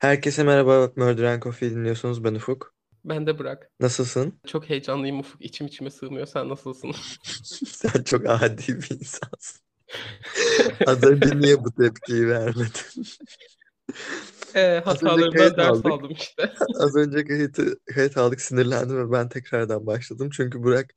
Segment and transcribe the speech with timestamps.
[0.00, 0.92] Herkese merhaba.
[0.96, 2.24] Murder Coffee dinliyorsunuz.
[2.24, 2.74] Ben Ufuk.
[3.04, 3.70] Ben de Burak.
[3.80, 4.40] Nasılsın?
[4.46, 5.44] Çok heyecanlıyım Ufuk.
[5.44, 6.26] İçim içime sığmıyor.
[6.26, 6.92] Sen nasılsın?
[7.66, 9.60] Sen çok adi bir insansın.
[10.86, 13.04] Az önce niye bu tepkiyi vermedin?
[14.54, 15.86] E, hatalarımdan kayıt ders aldık.
[15.86, 16.52] aldım işte.
[16.78, 20.30] Az önce kayıtı, kayıt aldık sinirlendim ve ben tekrardan başladım.
[20.32, 20.94] Çünkü Burak,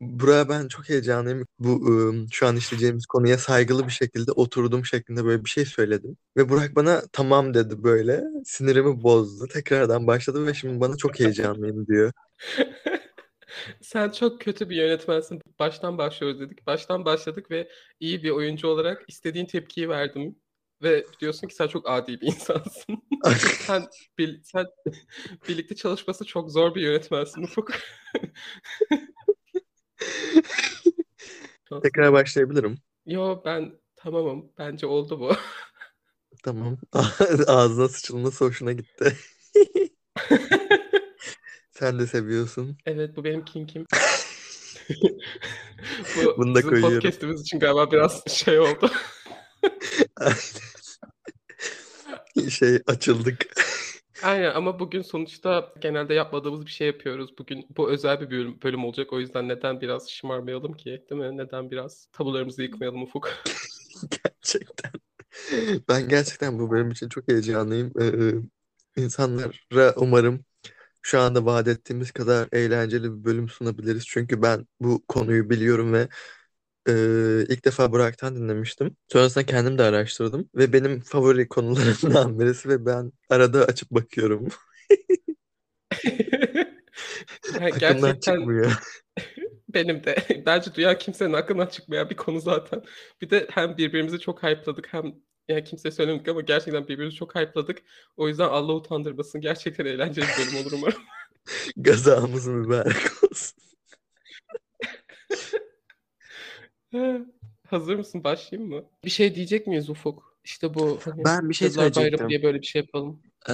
[0.00, 1.46] Burak'a ben çok heyecanlıyım.
[1.58, 6.16] Bu ıı, şu an işleyeceğimiz konuya saygılı bir şekilde oturdum şeklinde böyle bir şey söyledim.
[6.36, 8.22] Ve Burak bana tamam dedi böyle.
[8.44, 9.48] Sinirimi bozdu.
[9.48, 12.12] Tekrardan başladı ve şimdi bana çok heyecanlıyım diyor.
[13.80, 15.40] Sen çok kötü bir yönetmensin.
[15.58, 16.66] Baştan başlıyoruz dedik.
[16.66, 17.68] Baştan başladık ve
[18.00, 20.36] iyi bir oyuncu olarak istediğin tepkiyi verdim.
[20.82, 23.02] Ve diyorsun ki sen çok adi bir insansın.
[23.66, 23.86] sen,
[24.18, 24.66] bil- sen
[25.48, 27.72] birlikte çalışması çok zor bir yönetmensin Ufuk.
[31.82, 32.78] Tekrar başlayabilirim.
[33.06, 34.52] Yo ben tamamım.
[34.58, 35.32] Bence oldu bu.
[36.42, 36.76] Tamam.
[37.46, 39.16] Ağzına sıçılması hoşuna gitti.
[41.70, 42.78] Sen de seviyorsun.
[42.86, 43.86] Evet bu benim kinkim.
[46.16, 46.94] Bu Bunu da bizim koyuyorum.
[46.96, 48.90] podcast'imiz için galiba biraz şey oldu.
[50.16, 50.36] Aynen.
[52.50, 53.46] Şey açıldık.
[54.22, 57.38] Aynen ama bugün sonuçta genelde yapmadığımız bir şey yapıyoruz.
[57.38, 59.12] Bugün bu özel bir bölüm, bölüm olacak.
[59.12, 61.04] O yüzden neden biraz şımarmayalım ki?
[61.10, 61.36] Değil mi?
[61.36, 63.30] Neden biraz tabularımızı yıkmayalım Ufuk?
[64.24, 64.92] Gerçekten.
[65.88, 67.92] Ben gerçekten bu bölüm için çok heyecanlıyım.
[68.00, 70.44] Ee, insanlara umarım
[71.02, 74.04] şu anda vaat ettiğimiz kadar eğlenceli bir bölüm sunabiliriz.
[74.06, 76.08] Çünkü ben bu konuyu biliyorum ve
[76.88, 76.92] e,
[77.48, 78.96] ilk defa Burak'tan dinlemiştim.
[79.12, 84.48] Sonrasında kendim de araştırdım ve benim favori konularımdan birisi ve ben arada açıp bakıyorum.
[87.54, 88.72] Aklımdan gerçekten çıkmıyor.
[89.68, 90.16] benim de.
[90.46, 92.82] Bence duyan kimsenin aklından çıkmayan bir konu zaten.
[93.20, 95.14] Bir de hem birbirimizi çok hype'ladık hem
[95.48, 97.78] yani kimseye söylemedik ama gerçekten birbirimizi çok hype'ladık.
[98.16, 99.40] O yüzden Allah utandırmasın.
[99.40, 101.02] Gerçekten eğlenceli bir bölüm olur umarım.
[101.76, 103.51] Gazamız mübarek olsun.
[107.66, 108.24] Hazır mısın?
[108.24, 108.84] Başlayayım mı?
[109.04, 110.36] Bir şey diyecek miyiz Ufuk?
[110.44, 112.28] İşte bu hani Ben bir şey Kızlar Bayramı söyleyecektim.
[112.28, 113.20] diye böyle bir şey yapalım.
[113.48, 113.52] Ee,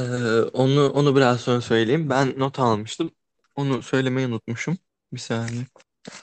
[0.52, 2.10] onu onu biraz sonra söyleyeyim.
[2.10, 3.10] Ben not almıştım.
[3.56, 4.78] Onu söylemeyi unutmuşum.
[5.12, 5.66] Bir saniye.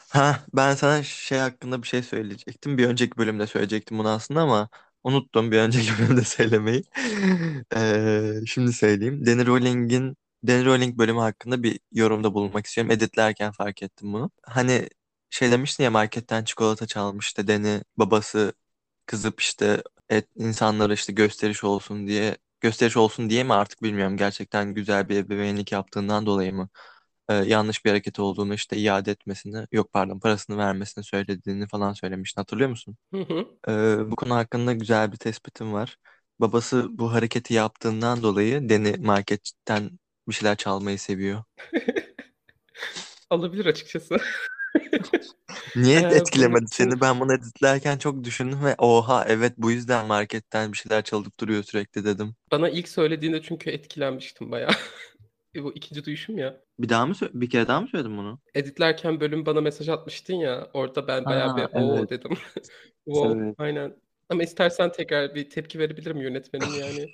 [0.09, 2.77] Ha, ben sana şey hakkında bir şey söyleyecektim.
[2.77, 4.69] Bir önceki bölümde söyleyecektim bunu aslında ama
[5.03, 6.83] unuttum bir önceki bölümde söylemeyi.
[7.75, 9.25] Ee, şimdi söyleyeyim.
[9.25, 12.91] Danny Rowling'in Danny Rowling bölümü hakkında bir yorumda bulunmak istiyorum.
[12.91, 14.31] Editlerken fark ettim bunu.
[14.43, 14.89] Hani
[15.29, 18.53] şey demiştin ya marketten çikolata çalmıştı Danny babası
[19.05, 24.17] kızıp işte et, insanlara işte gösteriş olsun diye gösteriş olsun diye mi artık bilmiyorum.
[24.17, 26.69] Gerçekten güzel bir ebeveynlik yaptığından dolayı mı
[27.29, 32.41] e, yanlış bir hareket olduğunu işte iade etmesini yok pardon parasını vermesini söylediğini falan söylemiştin
[32.41, 32.97] hatırlıyor musun?
[33.13, 33.47] Hı hı.
[33.69, 35.97] E, bu konu hakkında güzel bir tespitim var.
[36.39, 41.43] Babası bu hareketi yaptığından dolayı Deni marketten bir şeyler çalmayı seviyor.
[43.29, 44.17] Alabilir açıkçası.
[45.75, 47.01] Niye Ee, etkilemedi seni?
[47.01, 51.63] Ben bunu editlerken çok düşündüm ve oha evet bu yüzden marketten bir şeyler çalıp duruyor
[51.63, 52.35] sürekli dedim.
[52.51, 54.71] bana ilk söylediğinde çünkü etkilenmiştim bayağı.
[55.55, 56.61] E, Bu ikinci duyuşum ya.
[56.79, 58.39] Bir daha mı bir kere daha mı söyledim bunu?
[58.55, 60.69] Editlerken bölüm bana mesaj atmıştın ya.
[60.73, 62.09] Orada ben bayağı bir Ha o evet.
[62.09, 62.31] dedim.
[63.05, 63.55] Wow, Evet.
[63.57, 63.95] aynen.
[64.29, 67.09] Ama istersen tekrar bir tepki verebilirim yönetmenim yani.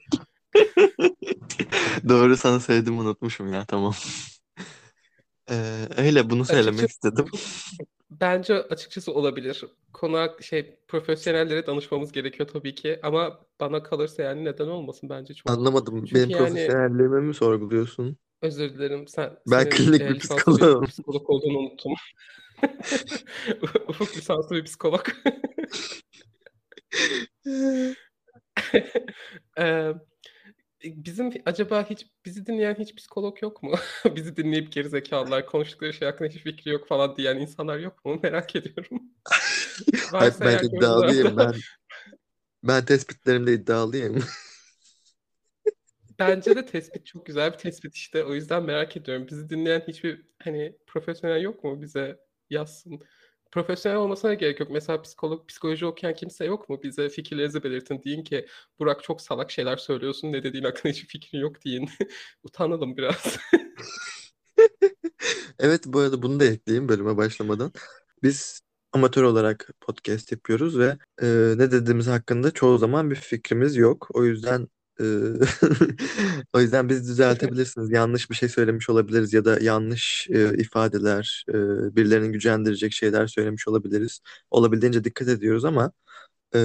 [2.10, 3.94] Doğru sana söyledim unutmuşum ya tamam.
[5.52, 7.26] Ee, öyle bunu söylemek Açıkçası istedim.
[8.12, 9.66] bence açıkçası olabilir.
[9.94, 15.52] Konu şey profesyonellere danışmamız gerekiyor tabii ki ama bana kalırsa yani neden olmasın bence çok.
[15.52, 16.06] Anlamadım.
[16.06, 18.18] Çünkü Benim yani profesyonelliğimi mi sorguluyorsun?
[18.42, 20.86] özür dilerim sen Ben senin klinik e, bir lisanslı psikoloğum.
[20.86, 21.94] psikolog olduğunu unuttum.
[23.88, 25.06] Ufuk lisanslı bir psikolog.
[29.58, 29.96] Eee,
[30.84, 33.76] bizim acaba hiç bizi dinleyen hiç psikolog yok mu?
[34.16, 38.20] Bizi dinleyip gerizekalılar konuştukları şey hakkında hiçbir fikri yok falan diyen insanlar yok mu?
[38.24, 39.02] Merak ediyorum.
[40.12, 41.38] Hayır, ben iddialıyım.
[41.38, 41.54] Ben
[42.64, 44.24] ben tespitlerimde iddialıyım.
[46.20, 48.24] bence de tespit çok güzel bir tespit işte.
[48.24, 49.28] O yüzden merak ediyorum.
[49.32, 52.20] Bizi dinleyen hiçbir hani profesyonel yok mu bize
[52.50, 53.02] yazsın.
[53.52, 54.70] Profesyonel olmasına gerek yok.
[54.72, 56.84] Mesela psikolog, psikoloji okuyan kimse yok mu?
[56.84, 58.02] Bize fikirlerinizi belirtin.
[58.04, 58.48] Deyin ki
[58.80, 60.32] Burak çok salak şeyler söylüyorsun.
[60.32, 61.90] Ne dediğin hakkında hiçbir fikrin yok deyin.
[62.44, 63.38] Utanalım biraz.
[65.60, 67.72] Evet bu arada bunu da ekleyeyim bölüme başlamadan.
[68.24, 68.62] Biz
[68.94, 71.28] amatör olarak podcast yapıyoruz ve e,
[71.58, 74.08] ne dediğimiz hakkında çoğu zaman bir fikrimiz yok.
[74.14, 74.68] O yüzden
[76.54, 77.92] o yüzden bizi düzeltebilirsiniz.
[77.92, 81.54] Yanlış bir şey söylemiş olabiliriz ya da yanlış e, ifadeler, e,
[81.96, 84.20] birilerini gücendirecek şeyler söylemiş olabiliriz.
[84.52, 85.92] Olabildiğince dikkat ediyoruz ama
[86.56, 86.60] e,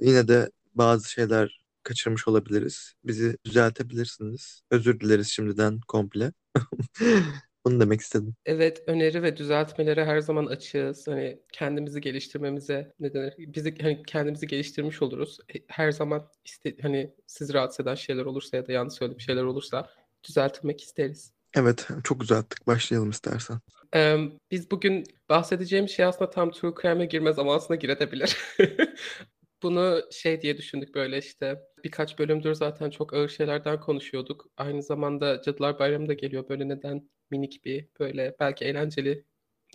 [0.00, 2.94] yine de bazı şeyler kaçırmış olabiliriz.
[3.04, 4.62] Bizi düzeltebilirsiniz.
[4.70, 6.32] Özür dileriz şimdiden komple.
[7.66, 8.34] Bunu demek istedim.
[8.46, 11.08] Evet, öneri ve düzeltmelere her zaman açığız.
[11.08, 13.34] Hani kendimizi geliştirmemize ne denir?
[13.38, 15.38] Bizi hani kendimizi geliştirmiş oluruz.
[15.54, 19.42] E, Her zaman iste, hani sizi rahatsız eden şeyler olursa ya da yanlış söylediğim şeyler
[19.42, 19.90] olursa
[20.28, 21.32] düzeltmek isteriz.
[21.56, 22.66] Evet, çok uzattık.
[22.66, 23.58] Başlayalım istersen.
[23.94, 24.16] Ee,
[24.50, 28.36] biz bugün bahsedeceğim şey aslında tam true crime'e girmez ama aslında girebilir.
[29.62, 34.46] Bunu şey diye düşündük böyle işte birkaç bölümdür zaten çok ağır şeylerden konuşuyorduk.
[34.56, 36.48] Aynı zamanda Cadılar Bayramı da geliyor.
[36.48, 39.24] Böyle neden minik bir böyle belki eğlenceli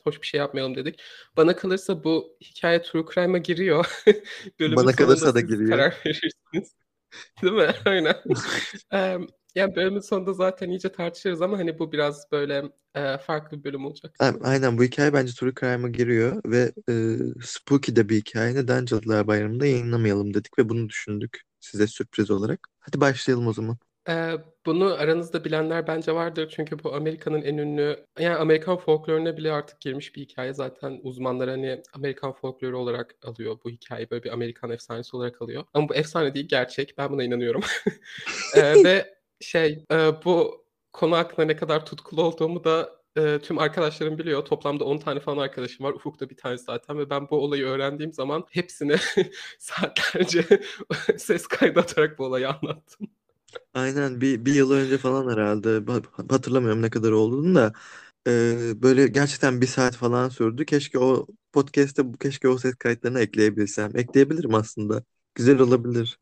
[0.03, 1.01] hoş bir şey yapmayalım dedik.
[1.37, 4.03] Bana kalırsa bu hikaye true crime'a giriyor.
[4.59, 5.69] Bana kalırsa da giriyor.
[5.69, 6.75] karar verirsiniz.
[7.41, 7.69] Değil mi?
[7.85, 8.15] Aynen.
[8.93, 9.17] Ee,
[9.55, 12.63] yani bölümün sonunda zaten iyice tartışırız ama hani bu biraz böyle
[12.95, 14.15] e, farklı bir bölüm olacak.
[14.41, 18.55] Aynen bu hikaye bence True Crime'a giriyor ve e, spooky de bir hikaye.
[18.55, 22.67] Neden Cadılar Bayramı'nda yayınlamayalım dedik ve bunu düşündük size sürpriz olarak.
[22.79, 23.77] Hadi başlayalım o zaman.
[24.09, 26.53] Ee, bunu aranızda bilenler bence vardır.
[26.55, 30.53] Çünkü bu Amerika'nın en ünlü yani Amerikan folkloruna bile artık girmiş bir hikaye.
[30.53, 35.63] Zaten uzmanlar hani Amerikan folkloru olarak alıyor bu hikayeyi böyle bir Amerikan efsanesi olarak alıyor.
[35.73, 36.97] Ama bu efsane değil gerçek.
[36.97, 37.61] Ben buna inanıyorum.
[38.55, 44.17] Ee, ve şey e, bu konu hakkında ne kadar tutkulu olduğumu da e, tüm arkadaşlarım
[44.17, 44.45] biliyor.
[44.45, 45.93] Toplamda 10 tane falan arkadaşım var.
[45.93, 48.95] Ufuk da bir tanesi zaten ve ben bu olayı öğrendiğim zaman hepsine
[49.59, 50.45] saatlerce
[51.17, 53.07] ses kaydı atarak bu olayı anlattım.
[53.73, 55.81] Aynen bir, bir yıl önce falan herhalde
[56.29, 57.73] hatırlamıyorum ne kadar olduğunu da
[58.27, 60.65] e, böyle gerçekten bir saat falan sürdü.
[60.65, 63.97] Keşke o podcast'te bu keşke o ses kayıtlarını ekleyebilsem.
[63.97, 65.03] Ekleyebilirim aslında.
[65.35, 66.19] Güzel olabilir.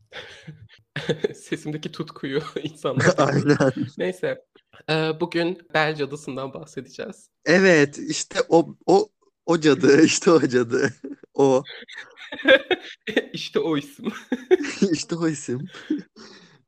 [1.34, 3.14] Sesimdeki tutkuyu insanlar.
[3.18, 3.72] Aynen.
[3.98, 4.44] Neyse.
[4.90, 7.30] Ee, bugün Bel Cadısı'ndan bahsedeceğiz.
[7.44, 9.08] Evet işte o o
[9.46, 10.94] o cadı işte o cadı.
[11.34, 11.64] O
[13.32, 14.12] İşte o isim.
[14.92, 15.68] işte o isim.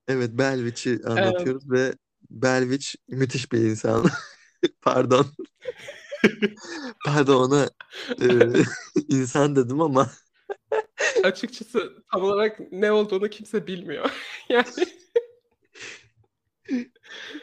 [0.08, 1.94] Evet Belviç'i anlatıyoruz ve
[2.30, 4.06] Belviç müthiş bir insan.
[4.82, 5.26] Pardon.
[7.06, 7.70] Pardon ona
[8.22, 8.26] e,
[9.08, 10.10] insan dedim ama
[11.24, 14.10] Açıkçası tam olarak ne olduğunu kimse bilmiyor.
[14.48, 14.64] Yani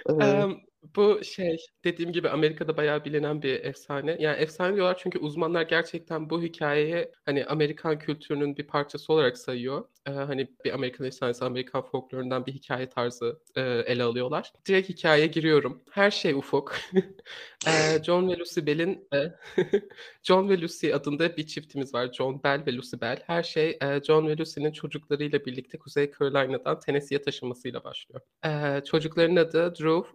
[0.08, 0.58] e, em,
[0.96, 4.18] bu şey dediğim gibi Amerika'da bayağı bilinen bir efsane.
[4.20, 9.86] Yani efsane diyorlar çünkü uzmanlar gerçekten bu hikayeyi hani Amerikan kültürünün bir parçası olarak sayıyor.
[10.08, 14.54] Ee, hani bir Amerikan efsanesi, Amerikan folklorundan bir hikaye tarzı e, ele alıyorlar.
[14.68, 15.82] Direkt hikayeye giriyorum.
[15.92, 16.76] Her şey ufuk.
[17.68, 19.18] Ee, John ve Lucy Bell'in e,
[20.24, 22.14] John ve Lucy adında bir çiftimiz var.
[22.14, 23.24] John Bell ve Lucy Bell.
[23.28, 28.22] Her şey e, John ve Lucy'nin çocuklarıyla birlikte Kuzey Carolina'dan Tennessee'ye taşınmasıyla başlıyor.
[28.46, 30.10] Ee, çocukların adı Drew,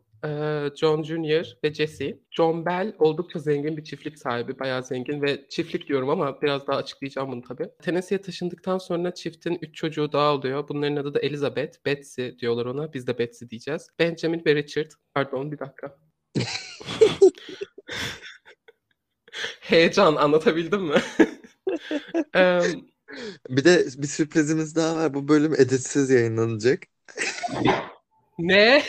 [0.76, 1.56] John Jr.
[1.64, 2.18] ve Jesse.
[2.30, 4.58] John Bell oldukça zengin bir çiftlik sahibi.
[4.58, 7.68] Bayağı zengin ve çiftlik diyorum ama biraz daha açıklayacağım bunu tabii.
[7.82, 10.68] Tennessee'ye taşındıktan sonra çiftin üç çocuğu daha oluyor.
[10.68, 12.92] Bunların adı da Elizabeth, Betsy diyorlar ona.
[12.92, 13.88] Biz de Betsy diyeceğiz.
[13.98, 14.90] Benjamin ve Richard.
[15.14, 15.98] Pardon bir dakika.
[19.60, 20.94] Heyecan anlatabildim mi?
[22.34, 22.62] Em,
[23.48, 25.14] bir de bir sürprizimiz daha var.
[25.14, 26.82] Bu bölüm editsiz yayınlanacak.
[28.38, 28.82] ne?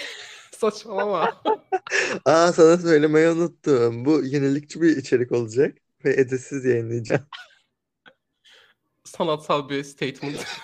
[0.55, 1.41] Saçmalama.
[2.25, 4.05] Aa sana söylemeyi unuttum.
[4.05, 7.25] Bu yenilikçi bir içerik olacak ve editsiz yayınlayacağım.
[9.03, 10.45] Sanatsal bir statement.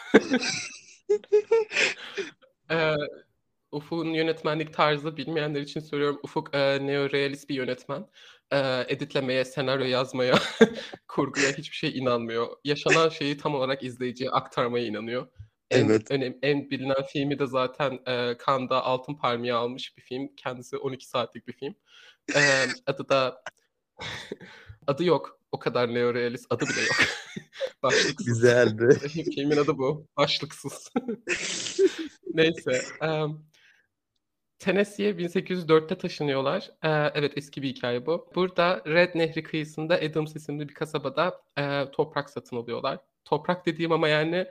[2.72, 2.96] Ee,
[3.72, 6.20] Ufuk'un yönetmenlik tarzı bilmeyenler için söylüyorum.
[6.24, 8.08] Ufuk e, neorealist bir yönetmen.
[8.52, 10.36] E, editlemeye, senaryo yazmaya,
[11.08, 12.48] kurguya hiçbir şey inanmıyor.
[12.64, 15.28] Yaşanan şeyi tam olarak izleyiciye aktarmaya inanıyor.
[15.72, 16.12] En, Evet.
[16.12, 20.36] önem, en bilinen filmi de zaten e, Cannes'da Altın Palmiye almış bir film.
[20.38, 21.76] Kendisi 12 saatlik bir film.
[22.36, 22.40] E,
[22.86, 23.44] adı da
[24.88, 25.40] adı yok.
[25.52, 26.96] O kadar neorealist adı bile yok.
[27.84, 28.26] Başlıksız.
[28.26, 29.00] Güzeldi.
[29.36, 30.08] Filmin adı bu.
[30.18, 30.90] Başlıksız.
[32.34, 32.82] Neyse.
[33.02, 33.38] em,
[34.60, 36.72] Tennessee'ye 1804'te taşınıyorlar.
[36.84, 38.30] Ee, evet eski bir hikaye bu.
[38.36, 43.00] Burada Red Nehri kıyısında Adams isimli bir kasabada e, toprak satın alıyorlar.
[43.26, 44.48] Toprak dediğim ama yani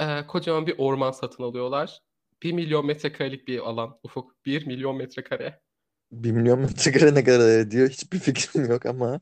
[0.00, 2.00] e, kocaman bir orman satın alıyorlar.
[2.42, 4.46] 1 milyon metrekarelik bir alan Ufuk.
[4.46, 5.60] 1 milyon metrekare.
[6.12, 7.88] Bir milyon metrekare ne kadar ediyor?
[7.88, 9.20] Hiçbir fikrim yok ama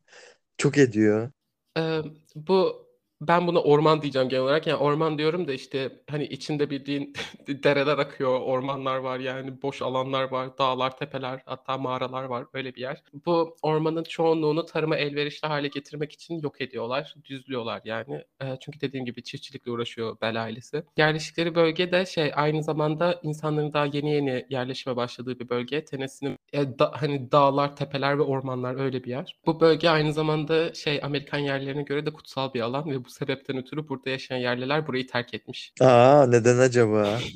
[0.59, 1.31] çok ediyor.
[1.79, 2.01] Ee,
[2.35, 2.86] bu
[3.21, 4.67] ben buna orman diyeceğim genel olarak.
[4.67, 7.15] Yani orman diyorum da işte hani içinde bildiğin
[7.49, 12.81] dereler akıyor, ormanlar var yani boş alanlar var, dağlar, tepeler, hatta mağaralar var öyle bir
[12.81, 13.03] yer.
[13.27, 18.25] Bu ormanın çoğunluğunu tarıma elverişli hale getirmek için yok ediyorlar, düzlüyorlar yani.
[18.43, 20.83] Ee, çünkü dediğim gibi çiftçilikle uğraşıyor Bel ailesi.
[20.97, 25.85] Yerleştikleri bölge de şey aynı zamanda insanların daha yeni yeni yerleşime başladığı bir bölge.
[25.85, 29.37] Tennessee'nin e, da- hani dağlar, tepeler ve ormanlar öyle bir yer.
[29.47, 33.57] Bu bölge aynı zamanda şey Amerikan yerlerine göre de kutsal bir alan ve bu sebepten
[33.57, 35.73] ötürü burada yaşayan yerliler burayı terk etmiş.
[35.81, 37.19] Aa neden acaba?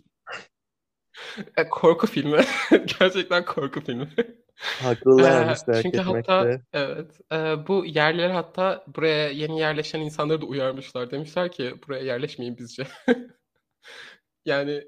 [1.56, 2.44] E, korku filmi.
[3.00, 4.08] Gerçekten korku filmi.
[4.82, 10.46] Haklılarmış Eee, terk çünkü hatta evet, eee, bu yerliler hatta buraya yeni yerleşen insanları da
[10.46, 11.10] uyarmışlar.
[11.10, 12.86] Demişler ki buraya yerleşmeyin bizce.
[14.44, 14.84] Yani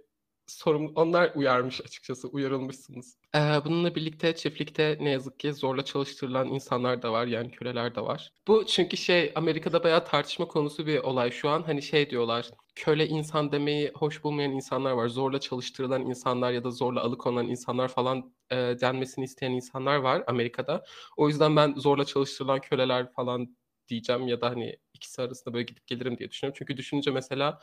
[0.59, 3.17] sorumlu onlar uyarmış açıkçası, uyarılmışsınız.
[3.35, 8.01] Eee, bununla birlikte çiftlikte ne yazık ki zorla çalıştırılan insanlar da var, yani köleler de
[8.01, 8.33] var.
[8.49, 11.63] Bu çünkü şey, Amerika'da bayağı tartışma konusu bir olay şu an.
[11.63, 15.09] Hani şey diyorlar, köle insan demeyi hoş bulmayan insanlar var.
[15.09, 20.85] Zorla çalıştırılan insanlar ya da zorla alıkonulan insanlar falan, eee, denmesini isteyen insanlar var Amerika'da.
[21.17, 23.57] O yüzden ben zorla çalıştırılan köleler falan
[23.89, 26.57] diyeceğim ya da, hani, ikisi arasında böyle gidip gelirim diye düşünüyorum.
[26.59, 27.61] Çünkü düşününce mesela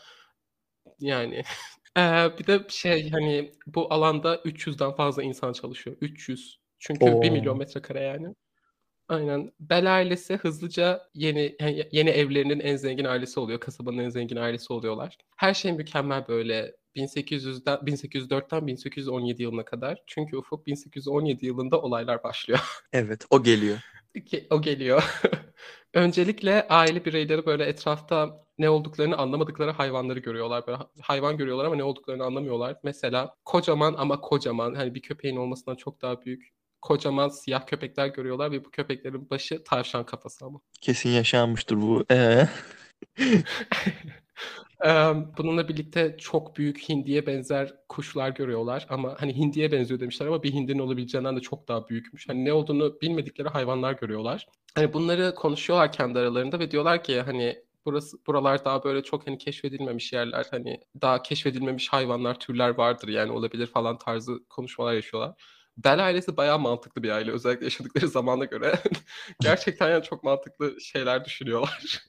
[0.99, 1.43] yani
[1.97, 5.97] Eee, bir de şey, hani, bu alanda 300'den fazla insan çalışıyor.
[6.01, 6.59] 300.
[6.79, 7.55] Çünkü 1.000.000 O!
[7.55, 8.35] metrekare yani.
[9.09, 9.51] Aynen.
[9.59, 13.59] Bell ailesi hızlıca yeni he yeni evlerinin en zengin ailesi oluyor.
[13.59, 15.17] Kasabanın en zengin ailesi oluyorlar.
[15.37, 20.03] Her şey mükemmel böyle 1800'den 1804'ten 1817 yılına kadar.
[20.07, 22.59] Çünkü Ufuk 1817 yılında olaylar başlıyor.
[22.93, 23.79] Evet, o geliyor.
[24.25, 25.03] Ge o geliyor.
[25.93, 30.67] Öncelikle aile bireyleri böyle etrafta ne olduklarını anlamadıkları hayvanları görüyorlar.
[30.67, 32.75] Böyle ha hayvan görüyorlar ama ne olduklarını anlamıyorlar.
[32.83, 36.49] Mesela kocaman ama kocaman, hani, bir köpeğin olmasından çok daha büyük,
[36.81, 40.59] kocaman siyah köpekler görüyorlar ve bu köpeklerin başı tavşan kafası ama.
[40.81, 42.05] Kesin yaşanmıştır bu.
[42.11, 42.49] Eee?
[45.37, 50.53] Bununla birlikte çok büyük hindiye benzer kuşlar görüyorlar ama, hani, hindiye benziyor demişler ama bir
[50.53, 52.29] hindinin olabileceğinden de çok daha büyükmüş.
[52.29, 54.47] Hani, ne olduğunu bilmedikleri hayvanlar görüyorlar.
[54.75, 59.37] Hani, bunları konuşuyorlar kendi aralarında ve diyorlar ki, hani, burası buralar daha böyle çok, hani,
[59.37, 65.33] keşfedilmemiş yerler, hani, daha keşfedilmemiş hayvanlar, türler vardır, yani, olabilir falan tarzı konuşmalar yaşıyorlar.
[65.77, 67.31] Bell ailesi bayağı mantıklı bir aile.
[67.31, 68.79] Özellikle yaşadıkları zamana göre.
[69.41, 72.03] Gerçekten, yani, çok mantıklı şeyler düşünüyorlar.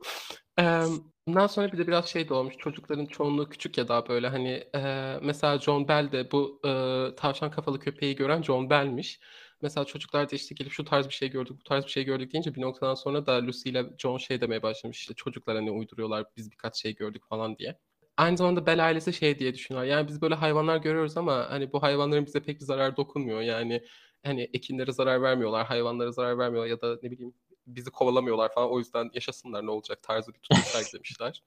[0.58, 4.28] Emm, bundan sonra bir de biraz şey de olmuş, çocukların çoğunluğu küçük ya daha böyle,
[4.28, 9.20] hani, eee, mesela John Bell de bu, ııı, tavşan kafalı köpeği gören John Bell'miş.
[9.62, 12.32] Mesela çocuklar da, işte, gelip şu tarz bir şey gördük, bu tarz bir şey gördük
[12.32, 16.24] deyince bir noktadan sonra da Lucy ile John şey demeye başlamış, işte, çocuklar, hani, uyduruyorlar,
[16.36, 17.78] biz birkaç şey gördük falan diye.
[18.16, 21.82] Aynı zamanda Bell ailesi şey diye düşünüyorlar, yani, biz böyle hayvanlar görüyoruz ama, hani, bu
[21.82, 23.40] hayvanların bize pek bir zararı dokunmuyor.
[23.40, 23.82] Yani,
[24.24, 27.34] hani, ekinlere zarar vermiyorlar, hayvanlara zarar vermiyorlar ya da ne bileyim
[27.76, 28.70] bizi kovalamıyorlar falan.
[28.70, 31.42] O yüzden yaşasınlar ne olacak tarzı bir tutum sergilemişler.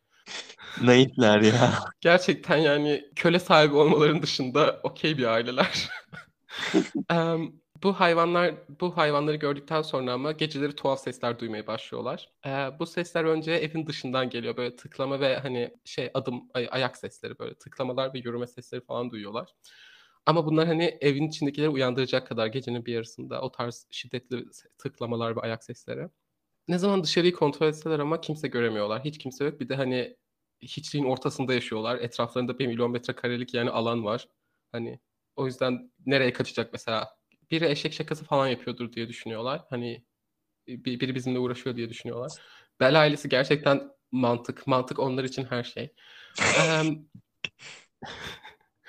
[0.82, 1.74] Naifler ya.
[2.02, 5.90] Gerçekten, yani, köle sahibi olmalarının dışında okay bir aileler.
[7.10, 7.52] Emm,
[7.84, 12.30] bu hayvanlar bu hayvanları gördükten sonra ama geceleri tuhaf sesler duymaya başlıyorlar.
[12.46, 14.58] Eee, bu sesler önce evin dışından geliyor.
[14.58, 19.12] Böyle tıklama ve, hani, şey adım, ay ayak sesleri, böyle tıklamalar ve yürüme sesleri falan
[19.12, 19.50] duyuyorlar.
[20.26, 24.46] Ama bunlar, hani, evin içindekileri uyandıracak kadar gecenin bir yarısında o tarz şiddetli
[24.78, 26.08] tıklamalar ve ayak sesleri.
[26.68, 29.06] Ne zaman dışarıyı kontrol etseler ama kimse göremiyorlar.
[29.06, 29.60] Hiç kimse yok.
[29.60, 30.18] Bir de, hani,
[30.62, 31.98] hiçliğin ortasında yaşıyorlar.
[32.00, 34.28] Etraflarında 1.000.000 metrekarelik, yani, alan var.
[34.72, 35.00] Hani,
[35.36, 37.10] o yüzden nereye kaçacak mesela?
[37.52, 39.62] Biri eşek şakası falan yapıyordur diye düşünüyorlar.
[39.70, 40.06] Hani,
[40.68, 42.32] bi biri bizimle uğraşıyor diye düşünüyorlar.
[42.80, 44.68] Bell ailesi gerçekten mantık.
[44.68, 45.94] Mantık onlar için her şey.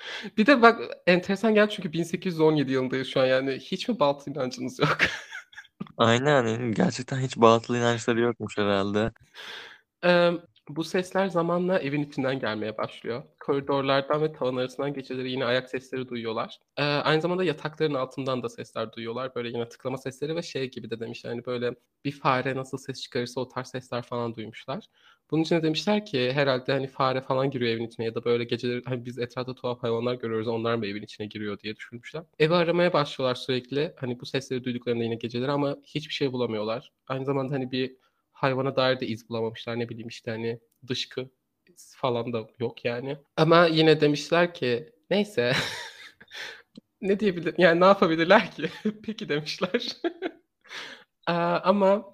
[0.37, 4.79] Bir de bak enteresan geldi çünkü 1817 yılındayız şu an, yani, hiç mi batıl inancınız
[4.79, 4.97] yok?
[5.97, 9.11] Aynen, gerçekten hiç batıl inançları yokmuş herhâlde.
[10.03, 13.23] Emm, bu sesler zamanla evin içinden gelmeye başlıyor.
[13.39, 16.59] Koridorlardan ve tavan arasından geceleri yine ayak sesleri duyuyorlar.
[16.79, 19.35] Eee, aynı zamanda yatakların altından da sesler duyuyorlar.
[19.35, 23.01] Böyle yine tıklama sesleri ve şey gibi de demişler, hani, böyle bir fare nasıl ses
[23.01, 24.85] çıkarırsa o tarz sesler falan duymuşlar.
[25.33, 28.43] Bunun için de demişler ki herhâlde, hani, fare falan giriyor evin içine ya da böyle
[28.43, 32.23] geceleri, hani, biz etrafta tuhaf hayvanlar görüyoruz, onlar mı evin içine giriyor diye düşünmüşler.
[32.39, 36.91] Evi aramaya başlıyorlar sürekli, hani, bu sesleri duyduklarında yine geceleri ama hiçbir şey bulamıyorlar.
[37.07, 37.95] Aynı zamanda, hani, bir
[38.31, 39.79] hayvana dair de iz bulamamışlar.
[39.79, 41.29] Ne bileyim, işte, hani, dışkı
[41.77, 43.17] falan da yok yani.
[43.37, 45.53] Ama yine demişler ki neyse
[47.01, 48.69] ne diyebilir yani, ne yapabilirler ki?
[49.03, 49.87] Peki demişler.
[51.63, 52.11] Ama,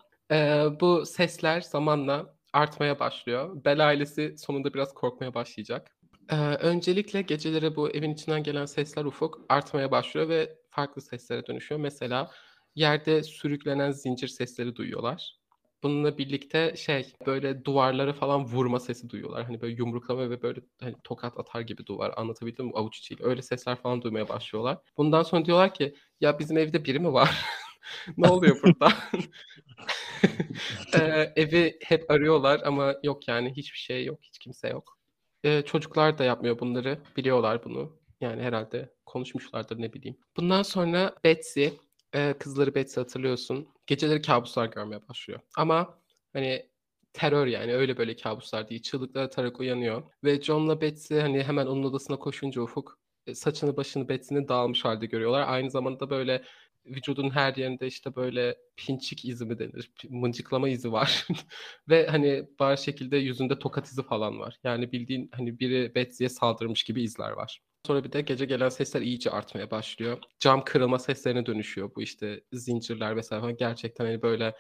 [0.80, 3.66] bu sesler zamanla artmaya başlıyor.
[3.66, 5.96] Bell ailesi sonunda biraz korkmaya başlayacak.
[6.32, 11.82] Eee, öncelikle geceleri bu evin içinden gelen sesler Ufuk artmaya başlıyor ve farklı seslere dönüşüyor.
[11.82, 12.32] Mesela
[12.76, 15.40] yerde sürüklenen zincir sesleri duyuyorlar.
[15.84, 19.44] Bununla birlikte şey, böyle duvarlara falan vurma sesi duyuyorlar.
[19.46, 22.14] Hani, böyle yumruklama ve böyle, hani, tokat atar gibi duvar.
[22.18, 22.72] Anlatabildim mi?
[22.76, 23.24] Avuç içiyle.
[23.26, 24.78] Öyle sesler falan duymaya başlıyorlar.
[24.98, 27.46] Bundan sonra diyorlar ki "Ya, bizim evde biri mi var?
[28.18, 28.94] Ne oluyor burada?"
[30.96, 34.98] Eee, evi hep arıyorlar ama yok, yani, hiçbir şey yok, hiç kimse yok.
[35.44, 37.00] Eee, çocuklar da yapmıyor bunları.
[37.18, 37.98] Biliyorlar bunu.
[38.22, 40.18] Yani, herhâlde konuşmuşlardır, ne bileyim.
[40.38, 41.68] Bundan sonra Betsy,
[42.16, 46.00] eee, kızları Betsy hatırlıyorsun, geceleri kâbuslar görmeye başlıyor ama,
[46.34, 46.70] hani,
[47.14, 48.82] terör yani öyle böyle kabuslar değil.
[48.82, 50.04] Çığlıklar atarak uyanıyor.
[50.24, 55.06] Ve John'la Betsy hani hemen onun odasına koşunca Ufuk e, saçını başını Betsy'nin dağılmış halde
[55.06, 55.46] görüyorlar.
[55.48, 56.44] Aynı zamanda böyle
[56.86, 59.92] vücudun her yerinde işte böyle pinçik izi mi denir?
[60.10, 61.28] Mıncıklama izi var.
[61.90, 64.56] Ve hani bariz şekilde yüzünde tokat izi falan var.
[64.64, 67.62] Yani bildiğin hani biri Betsy'ye saldırmış gibi izler var.
[67.88, 70.18] Sonra bir de gece gelen sesler iyice artmaya başlıyor.
[70.40, 73.58] Cam kırılma seslerine dönüşüyor bu işte zincirler vesaire falan.
[73.58, 74.56] Gerçekten hani böyle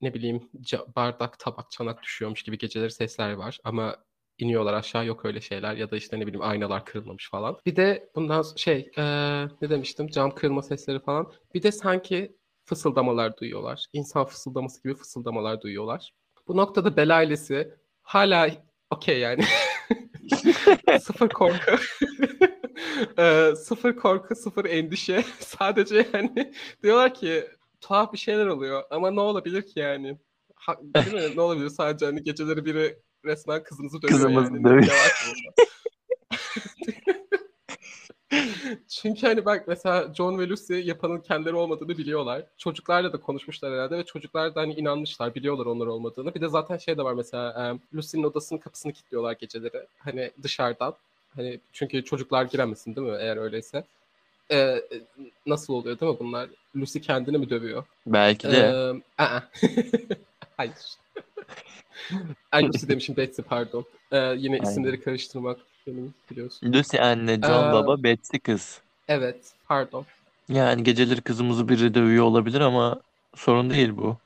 [0.00, 0.50] ne bileyim
[0.96, 3.58] bardak, tabak, çanak düşüyormuş gibi geceleri sesler var.
[3.64, 3.96] Ama
[4.40, 7.58] iniyorlar aşağı yok öyle şeyler ya da işte ne bileyim aynalar kırılmamış falan.
[7.66, 9.02] Bir de bundan şey ee,
[9.62, 11.32] ne demiştim cam kırılma sesleri falan.
[11.54, 13.86] Bir de sanki fısıldamalar duyuyorlar.
[13.92, 16.12] İnsan fısıldaması gibi fısıldamalar duyuyorlar.
[16.48, 18.50] Bu noktada Bel ailesi hala
[18.90, 19.44] okey yani.
[21.00, 21.70] sıfır korku.
[23.18, 25.24] e, sıfır korku, sıfır endişe.
[25.38, 27.44] Sadece yani diyorlar ki
[27.80, 30.18] tuhaf bir şeyler oluyor ama ne olabilir ki yani?
[30.54, 31.36] Ha, değil mi?
[31.36, 34.64] ne olabilir sadece hani geceleri biri resmen kızınızı dövüyor Kızımızı yani.
[34.64, 34.92] dövüyor.
[38.88, 42.42] Çünkü hani bak mesela John ve Lucy yapanın kendileri olmadığını biliyorlar.
[42.58, 46.34] Çocuklarla da konuşmuşlar herhalde ve çocuklar da hani inanmışlar, biliyorlar onlar olmadığını.
[46.34, 49.86] Bir de zaten şey de var mesela Lucy'nin odasının kapısını kilitliyorlar geceleri.
[49.98, 50.94] Hani dışarıdan.
[51.36, 53.84] Hani çünkü çocuklar giremesin değil mi eğer öyleyse.
[54.50, 54.82] Ee,
[55.46, 56.48] nasıl oluyor değil mi bunlar?
[56.76, 57.84] Lucy kendini mi dövüyor?
[58.06, 58.92] Belki de.
[59.18, 59.24] Ee,
[60.56, 60.74] Hayır.
[62.52, 63.84] Ay Lucy demişim Betsy pardon.
[64.12, 64.70] Ee, yine Aynen.
[64.70, 66.72] isimleri karıştırmak benim biliyorsun.
[66.72, 68.80] Lucy anne, John Ee, baba, Betsy kız.
[69.08, 70.06] Evet pardon.
[70.48, 73.00] Yani geceleri kızımızı biri dövüyor olabilir ama
[73.34, 74.16] sorun değil bu.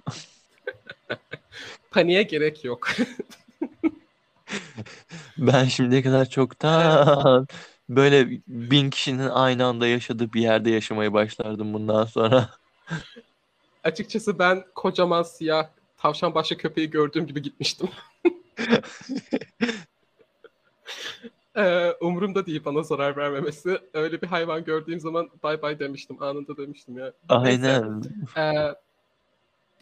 [1.91, 2.89] Paniğe gerek yok.
[5.39, 7.47] Ben şimdiye kadar çoktan
[7.89, 12.49] böyle bin kişinin aynı anda yaşadığı bir yerde yaşamayı başlardım bundan sonra.
[13.85, 15.69] Açıkçası ben kocaman siyah
[16.05, 17.89] tavşan başlı köpeği gördüğüm gibi gitmiştim.
[21.57, 23.79] Ee, umurumda değil bana zarar vermemesi.
[23.95, 26.23] Öyle bir hayvan gördüğüm zaman bay bay demiştim.
[26.23, 27.13] Anında demiştim ya.
[27.29, 28.03] Aynen.
[28.37, 28.75] Ee,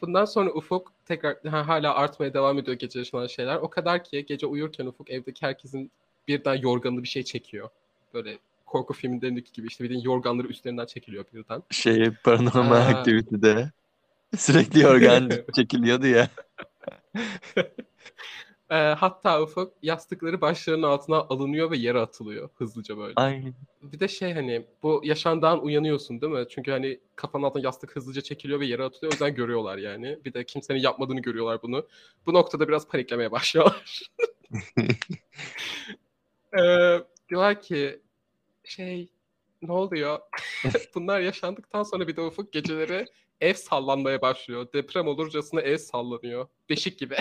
[0.00, 3.56] bundan sonra Ufuk tekrar ha, hala artmaya devam ediyor gece yaşanan şeyler.
[3.56, 5.90] O kadar ki gece uyurken Ufuk evdeki herkesin
[6.28, 7.68] birden yorganlı bir şey çekiyor.
[8.14, 11.62] Böyle korku filmlerindeki gibi işte bildiğin yorganları üstlerinden çekiliyor birden.
[11.70, 12.86] Şey Paranormal Aa.
[12.86, 13.72] Activity'de
[14.36, 16.28] sürekli yorgan çekiliyordu ya.
[18.72, 23.12] Ee, hatta Ufuk yastıkları başlarının altına alınıyor ve yere atılıyor hızlıca böyle.
[23.16, 23.54] Aynen.
[23.82, 26.44] Bir de şey hani bu yaşandan uyanıyorsun değil mi?
[26.50, 29.12] Çünkü hani kafanın altına yastık hızlıca çekiliyor ve yere atılıyor.
[29.12, 30.18] O yüzden görüyorlar yani.
[30.24, 31.86] Bir de kimsenin yapmadığını görüyorlar bunu.
[32.26, 34.02] Bu noktada biraz paniklemeye başlıyorlar.
[36.58, 38.00] ee, diyorlar ki
[38.64, 39.08] şey
[39.62, 40.18] ne oluyor?
[40.94, 43.06] Bunlar yaşandıktan sonra bir de Ufuk geceleri
[43.42, 44.66] ev sallanmaya başlıyor.
[44.72, 46.46] Deprem olurcasına ev sallanıyor.
[46.68, 47.16] Beşik gibi.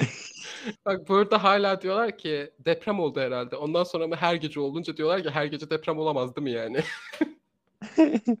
[0.86, 3.56] Bak burada hala diyorlar ki deprem oldu herhalde.
[3.56, 6.80] Ondan sonra mı her gece olunca diyorlar ki her gece deprem olamaz değil mi yani?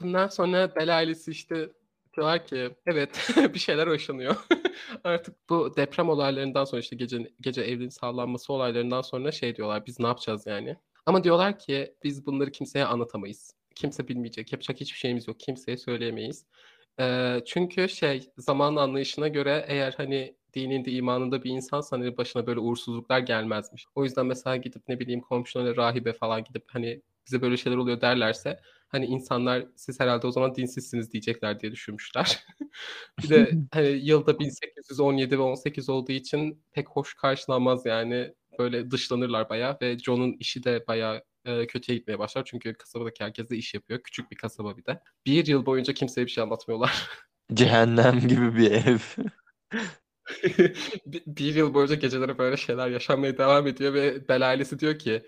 [0.00, 1.68] Bundan sonra Bel ailesi işte
[2.16, 4.36] diyorlar ki evet bir şeyler yaşanıyor.
[5.04, 10.00] Artık bu deprem olaylarından sonra işte gece gece evin sağlanması olaylarından sonra şey diyorlar biz
[10.00, 10.76] ne yapacağız yani?
[11.06, 13.54] Ama diyorlar ki biz bunları kimseye anlatamayız.
[13.74, 14.52] Kimse bilmeyecek.
[14.52, 15.40] Yapacak hiçbir şeyimiz yok.
[15.40, 16.46] Kimseye söyleyemeyiz.
[17.00, 22.60] Ee, çünkü şey zaman anlayışına göre eğer hani dininde imanında bir insansan hani başına böyle
[22.60, 23.86] uğursuzluklar gelmezmiş.
[23.94, 28.00] O yüzden mesela gidip ne bileyim komşularına rahibe falan gidip hani bize böyle şeyler oluyor
[28.00, 32.44] derlerse hani insanlar siz herhalde o zaman dinsizsiniz diyecekler diye düşünmüşler.
[33.22, 39.48] bir de hani yılda 1817 ve 18 olduğu için pek hoş karşılanmaz yani böyle dışlanırlar
[39.48, 42.44] bayağı ve John'un işi de bayağı e, kötüye gitmeye başlar.
[42.44, 44.02] Çünkü kasabadaki herkes de iş yapıyor.
[44.02, 45.00] Küçük bir kasaba bir de.
[45.26, 47.08] Bir yıl boyunca kimseye bir şey anlatmıyorlar.
[47.54, 48.98] Cehennem gibi bir ev.
[51.06, 55.22] bir, bir yıl boyunca geceleri böyle şeyler yaşanmaya devam ediyor ve Bel ailesi diyor ki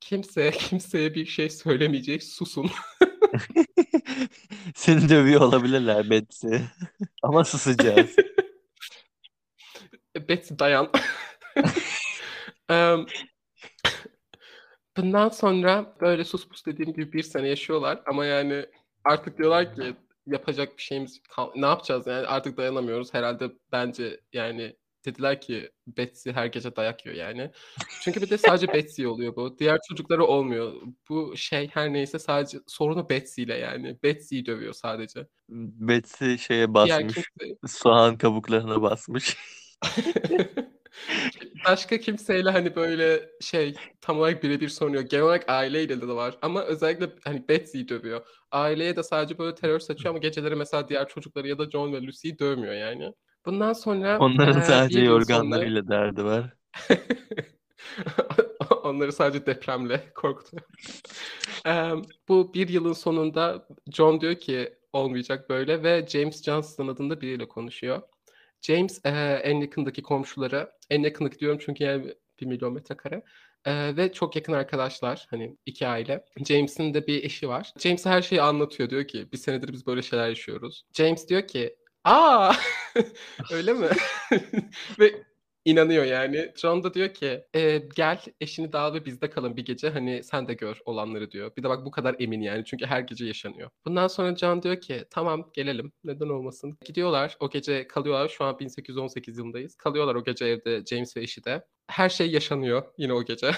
[0.00, 2.70] kimse kimseye bir şey söylemeyecek susun.
[4.74, 6.56] Seni dövüyor olabilirler Betsy.
[7.22, 8.16] Ama susacağız.
[10.28, 10.90] Betsy dayan.
[12.68, 13.06] Em,
[14.96, 18.66] Bundan sonra böyle sus pus dediğim gibi bir sene yaşıyorlar ama yani
[19.04, 19.94] artık diyorlar ki
[20.26, 26.30] yapacak bir şeyimiz kal- ne yapacağız yani artık dayanamıyoruz herhalde bence yani dediler ki Betsy
[26.30, 27.50] her gece dayak yiyor yani.
[28.02, 29.58] Çünkü bir de sadece Betsy oluyor bu.
[29.58, 30.72] Diğer çocukları olmuyor.
[31.08, 33.98] Bu şey her neyse sadece sorunu Betsy ile yani.
[34.02, 35.26] Betsy'yi dövüyor sadece.
[35.48, 37.14] Betsy şeye Diğer basmış.
[37.14, 39.36] kimse Soğan kabuklarına basmış.
[41.66, 46.38] Başka kimseyle hani böyle şey tam olarak birebir sorun Genel olarak aileyle de var.
[46.42, 48.26] Ama özellikle hani Betsy'yi dövüyor.
[48.50, 52.02] Aileye de sadece böyle terör saçıyor ama geceleri mesela diğer çocukları ya da John ve
[52.02, 53.12] Lucy'yi dövmüyor yani.
[53.46, 56.54] Bundan sonra Onların eee, sadece yıl sonra yorganlarıyla derdi var.
[58.82, 60.62] onları sadece depremle korkutuyor.
[61.66, 61.92] Eee,
[62.28, 68.02] bu bir yılın sonunda John diyor ki olmayacak böyle ve James Johnston adında biriyle konuşuyor.
[68.62, 73.22] James eee, en yakındaki komşuları, en yakındaki diyorum çünkü yani bir milyon metrekare
[73.66, 76.24] eee, ve çok yakın arkadaşlar hani iki aile.
[76.48, 77.72] James'in de bir eşi var.
[77.78, 80.84] James her şeyi anlatıyor diyor ki bir senedir biz böyle şeyler yaşıyoruz.
[80.96, 82.52] James diyor ki aa
[83.52, 83.88] öyle mi?
[84.98, 85.22] ve
[85.64, 86.52] inanıyor yani.
[86.56, 90.48] John da diyor ki "E, gel eşini de ve bizde kalın bir gece hani sen
[90.48, 91.56] de gör olanları diyor.
[91.56, 93.70] Bir de bak bu kadar emin yani çünkü her gece yaşanıyor.
[93.86, 96.78] Bundan sonra John diyor ki tamam gelelim neden olmasın.
[96.84, 99.74] Gidiyorlar o gece kalıyorlar şu an 1818 yılındayız.
[99.74, 101.64] Kalıyorlar o gece evde James ve eşi de.
[101.86, 103.50] Her şey yaşanıyor yine o gece.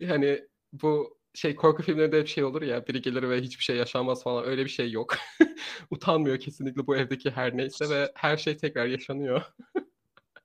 [0.00, 0.40] yani
[0.72, 4.44] bu şey korku filmlerinde hep şey olur ya biri gelir ve hiçbir şey yaşanmaz falan
[4.44, 5.16] öyle bir şey yok.
[5.90, 9.42] Utanmıyor kesinlikle bu evdeki her neyse ve her şey tekrar yaşanıyor.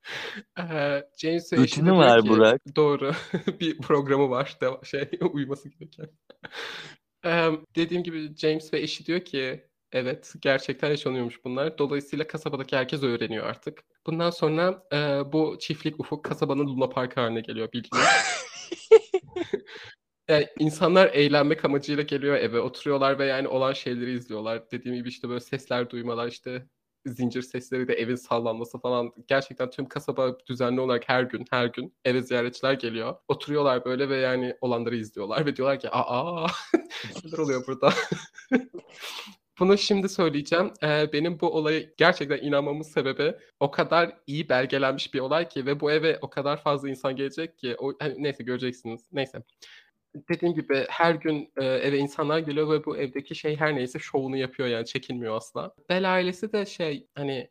[0.58, 2.60] Eee, James diyor var ki Burak.
[2.76, 3.12] doğru
[3.60, 6.08] bir programı var deva- şey uyuması gereken.
[7.76, 11.78] Dediğim gibi James ve eşi diyor ki evet gerçekten yaşanıyormuş bunlar.
[11.78, 13.80] Dolayısıyla kasabadaki herkes öğreniyor artık.
[14.06, 18.04] Bundan sonra eee, bu çiftlik ufuk kasabanın Luna Park haline geliyor bildiğin.
[20.28, 24.70] Yani insanlar eğlenmek amacıyla geliyor eve oturuyorlar ve yani olan şeyleri izliyorlar.
[24.70, 26.66] Dediğim gibi işte böyle sesler duymalar işte
[27.06, 29.12] zincir sesleri de evin sallanması falan.
[29.28, 33.16] Gerçekten tüm kasaba düzenli olarak her gün her gün eve ziyaretçiler geliyor.
[33.28, 36.46] Oturuyorlar böyle ve yani olanları izliyorlar ve diyorlar ki aa
[37.24, 37.92] neler oluyor burada?
[39.58, 40.72] Bunu şimdi söyleyeceğim.
[40.82, 45.80] Eee, benim bu olaya gerçekten inanmamın sebebi o kadar iyi belgelenmiş bir olay ki ve
[45.80, 49.08] bu eve o kadar fazla insan gelecek ki o hani neyse göreceksiniz.
[49.12, 49.42] Neyse.
[50.14, 54.36] Dediğim gibi her gün, eee, eve insanlar geliyor ve bu evdeki şey her neyse şovunu
[54.36, 55.74] yapıyor yani çekinmiyor asla.
[55.88, 57.50] Bell ailesi de şey, hani,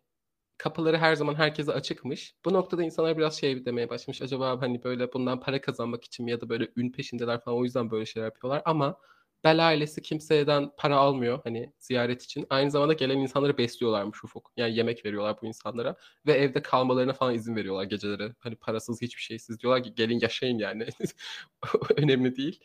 [0.57, 2.35] kapıları her zaman herkese açıkmış.
[2.45, 4.21] Bu noktada insanlar biraz şey demeye başlamış.
[4.23, 7.91] Acaba, hani, böyle bundan para kazanmak için ya da böyle ün peşindeler falan o yüzden
[7.91, 8.97] böyle şeyler yapıyorlar ama
[9.43, 12.45] Bell ailesi kimseden para almıyor, hani, ziyaret için.
[12.49, 14.51] Aynı zamanda gelen insanları besliyorlarmış Ufuk.
[14.57, 15.95] Yani yemek veriyorlar bu insanlara
[16.27, 18.33] ve evde kalmalarına falan izin veriyorlar geceleri.
[18.39, 19.59] Hani, parasız, hiçbir şeysiz.
[19.59, 20.85] Diyorlar ki gelin yaşayın yani.
[21.97, 22.59] Önemli değil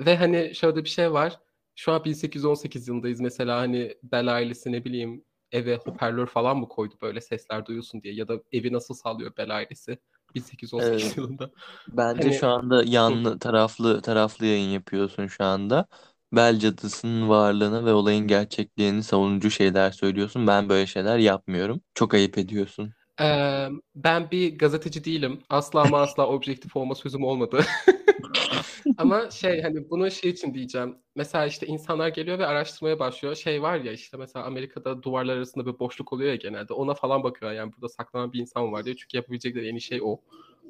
[0.00, 1.40] ve, hani, şöyle bir şey var.
[1.74, 6.94] Şu an 1818 yılındayız mesela, hani, Bell ailesi, ne bileyim, eve hoparlör falan mı koydu
[7.02, 9.98] böyle sesler duyulsun diye ya da evi nasıl sallıyor Bell ailesi
[10.34, 11.16] 1818 Evet.
[11.16, 11.50] yılında?
[11.88, 15.88] Bence Hani şu anda yanlı taraflı taraflı yayın yapıyorsun şu anda.
[16.32, 20.46] Bel cadısının varlığını ve olayın gerçekliğini savunucu şeyler söylüyorsun.
[20.46, 21.80] Ben böyle şeyler yapmıyorum.
[21.94, 22.92] Çok ayıp ediyorsun.
[23.20, 25.38] Emm, ben bir gazeteci değilim.
[25.48, 27.64] Asla ama asla objektif olma sözüm olmadı.
[28.98, 30.96] Ama şey, hani, bunu şey için diyeceğim.
[31.14, 33.34] Mesela, işte, insanlar geliyor ve araştırmaya başlıyor.
[33.34, 36.72] Şey var ya, işte, mesela Amerika'da duvarlar arasında bir boşluk oluyor ya genelde.
[36.72, 38.96] Ona falan bakıyor yani burada saklanan bir insan var diye.
[38.96, 40.20] Çünkü yapabilecekleri en iyi şey o.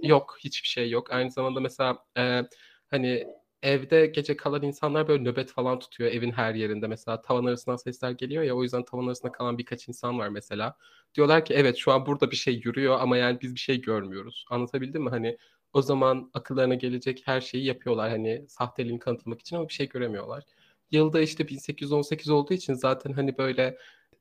[0.02, 1.12] Yok, hiçbir şey yok.
[1.12, 2.48] Aynı zamanda mesela, eee,
[2.90, 3.26] hani,
[3.62, 6.86] evde gece kalan insanlar böyle nöbet falan tutuyor evin her yerinde.
[6.86, 10.76] Mesela tavan arasından sesler geliyor ya, o yüzden tavan arasında kalan birkaç insan var mesela.
[11.14, 14.44] Diyorlar ki evet, şu an burada bir şey yürüyor ama yani biz bir şey görmüyoruz.
[14.50, 15.10] Anlatabildim mi?
[15.10, 15.38] Hani,
[15.72, 20.44] o zaman akıllarına gelecek her şeyi yapıyorlar, hani, sahteliğini kanıtlamak için ama bir şey göremiyorlar.
[20.90, 23.78] Yılda, işte, 1818 olduğu için zaten, hani, böyle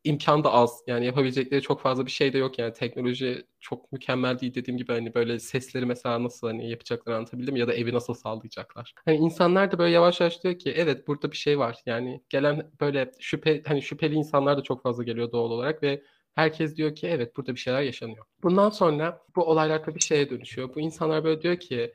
[0.08, 0.84] imkân da az.
[0.88, 2.74] Yani yapabilecekleri çok fazla bir şey de yok yani.
[2.74, 4.56] Teknoloji çok mükemmel değil.
[4.56, 8.94] Dediğim gibi, hani, böyle sesleri mesela nasıl, hani, yapacaklarını anlatabildim ya da evi nasıl sağlayacaklar?
[9.06, 11.78] Hani, insanlar da böyle yavaş yavaş diyor ki evet, burada bir şey var.
[11.86, 16.04] Yani gelen böyle şüphe hani, şüpheli insanlar da çok fazla geliyor doğal olarak ve
[16.36, 18.26] herkes diyor ki evet, burada bir şeyler yaşanıyor.
[18.44, 20.76] Bundan sonra bu olaylar tabii şeye dönüşüyor.
[20.76, 21.94] Bu insanlar böyle diyor ki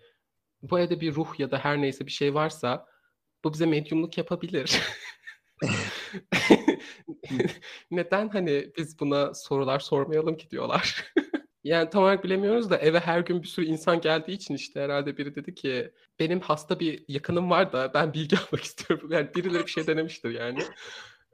[0.63, 2.87] bu evde bir ruh ya da her neyse bir şey varsa
[3.45, 4.81] bu bize medyumluk yapabilir.
[7.91, 11.05] Neden, hani, biz buna sorular sormayalım ki diyorlar.
[11.65, 15.17] Yani tam olarak bilemiyoruz da eve her gün bir sürü insan geldiği için, işte, herhâlde
[15.17, 19.09] biri dedi ki benim hasta bir yakınım var da ben bilgi almak istiyorum.
[19.13, 20.59] Yani birileri bir şey denemiştir yani.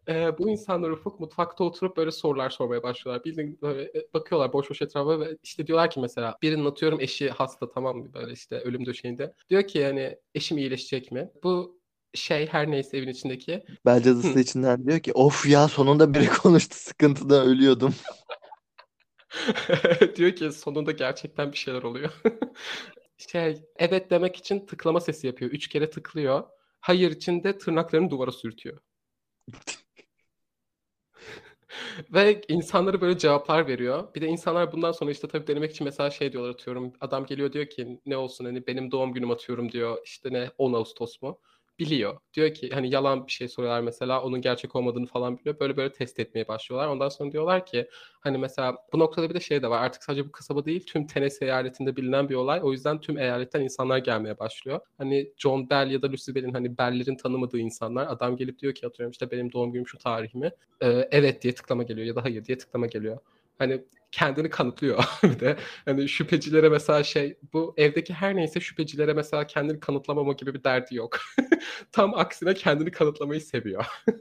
[0.09, 3.24] Eee, bu insanlar Ufuk mutfakta oturup böyle sorular sormaya başlıyorlar.
[3.24, 7.31] Bildiğin böyle, eee, bakıyorlar boş boş etrafa ve, işte, diyorlar ki mesela birinin atıyorum eşi
[7.31, 9.35] hasta tamam mı, böyle, işte, ölüm döşeğinde.
[9.51, 11.78] Diyor ki, hani, "Eşim iyileşecek mi?" Bu
[12.14, 16.77] şey her neyse evin içindeki Bel cadısı içinden diyor ki of ya sonunda biri konuştu
[16.77, 17.94] sıkıntıdan ölüyordum.
[20.16, 22.11] Diyor ki sonunda gerçekten bir şeyler oluyor.
[23.18, 25.51] Şey, evet demek için tıklama sesi yapıyor.
[25.51, 26.44] 3 kere tıklıyor.
[26.81, 28.79] Hayır için de tırnaklarını duvara sürtüyor.
[32.14, 34.14] Ve insanlara böyle cevaplar veriyor.
[34.14, 37.53] Bir de insanlar bundan sonra, işte, tabii denemek için mesela şey diyorlar atıyorum, adam geliyor
[37.53, 41.40] diyor ki ne olsun, hani, benim doğum günüm atıyorum diyor, işte, ne 10 Ağustos mu?
[41.79, 42.19] Biliyor.
[42.35, 45.61] Diyor ki hani yalan bir şey soruyorlar mesela onun gerçek olmadığını falan biliyor.
[45.61, 46.88] Böyle böyle test etmeye başlıyorlar.
[46.88, 47.88] Ondan sonra diyorlar ki
[48.21, 49.83] hani mesela bu noktada bir de şey de var.
[49.83, 52.61] Artık sadece bu kasaba değil tüm Tennessee eyaletinde bilinen bir olay.
[52.62, 54.81] O yüzden tüm eyaletten insanlar gelmeye başlıyor.
[54.99, 58.07] Hani John Bell ya da Lucy Bell'in hani Bell'lerin tanımadığı insanlar.
[58.07, 60.51] Adam gelip diyor ki atıyorum işte benim doğum günüm şu tarih mi?
[60.83, 63.19] Ee, evet diye tıklama geliyor ya da hayır diye tıklama geliyor.
[63.59, 65.57] Hani kendini kanıtlıyor bir de.
[65.85, 70.94] Hani şüphecilere mesela şey bu evdeki her neyse şüphecilere mesela kendini kanıtlamama gibi bir derdi
[70.97, 71.18] yok.
[71.92, 73.87] Tam aksine kendini kanıtlamayı seviyor.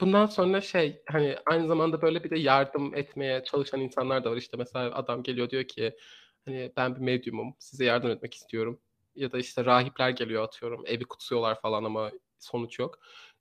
[0.00, 4.36] Bundan sonra şey hani aynı zamanda böyle bir de yardım etmeye çalışan insanlar da var.
[4.36, 5.96] İşte mesela adam geliyor diyor ki
[6.44, 8.80] hani ben bir medyumum size yardım etmek istiyorum.
[9.14, 12.98] Ya da işte rahipler geliyor atıyorum evi kutsuyorlar falan ama sonuç yok.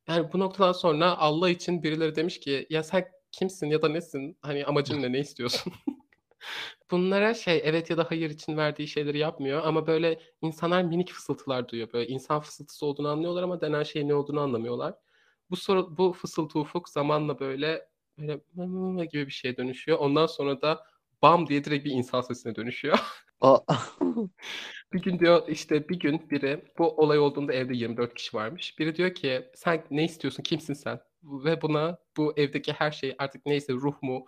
[0.08, 3.06] Yani bu noktadan sonra Allah için birileri demiş ki ya sen
[3.40, 4.38] kimsin ya da nesin?
[4.42, 5.12] Hani amacın ne?
[5.12, 5.74] Ne istiyorsun?
[6.92, 11.70] Bunlara şey evet ya da hayır için verdiği şeyleri yapmıyor ama böyle insanlar minik fısıltılar
[11.70, 11.94] duyuyor.
[11.94, 14.94] Böyle insan fısıltısı olduğunu anlıyorlar ama denen şeyin ne olduğunu anlamıyorlar.
[15.50, 19.98] Bu soru bu fısıltı ufuk zamanla böyle böyle gibi bir şeye dönüşüyor.
[19.98, 20.84] Ondan sonra da
[21.22, 23.00] bam diye direkt bir insan sesine dönüşüyor.
[24.94, 28.80] bir gün diyor işte bir gün biri bu olay olduğunda evde 24 kişi varmış.
[28.80, 30.44] Biri diyor ki sen ne istiyorsun?
[30.44, 31.00] Kimsin sen?
[31.26, 34.26] Ve buna bu evdeki her şey artık neyse ruh mu,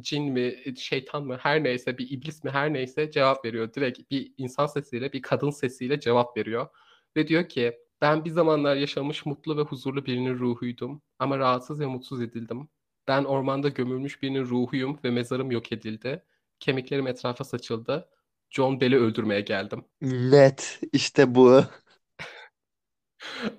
[0.00, 3.74] cin mi, şeytan mı her neyse bir iblis mi her neyse cevap veriyor.
[3.74, 6.68] Direkt bir insan sesiyle bir kadın sesiyle cevap veriyor.
[7.16, 11.86] Ve diyor ki ben bir zamanlar yaşamış mutlu ve huzurlu birinin ruhuydum ama rahatsız ve
[11.86, 12.68] mutsuz edildim.
[13.08, 16.22] Ben ormanda gömülmüş birinin ruhuyum ve mezarım yok edildi.
[16.60, 18.08] Kemiklerim etrafa saçıldı.
[18.50, 19.84] John Bell'i öldürmeye geldim.
[20.02, 21.62] Net işte bu.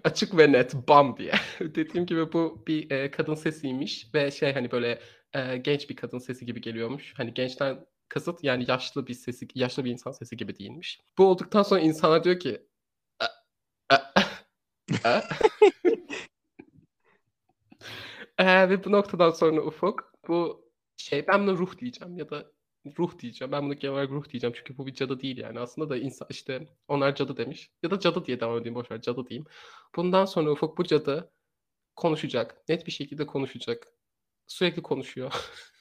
[0.03, 1.31] Açık ve net bam diye.
[1.59, 4.99] Dediğim gibi bu bir e, kadın sesiymiş ve şey hani böyle
[5.33, 7.13] e, genç bir kadın sesi gibi geliyormuş.
[7.17, 11.01] Hani gençten kasıt yani yaşlı bir sesi, yaşlı bir insan sesi gibi değilmiş.
[11.17, 12.61] Bu olduktan sonra insanlar diyor ki
[18.37, 22.51] e, ve bu noktadan sonra Ufuk bu şey ben buna ruh diyeceğim ya da
[22.99, 23.51] ruh diyeceğim.
[23.51, 25.59] Ben bunu genel olarak ruh diyeceğim çünkü bu bir cadı değil yani.
[25.59, 27.71] Aslında da insan işte onlar cadı demiş.
[27.83, 29.45] Ya da cadı diye devam edeyim boşver cadı diyeyim.
[29.95, 31.31] Bundan sonra Ufuk bu cadı
[31.95, 32.69] konuşacak.
[32.69, 33.87] Net bir şekilde konuşacak.
[34.47, 35.33] Sürekli konuşuyor.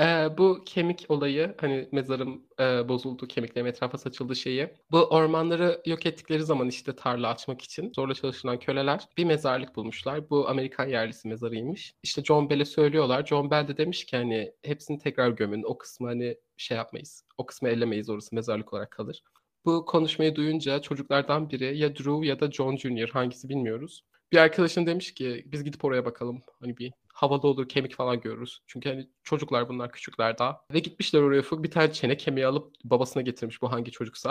[0.00, 4.68] Eee, bu kemik olayı hani mezarım eee, bozuldu, kemiklerim etrafa saçıldı şeyi.
[4.90, 10.30] Bu ormanları yok ettikleri zaman işte tarla açmak için zorla çalışılan köleler bir mezarlık bulmuşlar.
[10.30, 11.94] Bu Amerikan yerlisi mezarıymış.
[12.02, 13.26] İşte John Bell'e söylüyorlar.
[13.26, 15.62] John Bell de demiş ki hani hepsini tekrar gömün.
[15.62, 17.24] O kısmı hani şey yapmayız.
[17.38, 19.22] O kısmı ellemeyiz orası mezarlık olarak kalır.
[19.64, 23.08] Bu konuşmayı duyunca çocuklardan biri ya Drew ya da John Jr.
[23.08, 24.04] hangisi bilmiyoruz.
[24.32, 26.42] Bir arkadaşım demiş ki biz gidip oraya bakalım.
[26.60, 28.60] Hani bir havalı olur kemik falan görürüz.
[28.66, 30.60] Çünkü hani çocuklar bunlar küçükler daha.
[30.72, 34.30] Ve gitmişler oraya bir tane çene kemiği alıp babasına getirmiş bu hangi çocuksa.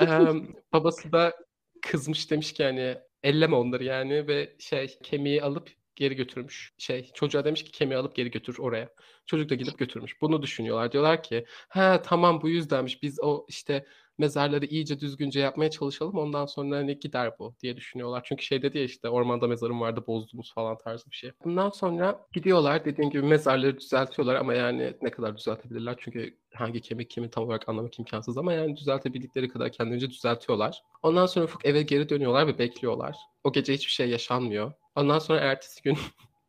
[0.72, 1.36] babası da
[1.82, 6.74] kızmış demiş ki hani elleme onları yani ve şey kemiği alıp geri götürmüş.
[6.78, 8.88] Şey çocuğa demiş ki kemiği alıp geri götür oraya.
[9.26, 10.20] Çocuk da gidip götürmüş.
[10.20, 10.92] Bunu düşünüyorlar.
[10.92, 13.02] Diyorlar ki ha tamam bu yüzdenmiş.
[13.02, 13.86] Biz o işte
[14.18, 16.18] mezarları iyice düzgünce yapmaya çalışalım.
[16.18, 18.22] Ondan sonra hani gider bu diye düşünüyorlar.
[18.24, 21.30] Çünkü şey dedi ya işte ormanda mezarım vardı bozdunuz falan tarzı bir şey.
[21.44, 25.96] Bundan sonra gidiyorlar dediğim gibi mezarları düzeltiyorlar ama yani ne kadar düzeltebilirler?
[25.98, 30.82] Çünkü hangi kemik kimin tam olarak anlamak imkansız ama yani düzeltebildikleri kadar kendince düzeltiyorlar.
[31.02, 33.16] Ondan sonra Ufuk eve geri dönüyorlar ve bekliyorlar.
[33.44, 34.72] O gece hiçbir şey yaşanmıyor.
[34.96, 35.98] Ondan sonra ertesi gün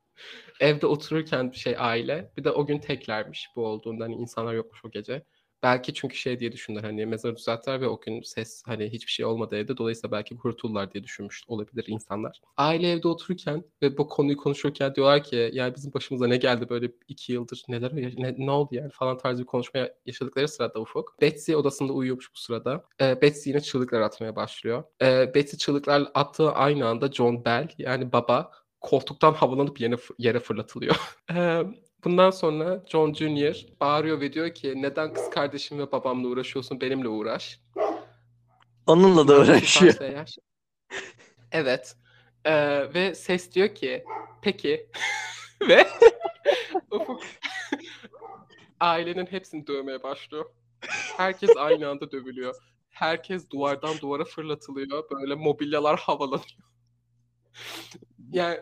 [0.59, 4.85] evde otururken bir şey aile bir de o gün teklermiş bu olduğunda hani insanlar yokmuş
[4.85, 5.23] o gece.
[5.63, 9.25] Belki çünkü şey diye düşündüler hani mezarı düzelttiler ve o gün ses hani hiçbir şey
[9.25, 9.77] olmadı evde.
[9.77, 12.41] Dolayısıyla belki kurtulurlar diye düşünmüş olabilir insanlar.
[12.57, 16.91] Aile evde otururken ve bu konuyu konuşurken diyorlar ki yani bizim başımıza ne geldi böyle
[17.07, 21.15] iki yıldır neler ne, ne oldu yani falan tarzı bir konuşma yaşadıkları sırada Ufuk.
[21.21, 22.85] Betsy odasında uyuyormuş bu sırada.
[23.01, 24.83] Ee, Betsy yine çığlıklar atmaya başlıyor.
[25.01, 30.95] Ee, Betsy çığlıklar attığı aynı anda John Bell yani baba koltuktan havalanıp yere, yere fırlatılıyor.
[32.03, 33.65] Bundan sonra John Jr.
[33.81, 37.59] bağırıyor ve diyor ki neden kız kardeşim ve babamla uğraşıyorsun benimle uğraş.
[38.87, 39.95] Onunla da uğraşıyor.
[41.51, 41.95] evet.
[42.45, 44.03] Ee, ve ses diyor ki
[44.41, 44.89] peki
[45.67, 45.87] ve
[46.91, 47.21] Ufuk
[48.79, 50.45] ailenin hepsini dövmeye başlıyor.
[51.17, 52.55] Herkes aynı anda dövülüyor.
[52.89, 55.09] Herkes duvardan duvara fırlatılıyor.
[55.11, 56.57] Böyle mobilyalar havalanıyor.
[58.31, 58.59] yani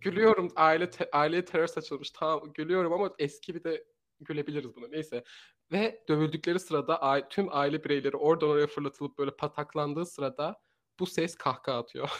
[0.00, 3.84] gülüyorum aile te, aileye terör saçılmış tamam gülüyorum ama eski bir de
[4.20, 5.24] gülebiliriz buna neyse.
[5.72, 10.60] Ve dövüldükleri sırada tüm aile bireyleri oradan oraya fırlatılıp böyle pataklandığı sırada
[10.98, 12.10] bu ses kahkaha atıyor.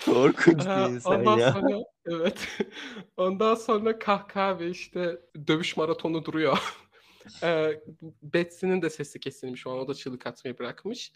[0.05, 1.53] Korkunç bir insan Ondan ya.
[1.53, 2.49] sonra evet.
[3.17, 6.59] Ondan sonra kahkaha ve işte dövüş maratonu duruyor.
[7.43, 7.81] Ee,
[8.23, 9.79] Betsy'nin de sesi kesilmiş o an.
[9.79, 11.13] O da çığlık atmayı bırakmış.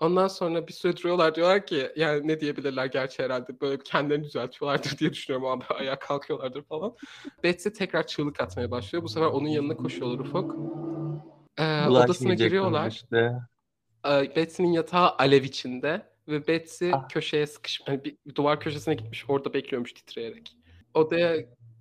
[0.00, 4.98] Ondan sonra bir süre duruyorlar diyorlar ki yani ne diyebilirler gerçi herhalde böyle kendilerini düzeltiyorlardır
[4.98, 6.96] diye düşünüyorum o anda ayağa kalkıyorlardır falan.
[7.44, 9.04] Betsy tekrar çığlık atmaya başlıyor.
[9.04, 10.50] Bu sefer onun yanına koşuyorlar ufak.
[11.58, 12.90] Ee, odasına giriyorlar.
[12.90, 13.32] işte.
[14.06, 17.08] Ee, Betsy'nin yatağı alev içinde ve Betsy Ah.
[17.08, 18.04] köşeye sıkışmış.
[18.04, 20.56] Bir bir duvar köşesine gitmiş orada bekliyormuş titreyerek.
[20.94, 21.36] Odaya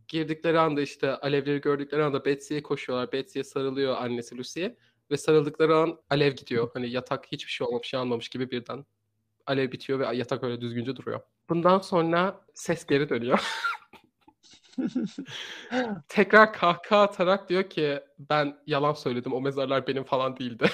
[0.08, 3.12] girdikleri anda işte alevleri gördükleri anda Betsy'ye koşuyorlar.
[3.12, 4.78] Betsy'ye sarılıyor annesi Lucy'ye
[5.12, 6.70] ve sarıldıkları an alev gidiyor.
[6.74, 8.86] Hani yatak hiçbir şey olmamış, şey almamış gibi birden
[9.46, 11.22] alev bitiyor ve yatak öyle düzgünce duruyor.
[11.50, 13.40] Bundan sonra ses geri dönüyor.
[16.08, 20.70] Tekrar kahkaha atarak diyor ki ben yalan söyledim o mezarlar benim falan değildi.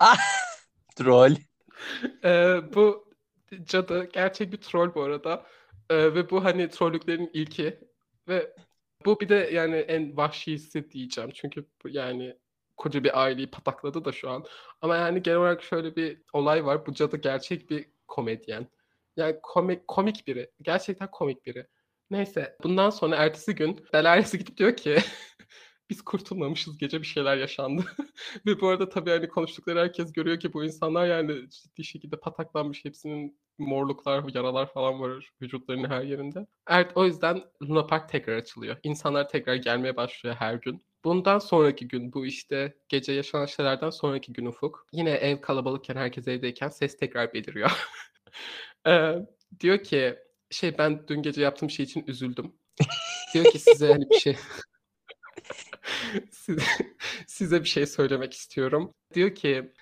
[0.96, 1.34] Troll.
[2.24, 3.08] Ee, bu
[3.64, 5.46] cadı gerçek bir troll bu arada.
[5.90, 7.78] Ee, ve bu hani trollüklerin ilki.
[8.28, 8.54] Ve
[9.04, 11.30] bu bir de yani en vahşisi diyeceğim.
[11.34, 12.36] Çünkü yani
[12.84, 14.44] koca bir aileyi patakladı da şu an.
[14.82, 16.86] Ama yani genel olarak şöyle bir olay var.
[16.86, 18.68] Bu cadı gerçek bir komedyen.
[19.16, 20.50] Yani komik, komik biri.
[20.62, 21.66] Gerçekten komik biri.
[22.10, 24.98] Neyse bundan sonra ertesi gün Belaresi gidip diyor ki
[25.90, 27.84] biz kurtulmamışız gece bir şeyler yaşandı.
[28.46, 32.84] Ve bu arada tabii hani konuştukları herkes görüyor ki bu insanlar yani ciddi şekilde pataklanmış.
[32.84, 36.46] Hepsinin morluklar, yaralar falan var vücutlarının her yerinde.
[36.70, 38.76] Evet o yüzden Luna Park tekrar açılıyor.
[38.82, 40.82] İnsanlar tekrar gelmeye başlıyor her gün.
[41.04, 44.86] Bundan sonraki gün bu işte gece yaşanan şeylerden sonraki gün Ufuk.
[44.92, 47.70] Yine ev kalabalıkken herkes evdeyken ses tekrar beliriyor.
[48.86, 49.14] Ee,
[49.60, 50.16] diyor ki
[50.50, 52.52] şey ben dün gece yaptığım şey için üzüldüm.
[53.34, 54.36] diyor ki size hani bir şey
[56.30, 56.62] size,
[57.26, 58.94] size bir şey söylemek istiyorum.
[59.14, 59.72] Diyor ki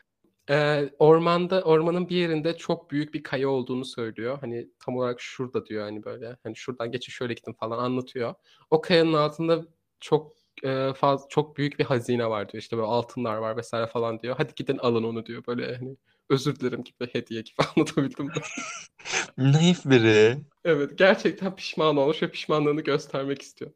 [0.51, 4.39] e, ormanda ormanın bir yerinde çok büyük bir kaya olduğunu söylüyor.
[4.41, 8.35] Hani tam olarak şurada diyor hani böyle hani şuradan geçip şöyle gittim falan anlatıyor.
[8.71, 9.67] O kayanın altında
[10.01, 12.63] çok e, fazla çok büyük bir hazine var diyor.
[12.63, 14.35] İşte böyle altınlar var vesaire falan diyor.
[14.39, 15.43] Hadi gidin alın onu diyor.
[15.47, 15.97] Böyle hani
[16.31, 18.33] özür dilerim gibi hediye gibi anlatabildim mi?
[19.39, 20.39] Naif biri.
[20.65, 23.71] Evet gerçekten pişman olmuş ve pişmanlığını göstermek istiyor.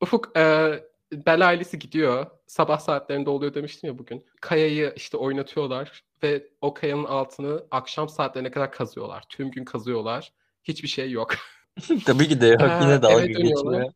[0.00, 0.72] Ufuk e,
[1.12, 2.26] Bel ailesi gidiyor.
[2.46, 4.24] Sabah saatlerinde oluyor demiştim ya bugün.
[4.40, 9.24] Kayayı işte oynatıyorlar ve o kayanın altını akşam saatlerine kadar kazıyorlar.
[9.28, 10.32] Tüm gün kazıyorlar.
[10.64, 11.34] Hiçbir şey yok.
[12.04, 12.60] Tabii ki de yok.
[12.60, 13.92] Yine dalga eve dönüyorlar.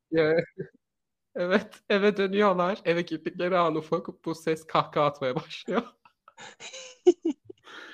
[1.37, 2.79] Evet, eve dönüyorlar.
[2.85, 5.83] Eve gittikleri an ufak bu ses kahkaha atmaya başlıyor.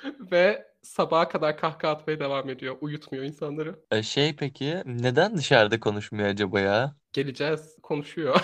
[0.33, 2.77] Ve sabaha kadar kahkaha atmaya devam ediyor.
[2.81, 3.85] Uyutmuyor insanları.
[3.91, 6.97] E, Şey peki neden dışarıda konuşmuyor acaba ya?
[7.13, 8.41] Geleceğiz, konuşuyor.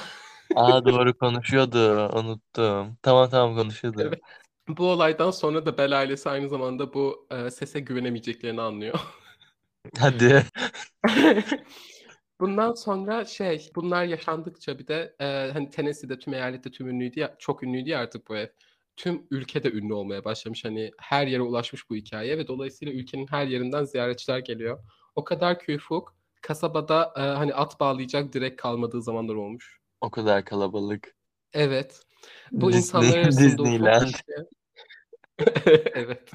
[0.55, 2.09] Aa doğru konuşuyordu.
[2.19, 2.99] Unuttum.
[3.03, 4.01] Tamam tamam konuşuyordu.
[4.03, 4.21] Evet.
[4.69, 9.01] Bu olaydan sonra da Bel ailesi aynı zamanda bu e, sese güvenemeyeceklerini anlıyor.
[9.99, 10.45] Hadi.
[12.41, 17.37] Bundan sonra şey, bunlar yaşandıkça bir de e, hani Tennessee'de tüm eyalette tüm ünlüydü ya,
[17.39, 18.47] çok ünlüydü ya artık bu ev.
[18.97, 20.65] Tüm ülkede ünlü olmaya başlamış.
[20.65, 24.79] Hani her yere ulaşmış bu hikaye ve dolayısıyla ülkenin her yerinden ziyaretçiler geliyor.
[25.15, 29.81] O kadar ki Ufuk, kasabada e, hani at bağlayacak direkt kalmadığı zamanlar olmuş.
[30.01, 31.15] O kadar kalabalık.
[31.53, 32.03] Evet.
[32.53, 34.15] Bu Disney- insanlar arasında Disneyland.
[35.95, 36.31] Evet.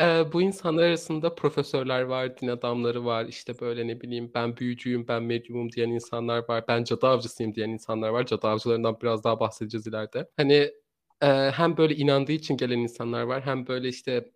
[0.00, 5.08] Eee, bu insanlar arasında profesörler var, din adamları var, işte böyle ne bileyim ben büyücüyüm,
[5.08, 8.26] ben medyumum diyen insanlar var, ben cadı avcısıyım diyen insanlar var.
[8.26, 10.28] Cadı avcılarından biraz daha bahsedeceğiz ileride.
[10.36, 10.52] Hani
[11.22, 14.30] eee, hem böyle inandığı için gelen insanlar var, hem böyle işte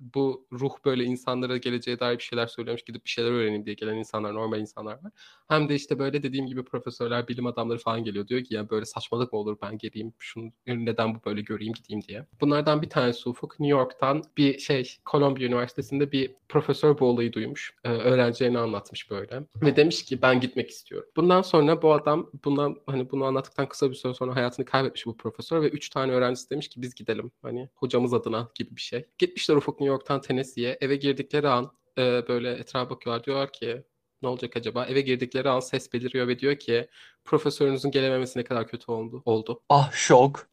[0.00, 3.96] bu ruh böyle insanlara geleceğe dair bir şeyler söylüyormuş, gidip bir şeyler öğreneyim diye gelen
[3.96, 5.12] insanlar, normal insanlar var.
[5.48, 8.28] Hem de işte böyle dediğim gibi profesörler, bilim adamları falan geliyor.
[8.28, 12.02] Diyor ki ya böyle saçmalık mı olur ben geleyim, şunu neden bu böyle göreyim gideyim
[12.02, 12.26] diye.
[12.40, 17.74] Bunlardan bir tanesi Ufuk New York'tan bir şey Columbia Üniversitesi'nde bir profesör bu olayı duymuş.
[17.84, 19.42] Ee, öğrencilerine anlatmış böyle.
[19.62, 21.08] Ve demiş ki ben gitmek istiyorum.
[21.16, 25.16] Bundan sonra bu adam bundan hani bunu anlattıktan kısa bir süre sonra hayatını kaybetmiş bu
[25.16, 27.30] profesör ve üç tane öğrencisi demiş ki biz gidelim.
[27.42, 29.04] Hani hocamız adına gibi bir şey.
[29.18, 30.78] Gitmişler Ufuk New York'tan Tennessee'ye.
[30.80, 33.24] Eve girdikleri an e, böyle etrafa bakıyorlar.
[33.24, 33.84] Diyorlar ki
[34.22, 34.84] ne olacak acaba?
[34.84, 36.88] Eve girdikleri an ses beliriyor ve diyor ki
[37.24, 39.22] profesörünüzün gelememesi ne kadar kötü oldu.
[39.24, 39.62] oldu.
[39.68, 40.48] Ah şok.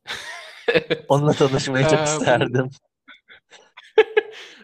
[1.08, 2.70] Onunla tanışmayı çok isterdim.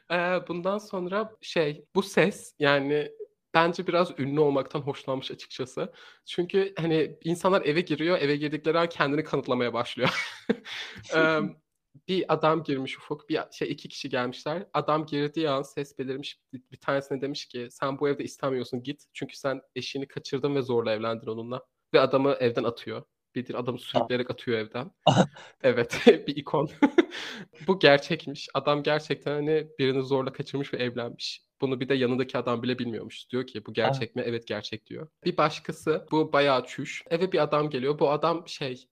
[0.47, 3.11] Bundan sonra şey bu ses yani
[3.53, 5.93] bence biraz ünlü olmaktan hoşlanmış açıkçası.
[6.25, 10.37] Çünkü hani insanlar eve giriyor, eve girdikleri an kendini kanıtlamaya başlıyor.
[12.07, 14.67] Bir adam girmiş Ufuk, bir şey iki kişi gelmişler.
[14.73, 16.39] Adam girdiği an ses belirmiş.
[16.53, 19.03] Bir, tanesine demiş ki sen bu evde istemiyorsun git.
[19.13, 21.65] Çünkü sen eşini kaçırdın ve zorla evlendin onunla.
[21.93, 23.03] Ve adamı evden atıyor.
[23.35, 24.91] Bildiğin adamı sürükleyerek atıyor evden.
[25.63, 26.69] Evet, bir ikon.
[27.67, 28.49] Bu gerçekmiş.
[28.53, 31.47] Adam gerçekten hani birini zorla kaçırmış ve evlenmiş.
[31.61, 33.29] Bunu bir de yanındaki adam bile bilmiyormuş.
[33.29, 34.23] Diyor ki bu gerçek mi?
[34.25, 35.07] Evet gerçek diyor.
[35.25, 37.03] Bir başkası bu bayağı çüş.
[37.09, 37.99] Eve bir adam geliyor.
[37.99, 38.87] Bu adam şey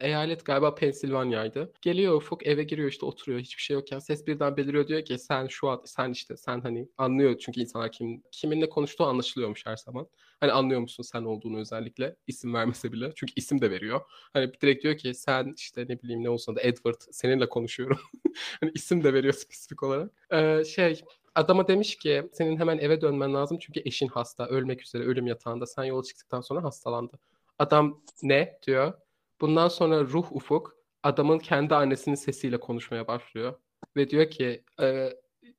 [0.00, 1.72] eyalet galiba Pensilvanya'ydı.
[1.82, 5.46] Geliyor Ufuk eve giriyor işte oturuyor hiçbir şey yokken ses birden beliriyor diyor ki sen
[5.46, 10.08] şu an sen işte sen hani anlıyor çünkü insanlar kim kiminle konuştuğu anlaşılıyormuş her zaman.
[10.40, 14.00] Hani anlıyor musun sen olduğunu özellikle isim vermese bile çünkü isim de veriyor.
[14.32, 17.98] Hani direkt diyor ki sen işte ne bileyim ne olsun da Edward seninle konuşuyorum.
[18.60, 20.10] hani isim de veriyor spesifik olarak.
[20.32, 21.00] Ee, şey
[21.34, 25.66] adama demiş ki senin hemen eve dönmen lazım çünkü eşin hasta ölmek üzere ölüm yatağında
[25.66, 27.18] sen yola çıktıktan sonra hastalandı.
[27.58, 28.92] Adam ne diyor.
[29.40, 33.54] Bundan sonra ruh ufuk adamın kendi annesinin sesiyle konuşmaya başlıyor.
[33.96, 35.10] Ve diyor ki e,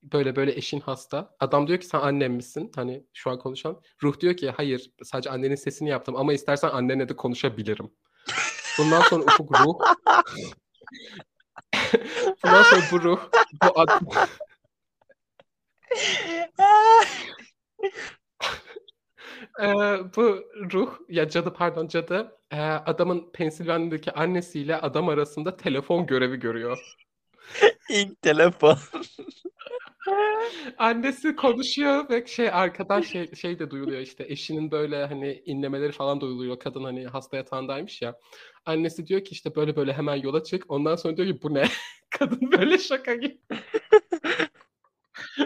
[0.04, 1.36] böyle böyle eşin hasta.
[1.40, 2.72] Adam diyor ki sen annem misin?
[2.76, 3.82] Hani şu an konuşan.
[4.04, 7.92] Ruh diyor ki hayır sadece annenin sesini yaptım ama istersen annenle de konuşabilirim.
[8.80, 9.74] Bundan sonra ufuk ruh.
[12.44, 13.20] Bundan sonra bu ruh
[13.64, 14.00] bu adam
[19.62, 19.66] Ee,
[20.16, 26.96] bu ruh ya cadı pardon cadı e, adamın Pensilvanya'daki annesiyle adam arasında telefon görevi görüyor.
[27.90, 28.78] İlk telefon.
[30.78, 36.22] Annesi konuşuyor ve şey arkadan şey, şey de duyuluyor işte eşinin böyle hani inlemeleri falan
[36.22, 36.60] duyuluyor.
[36.60, 38.20] Kadın hani hasta yatağındaymış ya.
[38.66, 40.72] Annesi diyor ki işte böyle böyle hemen yola çık.
[40.72, 41.64] Ondan sonra diyor ki bu ne?
[42.10, 43.40] Kadın böyle şaka gibi.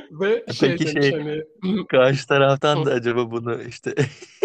[0.11, 1.43] Ve şey Peki demiş şey hani
[1.87, 3.95] karşı taraftan da acaba bunu işte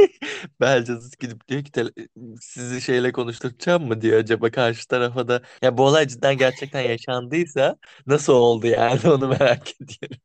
[0.60, 2.08] Belcazız gidip diyor ki "Tele-
[2.40, 7.76] sizi şeyle konuşturacağım mı diyor acaba karşı tarafa da ya bu olay cidden gerçekten yaşandıysa
[8.06, 10.20] nasıl oldu yani onu merak ediyorum.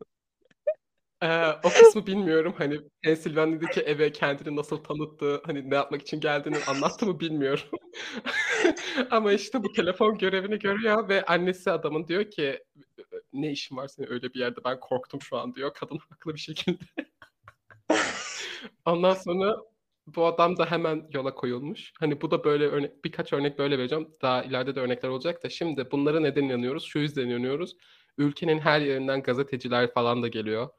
[1.24, 2.54] Ee, o kısmı bilmiyorum.
[2.58, 7.64] Hani Pensilvanya'daki eve kendini nasıl tanıttı, hani ne yapmak için geldiğini anlattı mı bilmiyorum.
[9.12, 12.60] Ama işte bu telefon görevini görüyor ve annesi adamın diyor ki
[13.34, 15.74] ne işin var senin öyle bir yerde ben korktum şu an diyor.
[15.74, 16.84] Kadın haklı bir şekilde.
[18.86, 19.58] Ondan sonra
[20.08, 21.94] bu adam da hemen yola koyulmuş.
[22.00, 24.10] Hani bu da böyle örnek, birkaç örnek böyle vereceğim.
[24.22, 26.84] Daha ileride de örnekler olacak da şimdi bunlara neden inanıyoruz?
[26.86, 27.78] Şu yüzden inanıyoruz.
[28.18, 30.70] Ülkenin her yerinden gazeteciler falan da geliyor.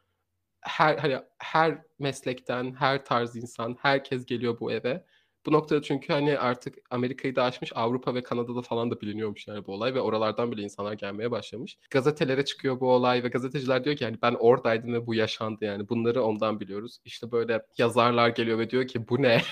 [0.61, 5.05] Her hani her meslekten, her tarz insan, herkes geliyor bu eve.
[5.47, 9.67] Bu noktada çünkü hani artık Amerika'yı da aşmış Avrupa ve Kanada'da falan da biliniyormuş yani
[9.67, 11.79] bu olay ve oralardan bile insanlar gelmeye başlamış.
[11.91, 15.89] Gazetelere çıkıyor bu olay ve gazeteciler diyor ki yani ben oradaydım ve bu yaşandı yani
[15.89, 16.99] bunları ondan biliyoruz.
[17.05, 19.43] İşte böyle yazarlar geliyor ve diyor ki bu ne?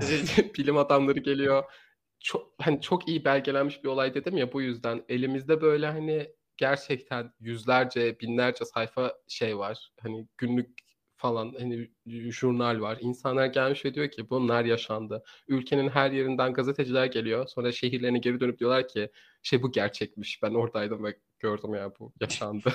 [0.58, 1.64] Bilim adamları geliyor.
[2.20, 7.32] Çok hani çok iyi belgelenmiş bir olay dedim ya bu yüzden elimizde böyle hani gerçekten
[7.40, 9.90] yüzlerce, binlerce sayfa şey var.
[10.02, 10.87] Hani günlük
[11.18, 12.98] falan hani jurnal var.
[13.00, 15.24] İnsanlar gelmiş ve diyor ki bunlar yaşandı.
[15.48, 17.46] Ülkenin her yerinden gazeteciler geliyor.
[17.46, 19.10] Sonra şehirlerine geri dönüp diyorlar ki
[19.42, 20.42] şey bu gerçekmiş.
[20.42, 22.72] Ben oradaydım ve gördüm ya bu yaşandı.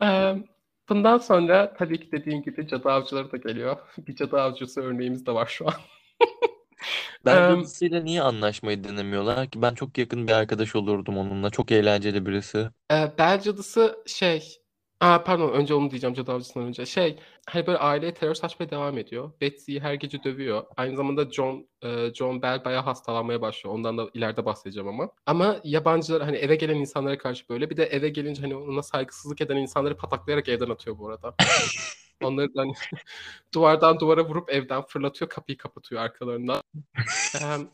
[0.88, 3.76] Bundan sonra tabii ki dediğin gibi cadı avcıları da geliyor.
[3.98, 5.74] Bir cadı avcısı örneğimiz de var şu an.
[7.24, 9.62] Belcazısıyla niye anlaşmayı denemiyorlar ki?
[9.62, 11.50] Ben çok yakın bir arkadaş olurdum onunla.
[11.50, 12.68] Çok eğlenceli birisi.
[12.92, 14.61] E, Bel cadısı şey
[15.02, 16.86] Aa, pardon önce onu diyeceğim cadı avcısından önce.
[16.86, 19.32] Şey hani böyle aileye terör saçmaya devam ediyor.
[19.40, 20.64] Betsy'yi her gece dövüyor.
[20.76, 23.74] Aynı zamanda John e, John Bell bayağı hastalanmaya başlıyor.
[23.74, 25.10] Ondan da ileride bahsedeceğim ama.
[25.26, 27.70] Ama yabancılar hani eve gelen insanlara karşı böyle.
[27.70, 31.34] Bir de eve gelince hani ona saygısızlık eden insanları pataklayarak evden atıyor bu arada.
[32.22, 32.72] Onları da hani
[33.54, 35.28] duvardan duvara vurup evden fırlatıyor.
[35.28, 36.62] Kapıyı kapatıyor arkalarından.
[37.42, 37.68] Em,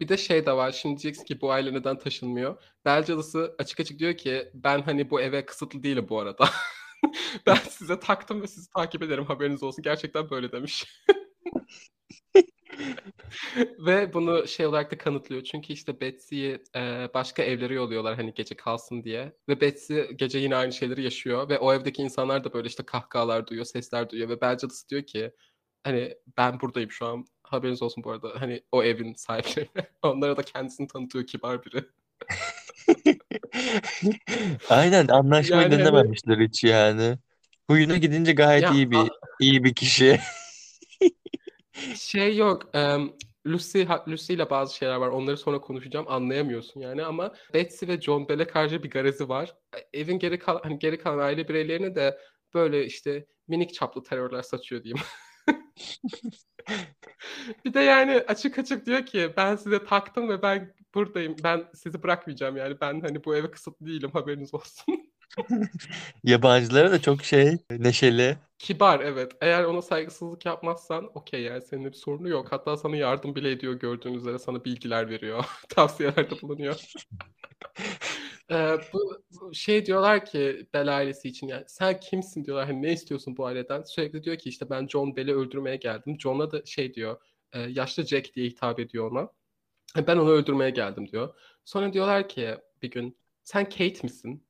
[0.00, 0.72] bir de şey de var.
[0.72, 2.62] Şimdi diyeceksin ki bu aile neden taşınmıyor?
[2.84, 6.48] Belcalısı açık açık diyor ki ben hani bu eve kısıtlı değilim bu arada.
[7.46, 9.82] ben size taktım ve sizi takip ederim haberiniz olsun.
[9.82, 10.86] Gerçekten böyle demiş.
[13.86, 15.42] Ve bunu şey olarak da kanıtlıyor.
[15.42, 19.32] Çünkü işte Betsy'yi e, başka evlere yolluyorlar hani gece kalsın diye.
[19.48, 21.48] Ve Betsy gece yine aynı şeyleri yaşıyor.
[21.48, 24.28] Ve o evdeki insanlar da böyle işte kahkahalar duyuyor, sesler duyuyor.
[24.28, 25.32] Ve Belcalısı diyor ki
[25.84, 27.24] hani ben buradayım şu an.
[27.52, 28.32] Haberiniz olsun bu arada.
[28.38, 29.86] Hani o evin sahiplerine.
[30.02, 31.84] Onlara da kendisini tanıtıyor kibar biri.
[34.68, 37.18] Aynen anlaşmayı Yani hani denememişler hiç yani.
[37.70, 40.20] Huyuna gidince gayet ya iyi bir iyi bir kişi.
[41.94, 42.70] şey yok.
[42.74, 43.10] em,
[43.46, 45.08] Lucy, Lucy ile bazı şeyler var.
[45.08, 46.06] Onları sonra konuşacağım.
[46.08, 49.54] Anlayamıyorsun yani ama Betsy ve John Bell'e karşı bir garezi var.
[49.92, 52.18] Evin geri kalan hani geri kalan aile bireylerine de
[52.54, 55.04] böyle işte minik çaplı terörler saçıyor diyeyim.
[57.64, 61.36] Bir de yani açık açık diyor ki ben size taktım ve ben buradayım.
[61.44, 62.80] Ben sizi bırakmayacağım yani.
[62.80, 65.12] Ben hani bu eve kısıtlı değilim haberiniz olsun.
[66.24, 68.36] Yabancılara da çok şey neşeli.
[68.58, 69.32] Kibar evet.
[69.40, 72.46] Eğer ona saygısızlık yapmazsan okey yani seninle bir sorunu yok.
[72.50, 74.38] Hatta sana yardım bile ediyor gördüğün üzere.
[74.38, 75.44] Sana bilgiler veriyor.
[75.68, 76.80] Tavsiyelerde bulunuyor.
[78.50, 79.22] Ee, bu
[79.54, 83.82] şey diyorlar ki Bell ailesi için yani sen kimsin diyorlar hani ne istiyorsun bu aileden
[83.82, 87.20] sürekli diyor ki işte ben John Bell'i öldürmeye geldim John'a da şey diyor
[87.52, 89.28] e, yaşlı Jack diye hitap ediyor ona.
[90.06, 91.34] Ben onu öldürmeye geldim diyor.
[91.64, 94.46] Sonra diyorlar ki bir gün sen Kate misin?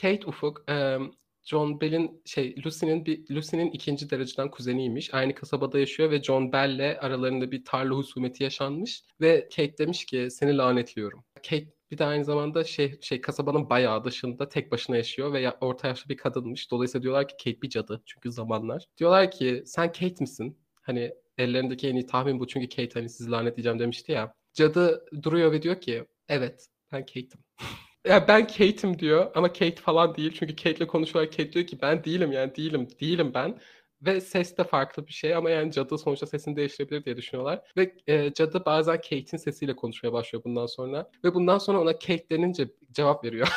[0.00, 0.98] Kate Ufuk e,
[1.44, 5.14] John Bell'in şey Lucy'nin bir Lucy'nin ikinci dereceden kuzeniymiş.
[5.14, 10.28] Aynı kasabada yaşıyor ve John Bell'le aralarında bir tarla husumeti yaşanmış ve Kate demiş ki
[10.30, 11.24] seni lanetliyorum.
[11.34, 15.88] Kate bir de aynı zamanda şey şey kasabanın bayağı dışında tek başına yaşıyor ve orta
[15.88, 16.70] yaşlı bir kadınmış.
[16.70, 18.84] Dolayısıyla diyorlar ki Kate bir cadı çünkü zamanlar.
[18.98, 20.58] Diyorlar ki sen Kate misin?
[20.82, 24.34] Hani ellerindeki en iyi tahmin bu çünkü Kate hani sizi lanetleyeceğim demişti ya.
[24.54, 27.44] Cadı duruyor ve diyor ki evet ben Kate'im.
[28.06, 30.32] ya ben Kate'im diyor ama Kate falan değil.
[30.38, 31.30] Çünkü Kate'le konuşuyorlar.
[31.30, 32.88] Kate diyor ki ben değilim yani değilim.
[33.00, 33.58] Değilim ben.
[34.02, 37.60] Ve ses de farklı bir şey ama yani cadı sonuçta sesini değiştirebilir diye düşünüyorlar.
[37.76, 41.10] Ve e, cadı bazen Kate'in sesiyle konuşmaya başlıyor bundan sonra.
[41.24, 43.48] Ve bundan sonra ona Kate denince cevap veriyor.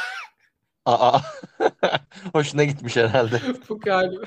[0.86, 1.20] Aa.
[2.34, 3.42] Hoşuna gitmiş herhalde.
[3.70, 4.22] Bu galiba.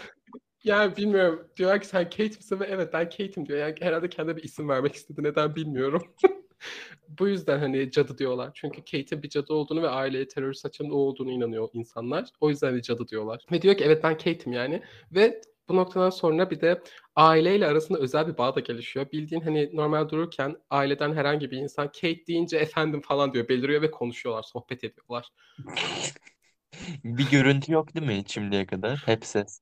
[0.65, 1.49] Yani bilmiyorum.
[1.57, 2.61] Diyorlar ki sen Kate misin?
[2.61, 3.59] Ve evet ben Kate'im diyor.
[3.59, 5.23] Yani herhalde kendine bir isim vermek istedi.
[5.23, 6.03] Neden bilmiyorum.
[7.09, 8.51] Bu yüzden hani cadı diyorlar.
[8.55, 12.31] Çünkü Kate'in bir cadı olduğunu ve aileye terör saçan o olduğunu inanıyor insanlar.
[12.41, 13.45] O yüzden de cadı diyorlar.
[13.53, 14.83] Ve diyor ki evet ben Kate'im yani.
[15.13, 16.83] Ve bu noktadan sonra bir de
[17.17, 19.13] aileyle arasında özel bir bağ da gelişiyor.
[19.13, 23.49] Bildiğin hani normal dururken aileden herhangi bir insan Kate deyince efendim falan diyor.
[23.49, 25.29] Beliriyor ve konuşuyorlar, sohbet ediyorlar.
[27.05, 29.03] Bir görüntü yok değil mi şimdiye kadar?
[29.07, 29.61] Hep ses.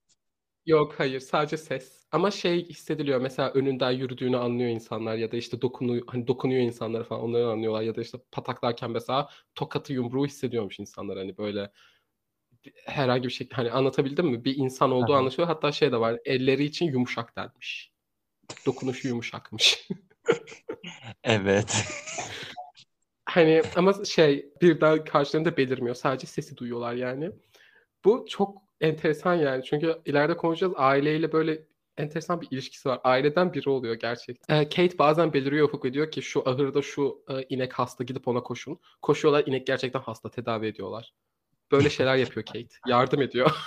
[0.67, 2.07] Yok hayır sadece ses.
[2.13, 7.05] Ama şey hissediliyor mesela önünden yürüdüğünü anlıyor insanlar ya da işte dokunuyor hani dokunuyor insanlara
[7.05, 11.71] falan onları anlıyorlar ya da işte pataklarken mesela tokatı yumruğu hissediyormuş insanlar hani böyle
[12.85, 14.45] herhangi bir şekilde hani anlatabildim mi?
[14.45, 15.19] Bir insan olduğu Aha.
[15.19, 15.49] anlaşılıyor.
[15.49, 16.19] Hatta şey de var.
[16.25, 17.93] Elleri için yumuşak denmiş.
[18.67, 19.89] Dokunuşu yumuşakmış.
[21.25, 21.85] Evet.
[23.25, 25.95] hani ama şey birden karşılarında belirmiyor.
[25.95, 27.31] Sadece sesi duyuyorlar yani.
[28.05, 29.65] Bu çok enteresan yani.
[29.65, 30.73] Çünkü ileride konuşacağız.
[30.77, 31.63] Aileyle böyle
[31.97, 33.01] enteresan bir ilişkisi var.
[33.05, 34.61] Aileden biri oluyor gerçekten.
[34.61, 38.29] Ee, Kate bazen beliriyor Ufuk ve diyor ki şu ahırda şu e, inek hasta gidip
[38.29, 38.79] ona koşun.
[39.03, 41.15] Koşuyorlar inek gerçekten hasta tedavi ediyorlar.
[41.73, 42.69] Böyle şeyler yapıyor Kate.
[42.87, 43.51] Yardım ediyor.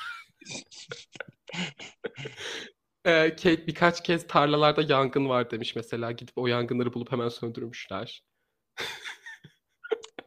[3.05, 6.11] Ee, Kate birkaç kez tarlalarda yangın var demiş mesela.
[6.11, 8.23] Gidip o yangınları bulup hemen söndürmüşler.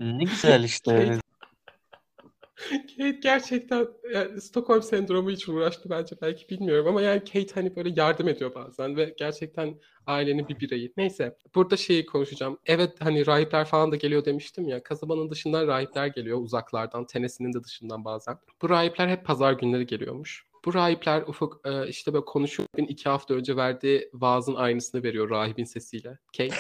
[0.01, 0.91] Ne güzel işte.
[0.91, 1.21] Kate,
[2.71, 7.93] Kate gerçekten yani Stockholm sendromu için uğraştı bence belki bilmiyorum ama yani Kate hani böyle
[7.97, 9.75] yardım ediyor bazen ve gerçekten
[10.07, 10.93] ailenin bir bireyi.
[10.97, 12.59] Neyse burada şeyi konuşacağım.
[12.67, 14.83] Evet hani rahipler falan da geliyor demiştim ya.
[14.83, 17.07] Kasabanın dışından rahipler geliyor uzaklardan.
[17.07, 18.39] Tenesinin de dışından bazen.
[18.63, 20.45] Bu rahipler hep pazar günleri geliyormuş.
[20.65, 22.69] Bu rahipler Ufuk e, işte böyle konuşuyor.
[22.77, 26.19] iki hafta önce verdiği vaazın aynısını veriyor rahibin sesiyle.
[26.37, 26.55] Kate.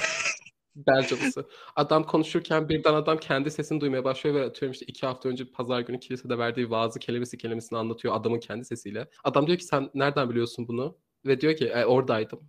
[0.77, 1.49] Bel cadısı.
[1.77, 5.81] Adam konuşurken birden adam kendi sesini duymaya başlıyor ve atıyorum işte iki hafta önce pazar
[5.81, 9.09] günü kilisede verdiği vaazı kelimesi kelimesini anlatıyor adamın kendi sesiyle.
[9.25, 10.99] Adam diyor ki sen nereden biliyorsun bunu?
[11.27, 12.41] Ve diyor ki e, oradaydım.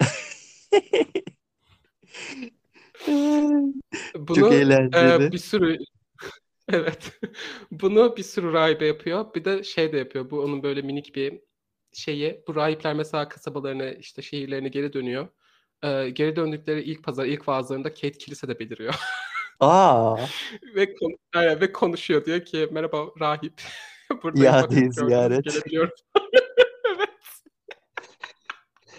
[4.18, 5.24] Bunu Çok eğlenceli.
[5.24, 5.78] e, bir sürü
[6.68, 7.20] evet.
[7.70, 9.34] Bunu bir sürü rahibe yapıyor.
[9.34, 10.30] Bir de şey de yapıyor.
[10.30, 11.40] Bu onun böyle minik bir
[11.92, 12.44] şeyi.
[12.48, 15.28] Bu rahipler mesela kasabalarına işte şehirlerine geri dönüyor.
[15.84, 18.94] Ee, geri döndükleri ilk pazar, ilk vaazlarında Kate kilisede beliriyor.
[19.60, 20.16] Aa.
[20.74, 22.24] ve, kon- yani, ve konuşuyor.
[22.24, 23.62] Diyor ki merhaba rahip.
[24.10, 25.44] Bakın gördünüz, ziyaret.
[25.44, 25.92] gelebiliyorum.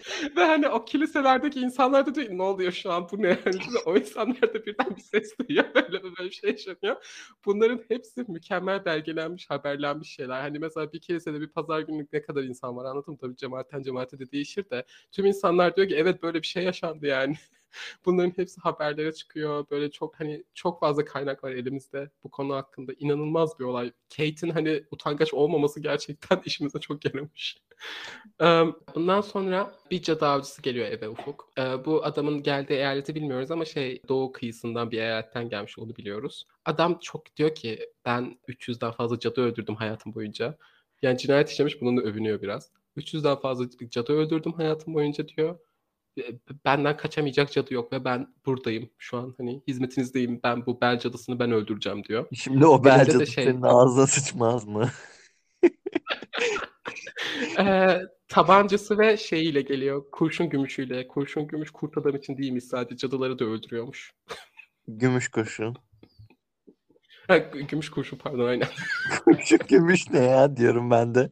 [0.38, 3.34] Ve hani o kiliselerdeki insanlar da diyor ne oluyor şu an bu ne?
[3.43, 5.66] Hani o insanlar da birden bir ses duyuyor.
[5.76, 7.05] Böyle böyle bir şey yaşanıyor.
[7.45, 10.41] Bunların hepsi mükemmel belgelenmiş, haberlenmiş şeyler.
[10.41, 13.18] Hani mesela bir kilisede bir pazar günlük ne kadar insan var anladın mı?
[13.22, 14.86] Tabii cemaatten cemaate de değişir de.
[15.12, 17.36] Tüm insanlar diyor ki evet böyle bir şey yaşandı yani.
[18.05, 19.65] Bunların hepsi haberlere çıkıyor.
[19.72, 22.93] Böyle çok hani çok fazla kaynak var elimizde bu konu hakkında.
[22.99, 23.91] İnanılmaz bir olay.
[24.18, 27.57] Kate'in hani utangaç olmaması gerçekten işimize çok yaramış.
[28.95, 31.51] Bundan sonra bir cadı avcısı geliyor eve Ufuk.
[31.86, 36.47] Bu adamın geldiği eyaleti bilmiyoruz ama şey doğu kıyısından bir eyaletten gelmiş onu biliyoruz.
[36.65, 40.57] Adam çok diyor ki ben 300'den fazla cadı öldürdüm hayatım boyunca.
[41.01, 42.72] Yani cinayet işlemiş bununla övünüyor biraz.
[42.97, 45.59] 300'den fazla cadı öldürdüm hayatım boyunca diyor
[46.65, 51.39] benden kaçamayacak cadı yok ve ben buradayım şu an hani hizmetinizdeyim ben bu bel cadısını
[51.39, 52.28] ben öldüreceğim diyor.
[52.34, 54.89] Şimdi o bel cadısı şey- senin ağzına sıçmaz mı?
[57.59, 61.07] Ee, tabancası ve şeyiyle geliyor kurşun gümüşüyle.
[61.07, 64.13] Kurşun gümüş kurt adam için değilmiş sadece cadıları da öldürüyormuş.
[64.88, 65.76] Gümüş kurşun.
[67.28, 68.68] Ha, gü- gümüş kurşun pardon aynen.
[69.45, 71.30] Şu gümüş ne ya diyorum ben de.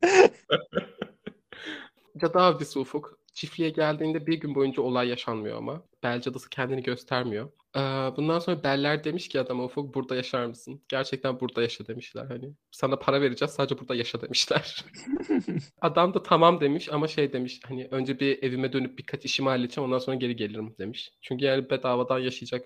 [2.18, 3.20] Cadı avcısı Ufuk.
[3.36, 5.84] Çiftliğe geldiğinde bir gün boyunca olay yaşanmıyor ama.
[6.04, 7.52] Bel cadısı kendini göstermiyor.
[7.76, 7.80] Ee,
[8.18, 10.82] bundan sonra Beller demiş ki adama Ufuk burada yaşar mısın?
[10.90, 12.54] Gerçekten burada yaşa demişler hani.
[12.72, 14.86] Sana para vereceğiz sadece burada yaşa demişler.
[15.82, 19.88] Adam da tamam demiş ama şey demiş hani önce bir evime dönüp birkaç işimi halledeceğim
[19.88, 21.12] ondan sonra geri gelirim demiş.
[21.22, 22.66] Çünkü yani bedavadan yaşayacak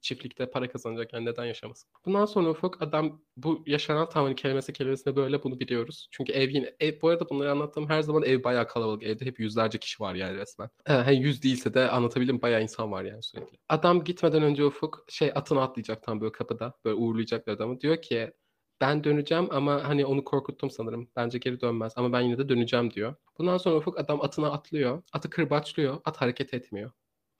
[0.00, 1.90] çiftlikte para kazanacak yani neden yaşamasın?
[2.06, 6.08] Bundan sonra Ufuk adam bu yaşanan tamamen kelimesi kelimesine böyle bunu biliyoruz.
[6.10, 9.02] Çünkü ev yine ev, bu arada bunları anlattığım her zaman ev bayağı kalabalık.
[9.02, 10.70] Evde hep yüzlerce kişi var yani resmen.
[10.86, 13.58] Ee, hani yüz değilse de anlatabildim bayağı insan var yani sürekli.
[13.68, 16.72] Adam gitmeden önce Ufuk şey atını atlayacak tam böyle kapıda.
[16.84, 17.80] Böyle uğurlayacaklar adamı.
[17.80, 18.32] Diyor ki
[18.80, 21.10] ben döneceğim ama hani onu korkuttum sanırım.
[21.16, 23.14] Bence geri dönmez ama ben yine de döneceğim diyor.
[23.38, 25.02] Bundan sonra Ufuk adam atına atlıyor.
[25.12, 26.00] Atı kırbaçlıyor.
[26.04, 26.90] At hareket etmiyor.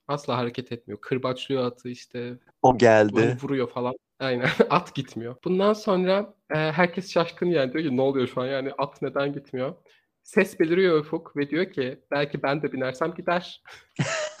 [0.07, 1.01] Asla hareket etmiyor.
[1.01, 2.37] Kırbaçlıyor atı işte.
[2.61, 3.37] O geldi.
[3.41, 3.93] Vuruyor falan.
[4.19, 4.49] Aynen.
[4.69, 5.35] at gitmiyor.
[5.43, 9.33] Bundan sonra e, herkes şaşkın yani diyor ki ne oluyor şu an yani at neden
[9.33, 9.75] gitmiyor?
[10.23, 13.63] Ses beliriyor Ufuk ve diyor ki belki ben de binersem gider.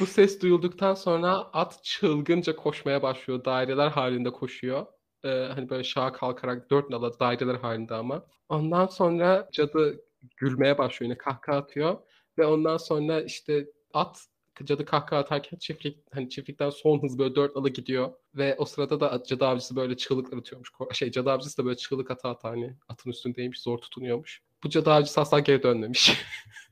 [0.00, 3.44] Bu ses duyulduktan sonra at çılgınca koşmaya başlıyor.
[3.44, 4.86] Daireler halinde koşuyor.
[5.24, 8.26] Ee, hani böyle şaha kalkarak dört nala daireler halinde ama.
[8.48, 10.00] Ondan sonra cadı
[10.36, 11.98] gülmeye başlıyor yine kahkaha atıyor.
[12.38, 14.26] Ve ondan sonra işte at
[14.64, 18.12] cadı kahkaha atarken çiftlik hani çiftlikten son hız böyle dört nala gidiyor.
[18.34, 20.70] Ve o sırada da cadı avcısı böyle çığlıklar atıyormuş.
[20.92, 24.42] Şey cadı avcısı da böyle çığlık ata ata hani atın üstündeymiş zor tutunuyormuş.
[24.64, 26.12] Bu cadı avcısı asla geri dönmemiş.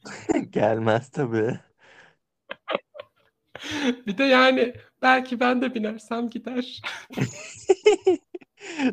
[0.50, 1.60] Gelmez tabii.
[4.06, 6.82] bir de yani belki ben de binersem gider.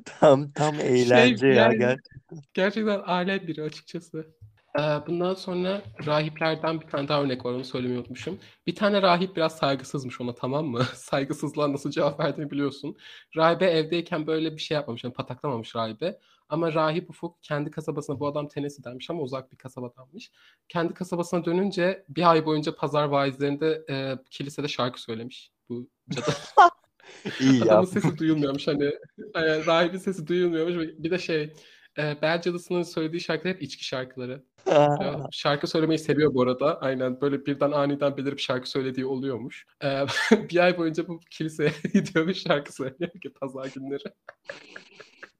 [0.06, 2.40] Tam tam eğlence Şey, ya yani- gerçekten.
[2.54, 4.37] Gerçekten alem biri açıkçası.
[4.80, 8.40] Ee, bundan sonra rahiplerden bir tane daha örnek var onu söylemeyi unutmuşum.
[8.68, 10.84] Bir tane rahip biraz saygısızmış ona tamam mı?
[10.96, 12.98] Saygısızlığa nasıl cevap verdiğini biliyorsun.
[13.38, 15.04] Rahibe evdeyken böyle bir şey yapmamış.
[15.04, 16.20] Yani pataklamamış rahibe.
[16.50, 20.32] Ama rahip Ufuk kendi kasabasına bu adam Tennessee'denmiş ama uzak bir kasabadanmış.
[20.70, 25.52] Kendi kasabasına dönünce bir ay boyunca pazar vaizlerinde e, kilisede şarkı söylemiş.
[25.70, 26.26] Bu cadı.
[27.40, 27.90] İyi Adamın yapmış.
[27.90, 28.92] sesi duyulmuyormuş hani.
[29.36, 30.76] Yani rahibin sesi duyulmuyormuş.
[30.98, 31.54] Bir de şey
[31.98, 34.44] e, Bel Cadısı'nın söylediği şarkılar hep içki şarkıları.
[35.02, 36.82] Ya, şarkı söylemeyi seviyor bu arada.
[36.82, 39.66] Aynen böyle birden aniden belirip şarkı söylediği oluyormuş.
[39.84, 40.06] Ee,
[40.50, 44.04] bir ay boyunca bu kiliseye gidiyor ve şarkı söylüyor ki pazar günleri.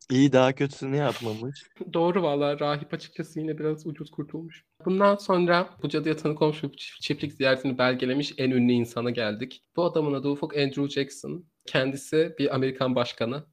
[0.10, 1.64] İyi daha kötüsünü yapmamış.
[1.94, 4.66] Doğru valla rahip açıkçası yine biraz ucuz kurtulmuş.
[4.86, 6.62] Bundan sonra bu cadıya tanık olmuş
[7.02, 9.64] çiftlik ziyaretini belgelemiş en ünlü insana geldik.
[9.76, 11.46] Bu adamın adı Ufuk Andrew Jackson.
[11.66, 13.44] Kendisi bir Amerikan başkanı.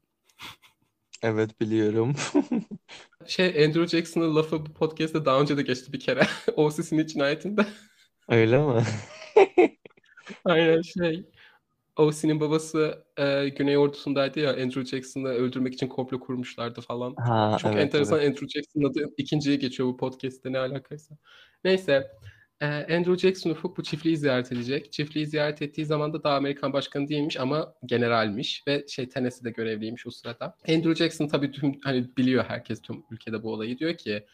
[1.25, 2.15] Evet biliyorum.
[3.27, 6.21] Şey Andrew Jackson'ın lafı bu podcast'te daha önce de geçti bir kere.
[6.57, 7.67] O.C.'sin cinayetinde.
[8.29, 8.83] Öyle mi?
[10.45, 11.27] Aynen şey.
[11.97, 17.15] O.C.'nin babası e, Güney Ordusu'ndaydı ya Andrew Jackson'ı öldürmek için komplo kurmuşlardı falan.
[17.15, 18.29] Ha Çok evet enteresan evet.
[18.29, 21.15] Andrew Jackson'ın adı ikinciye geçiyor bu podcast'te ne alakaysa.
[21.65, 22.11] Neyse.
[22.61, 24.93] E, Andrew Jackson Ufuk bu çiftliği ziyaret edecek.
[24.93, 30.07] Çiftliği ziyaret ettiği zaman da daha Amerikan başkanı değilmiş ama generalmiş ve şey Tennessee'de görevliymiş
[30.07, 30.57] o sırada.
[30.69, 34.25] Andrew Jackson tabii tüm hani biliyor herkes tüm ülkede bu olayı diyor ki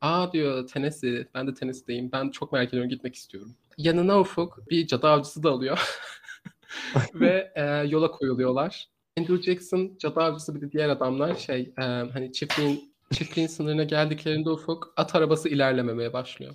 [0.00, 2.12] Aa diyor Tennessee, ben de Tennessee'deyim.
[2.12, 3.54] Ben çok merak ediyorum gitmek istiyorum.
[3.78, 5.78] Yanına Ufuk bir cadı avcısı da alıyor.
[7.14, 8.88] Ve e, yola koyuluyorlar.
[9.18, 14.50] Andrew Jackson, cadı avcısı bir de diğer adamlar şey e, hani çiftliğin çiftliğin sınırına geldiklerinde
[14.50, 16.54] Ufuk at arabası ilerlememeye başlıyor.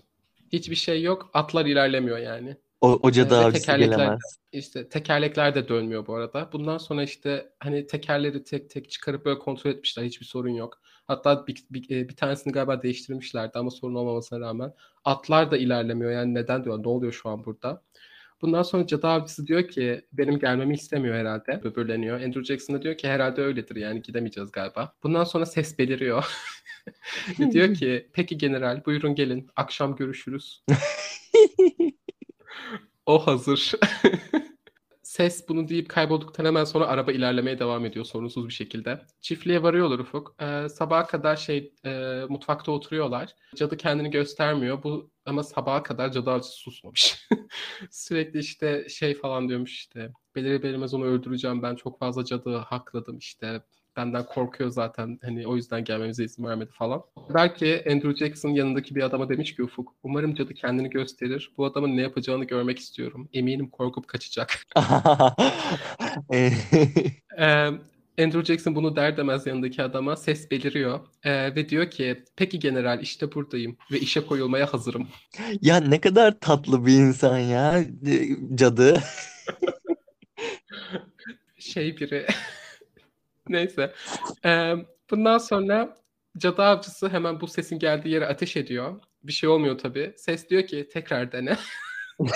[0.55, 1.29] Hiçbir şey yok.
[1.33, 2.57] Atlar ilerlemiyor yani.
[2.81, 4.19] O, o cadı Ee, tekerlekler- gelemez.
[4.51, 6.49] İşte tekerlekler de dönmüyor bu arada.
[6.53, 10.03] Bundan sonra işte hani tekerleri tek tek çıkarıp böyle kontrol etmişler.
[10.03, 10.81] Hiçbir sorun yok.
[11.07, 14.73] Hatta bir, bir, e, bir tanesini galiba değiştirmişlerdi ama sorun olmamasına rağmen.
[15.05, 16.11] Atlar da ilerlemiyor.
[16.11, 16.83] Yani neden diyor?
[16.83, 17.81] Ne oluyor şu an burada?
[18.45, 21.63] Bundan sonra cadı avcısı diyor ki benim gelmemi istemiyor herhalde.
[21.63, 22.21] Böbürleniyor.
[22.21, 24.93] Andrew Jackson da diyor ki herhalde öyledir yani gidemeyeceğiz galiba.
[25.03, 26.25] Bundan sonra ses beliriyor.
[27.51, 30.63] Diyor ki peki general buyurun gelin akşam görüşürüz.
[33.05, 33.71] O hazır.
[35.15, 39.01] Ses bunu deyip kaybolduktan hemen sonra araba ilerlemeye devam ediyor sorunsuz bir şekilde.
[39.21, 40.35] Çiftliğe varıyorlar Ufuk.
[40.41, 43.35] Ee, sabaha kadar şey e, mutfakta oturuyorlar.
[43.55, 44.83] Cadı kendini göstermiyor.
[44.83, 47.27] Bu ama sabaha kadar cadı avcısı susmamış.
[47.91, 50.11] Sürekli işte şey falan diyormuş işte.
[50.35, 53.61] Belir belirmez onu öldüreceğim ben çok fazla cadı hakladım işte.
[53.97, 57.01] Benden korkuyor zaten hani o yüzden gelmemize izin vermedi falan.
[57.33, 61.51] Belki Andrew Jackson yanındaki bir adama demiş ki Ufuk umarım cadı kendini gösterir.
[61.57, 63.29] Bu adamın ne yapacağını görmek istiyorum.
[63.33, 64.65] Eminim korkup kaçacak.
[67.37, 67.71] Ee,
[68.19, 73.01] Andrew Jackson bunu der demez yanındaki adama ses beliriyor Ee, ve diyor ki peki general
[73.01, 75.07] işte buradayım ve işe koyulmaya hazırım.
[75.61, 77.83] Ya ne kadar tatlı bir insan ya
[78.55, 79.03] cadı.
[81.57, 82.27] Şey biri
[83.49, 83.93] neyse
[84.45, 84.75] Ee,
[85.11, 85.95] bundan sonra
[86.37, 90.13] cadı avcısı hemen bu sesin geldiği yere ateş ediyor bir şey olmuyor tabii.
[90.17, 91.57] Ses diyor ki tekrar dene.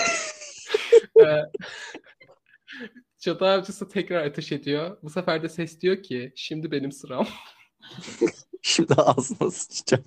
[1.20, 1.50] Ee,
[3.18, 4.98] Cadı avcısı tekrar ateş ediyor.
[5.02, 7.26] Bu sefer de ses diyor ki şimdi benim sıram.
[8.62, 10.04] Şimdi ağzına sıçacağım.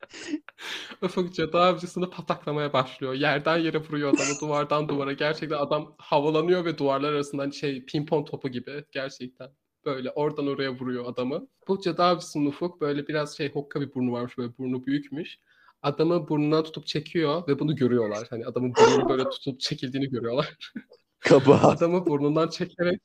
[1.02, 3.14] Ufuk cadı avcısını pataklamaya başlıyor.
[3.14, 5.12] Yerden yere vuruyor adamı duvardan duvara.
[5.12, 9.48] Gerçekten adam havalanıyor ve duvarlar arasından şey pimpon topu gibi gerçekten.
[9.84, 11.48] Böyle oradan oraya vuruyor adamı.
[11.68, 15.38] Bu cadı avcısının Ufuk böyle biraz şey hokka bir burnu varmış böyle burnu büyükmüş.
[15.82, 18.26] Adamı burnundan tutup çekiyor ve bunu görüyorlar.
[18.30, 20.58] Hani adamın burnunu böyle tutup çekildiğini görüyorlar.
[21.20, 21.54] Kaba.
[21.54, 23.00] Adamı burnundan çekerek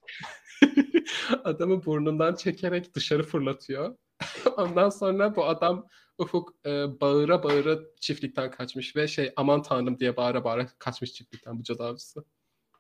[1.44, 3.96] adamı burnundan çekerek dışarı fırlatıyor.
[4.58, 10.18] Ondan sonra bu adam Ufuk e, bağıra bağıra çiftlikten kaçmış ve şey aman tanrım diye
[10.18, 12.26] bağıra bağıra kaçmış çiftlikten bu cadı avcısı.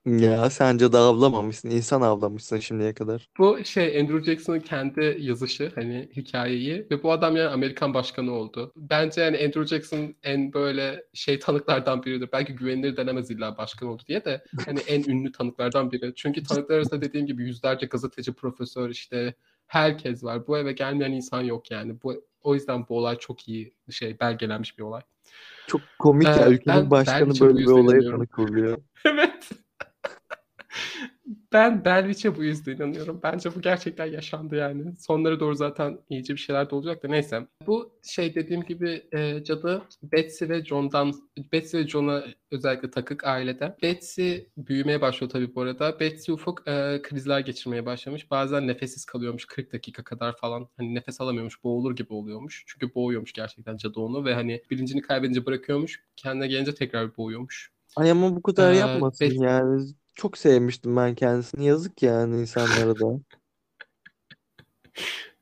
[0.05, 1.69] Ya sence de avlamamışsın.
[1.69, 3.29] insan avlamışsın şimdiye kadar.
[3.37, 8.71] Bu şey Andrew Jackson'ın kendi yazışı hani hikayeyi ve bu adam yani Amerikan başkanı oldu.
[8.75, 12.29] Bence yani Andrew Jackson en böyle şey tanıklardan biridir.
[12.33, 16.13] Belki güvenilir denemez illa başkan oldu diye de hani en ünlü tanıklardan biri.
[16.15, 19.33] Çünkü tanıklar arasında dediğim gibi yüzlerce gazeteci, profesör işte
[19.67, 20.47] herkes var.
[20.47, 22.01] Bu eve gelmeyen insan yok yani.
[22.03, 25.01] Bu o yüzden bu olay çok iyi şey belgelenmiş bir olay.
[25.67, 26.47] Çok komik ya.
[26.47, 28.77] Ee, Ülkenin ben başkanı bu böyle bir olaya tanık oluyor.
[29.05, 29.49] Evet.
[31.53, 33.19] Ben Belviç'e bu yüzden inanıyorum.
[33.23, 34.95] Bence bu gerçekten yaşandı yani.
[34.95, 37.47] Sonlara doğru zaten iyice bir şeyler de olacak da neyse.
[37.67, 41.13] Bu şey dediğim gibi e, cadı Betsy ve John'dan
[41.51, 43.77] Betsy ve John'a özellikle takık ailede.
[43.83, 45.99] Betsy büyümeye başlıyor tabii bu arada.
[45.99, 48.31] Betsy ufak e, krizler geçirmeye başlamış.
[48.31, 50.69] Bazen nefessiz kalıyormuş 40 dakika kadar falan.
[50.77, 52.63] Hani nefes alamıyormuş, boğulur gibi oluyormuş.
[52.67, 56.03] Çünkü boğuyormuş gerçekten cadı onu ve hani bilincini kaybedince bırakıyormuş.
[56.15, 57.74] Kendine gelince tekrar boğuyormuş.
[57.95, 59.87] Ay ama bu kadar Ee, yapmasın Bet- yani.
[60.15, 61.65] Çok sevmiştim ben kendisini.
[61.65, 63.05] Yazık yani insanlara da.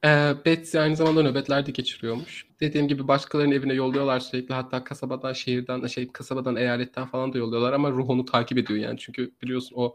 [0.05, 2.47] Ee, Betsy aynı zamanda nöbetler de geçiriyormuş.
[2.59, 4.53] Dediğim gibi başkalarının evine yolluyorlar sürekli.
[4.53, 8.99] Hatta kasabadan, şehirden, şey kasabadan, eyaletten falan da yolluyorlar ama ruh onu takip ediyor yani.
[8.99, 9.93] Çünkü biliyorsun o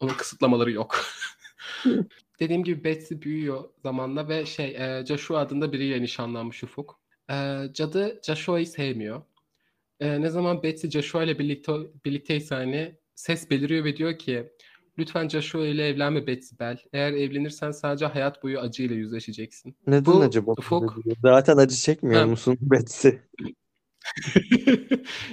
[0.00, 1.00] onun kısıtlamaları yok.
[2.40, 7.00] Dediğim gibi Betsy büyüyor zamanla ve şey e, Joshua adında biriyle nişanlanmış Ufuk.
[7.30, 7.34] E,
[7.72, 9.22] cadı Joshua'yı sevmiyor.
[10.00, 11.72] E, ne zaman Betsy Joshua ile birlikte
[12.04, 14.52] birlikteyse hani ses beliriyor ve diyor ki
[14.98, 16.78] lütfen Joshua ile evlenme Betsy Bell.
[16.92, 19.76] Eğer evlenirsen sadece hayat boyu acıyla yüzleşeceksin.
[19.86, 21.14] Neden Bu acaba Ufuk-?
[21.22, 22.26] Zaten acı çekmiyor Ha.
[22.26, 23.08] musun Betsy?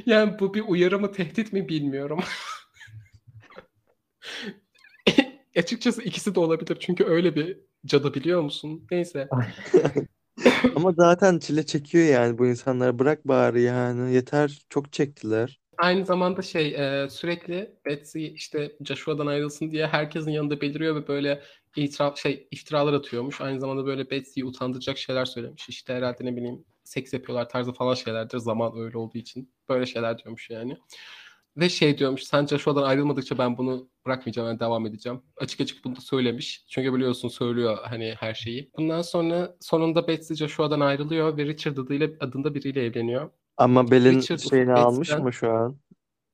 [0.05, 2.19] yani bu bir uyarı mı tehdit mi bilmiyorum.
[5.57, 8.87] Açıkçası ikisi de olabilir çünkü öyle bir cadı biliyor musun?
[8.91, 9.29] Neyse.
[10.75, 12.99] Ama zaten çile çekiyor yani bu insanlara.
[12.99, 14.13] Bırak bari yani.
[14.13, 14.61] Yeter.
[14.69, 15.59] Çok çektiler.
[15.77, 21.41] Aynı zamanda şey e, sürekli Betsy işte Joshua'dan ayrılsın diye herkesin yanında beliriyor ve böyle
[21.75, 23.41] itiraf şey iftiralar atıyormuş.
[23.41, 25.69] Aynı zamanda böyle Betsy'yi utandıracak şeyler söylemiş.
[25.69, 28.37] İşte herhalde ne bileyim seks yapıyorlar tarzı falan şeylerdir.
[28.37, 30.77] Zaman öyle olduğu için böyle şeyler diyormuş yani.
[31.57, 35.21] Ve şey diyormuş sen Joshua'dan ayrılmadıkça ben bunu bırakmayacağım ben devam edeceğim.
[35.37, 36.65] Açık açık bunu da söylemiş.
[36.67, 38.71] Çünkü biliyorsun söylüyor hani her şeyi.
[38.77, 43.29] Bundan sonra sonunda Betsy Joshua'dan ayrılıyor ve Richard adıyla, adında biriyle evleniyor.
[43.57, 45.77] Ama Bell'in Richard şeyini Ufuk almış Betsy'den- mı şu an?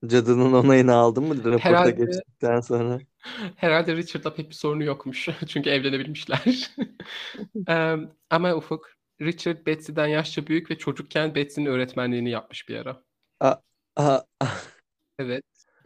[0.05, 2.99] Cadının onayını aldın mı raporta Herhalde- geçtikten sonra?
[3.55, 5.30] Herhalde Richard'la pek bir sorunu yokmuş.
[5.47, 6.72] Çünkü evlenebilmişler.
[7.67, 8.89] Em, ama Ufuk,
[9.22, 13.03] Richard Betsy'den yaşça büyük ve çocukken Betsy'nin öğretmenliğini yapmış bir ara.
[13.95, 14.26] Aha.
[15.20, 15.43] Evet.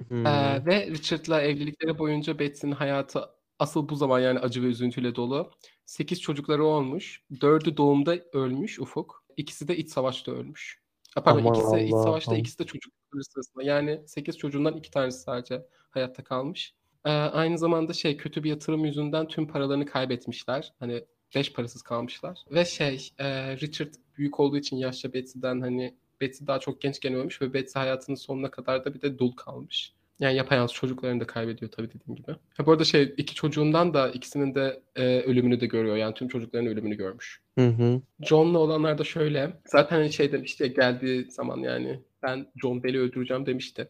[0.07, 0.25] Hmm.
[0.25, 3.21] Ee, ve Richard'la evlilikleri boyunca Betsy'nin hayatı
[3.59, 5.51] asıl bu zaman yani acı ve üzüntüyle dolu.
[5.85, 7.21] 8 çocukları olmuş.
[7.31, 9.23] 4'ü doğumda ölmüş Ufuk.
[9.37, 10.79] İkisi de iç savaşta ölmüş.
[11.15, 12.03] Ha, Pardon Aman ikisi iç Allah'ım.
[12.03, 13.63] savaşta ikisi de çocukları sırasında.
[13.63, 16.73] Yani 8 çocuğundan 2 tanesi sadece hayatta kalmış.
[17.05, 20.73] Ee, aynı zamanda şey kötü bir yatırım yüzünden tüm paralarını kaybetmişler.
[20.79, 21.03] Hani
[21.35, 22.43] beş parasız kalmışlar.
[22.51, 27.41] Ve şey e, Richard büyük olduğu için yaşça Betsy'den hani Betsy daha çok gençken ölmüş
[27.41, 29.93] ve Betsy hayatının sonuna kadar da bir de dul kalmış.
[30.19, 32.31] Yani yapayalnız çocuklarını da kaybediyor tabii dediğim gibi.
[32.57, 35.95] Ha, bu arada şey iki çocuğundan da ikisinin de e, ölümünü de görüyor.
[35.95, 37.41] Yani tüm çocukların ölümünü görmüş.
[37.57, 38.01] Hı hı.
[38.21, 39.53] John'la olanlar da şöyle.
[39.65, 43.89] Zaten hani şey demişti ya geldiği zaman yani ben John Bell'i öldüreceğim demişti.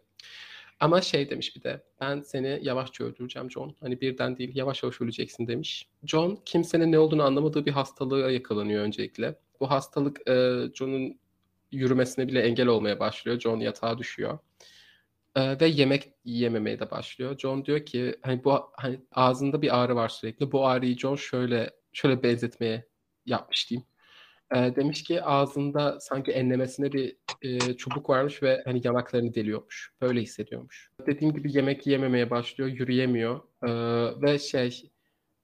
[0.79, 3.75] Ama şey demiş bir de ben seni yavaşça öldüreceğim John.
[3.79, 5.87] Hani birden değil yavaş yavaş öleceksin demiş.
[6.05, 9.35] John kimsenin ne olduğunu anlamadığı bir hastalığa yakalanıyor öncelikle.
[9.59, 11.17] Bu hastalık e, John'un
[11.73, 13.39] yürümesine bile engel olmaya başlıyor.
[13.39, 14.39] John yatağa düşüyor.
[15.35, 17.37] Ee, ve yemek yememeye de başlıyor.
[17.37, 20.51] John diyor ki hani bu hani ağzında bir ağrı var sürekli.
[20.51, 22.87] Bu ağrıyı John şöyle şöyle benzetmeye
[23.25, 23.87] yapmış diyeyim.
[24.55, 29.93] Ee, demiş ki ağzında sanki enlemesine bir e, çubuk varmış ve hani yanaklarını deliyormuş.
[30.01, 30.91] Böyle hissediyormuş.
[31.07, 33.41] Dediğim gibi yemek yememeye başlıyor, yürüyemiyor.
[33.63, 34.92] Ee, ve şey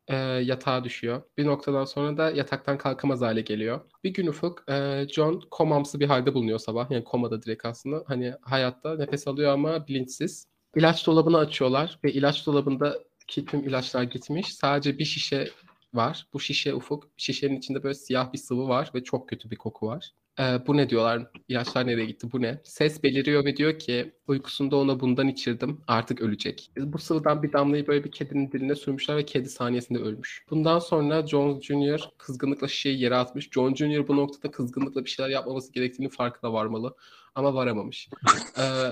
[0.10, 1.22] e, yatağa düşüyor.
[1.38, 3.80] Bir noktadan sonra da yataktan kalkamaz hale geliyor.
[4.03, 6.91] Bir gün Ufuk e, John komamsı bir halde bulunuyor sabah.
[6.91, 8.03] Yani komada direkt aslında.
[8.07, 10.47] Hani hayatta nefes alıyor ama bilinçsiz.
[10.76, 14.53] İlaç dolabını açıyorlar ve ilaç dolabındaki tüm ilaçlar gitmiş.
[14.55, 15.49] Sadece bir şişe
[15.93, 16.28] var.
[16.34, 17.10] Bu şişe Ufuk.
[17.18, 20.12] Şişenin içinde böyle siyah bir sıvı var ve çok kötü bir koku var.
[20.40, 21.32] Ee, bu ne diyorlar?
[21.48, 22.32] İlaçlar nereye gitti?
[22.32, 22.62] Bu ne?
[22.64, 25.82] Ses beliriyor ve diyor ki uykusunda ona bundan içirdim.
[25.88, 26.72] Artık ölecek.
[26.78, 30.46] Bu sıvıdan bir damlayı böyle bir kedinin diline sürmüşler ve kedi saniyesinde ölmüş.
[30.50, 32.10] Bundan sonra John Jr.
[32.18, 33.50] kızgınlıkla şişeyi yere atmış.
[33.52, 34.08] John Jr.
[34.08, 36.96] bu noktada kızgınlıkla bir şeyler yapmaması gerektiğini farkına varmalı.
[37.36, 38.10] Ama varamamış.
[38.58, 38.90] ee,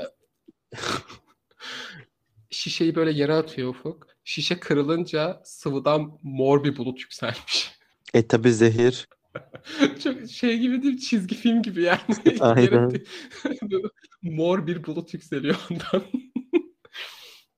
[2.50, 4.08] şişeyi böyle yere atıyor Ufuk.
[4.24, 7.72] Şişe kırılınca sıvıdan mor bir bulut yükselmiş.
[8.14, 9.08] E tabi zehir.
[10.04, 12.00] Çok şey gibi değil, çizgi film gibi yani.
[12.40, 12.92] Aynen.
[14.22, 16.04] Mor bir bulut yükseliyor ondan.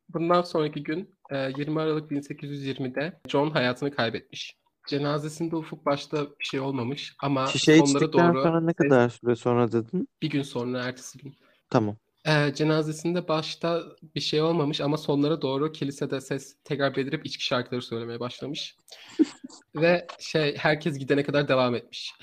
[0.10, 1.16] Bundan sonraki gün
[1.58, 4.56] 20 Aralık 1820'de John hayatını kaybetmiş.
[4.88, 9.72] Cenazesinde Ufuk başta bir şey olmamış ama Şişe sonlara doğru sonra ne kadar süre sonra
[9.72, 10.08] dedin?
[10.22, 11.36] bir gün sonra ertesi gün.
[11.70, 11.98] Tamam.
[12.28, 13.84] Ee, cenazesinde başta
[14.16, 18.76] bir şey olmamış ama sonlara doğru kilisede ses tekrar belirip içki şarkıları söylemeye başlamış.
[19.76, 22.14] Ve şey herkes gidene kadar devam etmiş.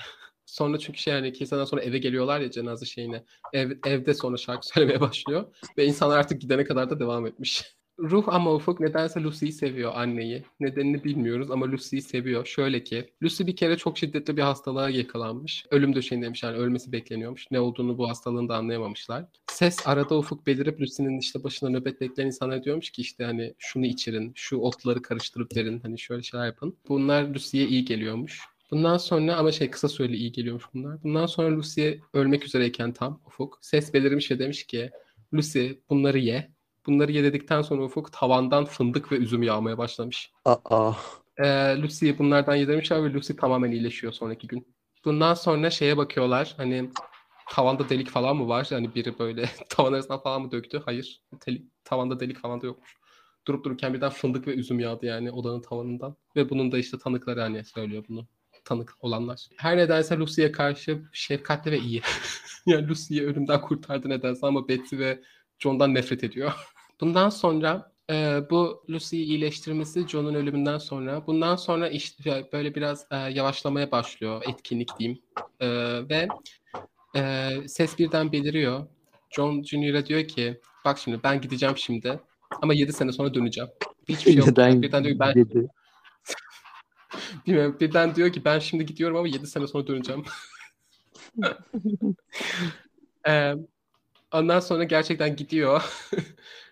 [0.45, 3.23] Sonra çünkü şey yani kiliseden sonra eve geliyorlar ya cenaze şeyine.
[3.53, 5.55] Ev, evde sonra şarkı söylemeye başlıyor.
[5.77, 7.76] Ve insanlar artık gidene kadar da devam etmiş.
[7.99, 10.43] Ruh ama Ufuk nedense Lucy'yi seviyor anneyi.
[10.59, 12.45] Nedenini bilmiyoruz ama Lucy'yi seviyor.
[12.45, 15.65] Şöyle ki Lucy bir kere çok şiddetli bir hastalığa yakalanmış.
[15.71, 17.51] Ölüm döşeğindeymiş yani ölmesi bekleniyormuş.
[17.51, 19.25] Ne olduğunu bu hastalığın da anlayamamışlar.
[19.47, 23.85] Ses arada Ufuk belirip Lucy'nin işte başına nöbet bekleyen insanlara diyormuş ki işte hani şunu
[23.85, 26.77] içirin, şu otları karıştırıp verin, hani şöyle şeyler yapın.
[26.89, 28.41] Bunlar Lucy'ye iyi geliyormuş.
[28.71, 31.03] Bundan sonra ama şey kısa süreli iyi geliyormuş bunlar.
[31.03, 34.91] Bundan sonra Lucy'ye ölmek üzereyken tam Ufuk ses belirmiş ve demiş ki
[35.33, 36.56] Lucy bunları ye
[36.87, 40.31] Bunları yedikten sonra Ufuk tavandan fındık ve üzüm yağmaya başlamış.
[40.45, 40.93] Aa.
[41.37, 44.67] Ee, Lucy'yi bunlardan yedirmişler ve Lucy tamamen iyileşiyor sonraki gün.
[45.05, 46.91] Bundan sonra şeye bakıyorlar hani
[47.49, 48.67] tavanda delik falan mı var?
[48.69, 50.81] Yani biri böyle tavan arasından falan mı döktü?
[50.85, 51.21] Hayır.
[51.47, 52.97] Delik, tavanda delik falan da yokmuş.
[53.47, 56.15] Durup dururken birden fındık ve üzüm yağdı yani odanın tavanından.
[56.35, 58.27] Ve bunun da işte tanıkları hani söylüyor bunu.
[58.65, 59.47] Tanık olanlar.
[59.57, 62.01] Her nedense Lucy'ye karşı şefkatli ve iyi.
[62.65, 65.21] yani Lucy'yi ölümden kurtardı nedense ama Betsy ve
[65.59, 66.51] John'dan nefret ediyor.
[67.01, 71.27] Bundan sonra e, bu Lucy'yi iyileştirmesi John'un ölümünden sonra.
[71.27, 75.21] Bundan sonra işte böyle biraz e, yavaşlamaya başlıyor etkinlik diyeyim.
[75.59, 75.67] E,
[76.09, 76.27] ve
[77.15, 78.87] e, ses birden beliriyor.
[79.29, 82.19] John Junior'a diyor ki bak şimdi ben gideceğim şimdi
[82.61, 83.69] ama 7 sene sonra döneceğim.
[84.09, 84.47] Hiçbir şey yok.
[84.47, 85.67] Neden birden diyor ki ben yedi?
[87.47, 90.23] bilmiyorum, birden diyor ki ben şimdi gidiyorum ama 7 sene sonra döneceğim.
[93.27, 93.53] e,
[94.33, 95.83] ondan sonra gerçekten gidiyor.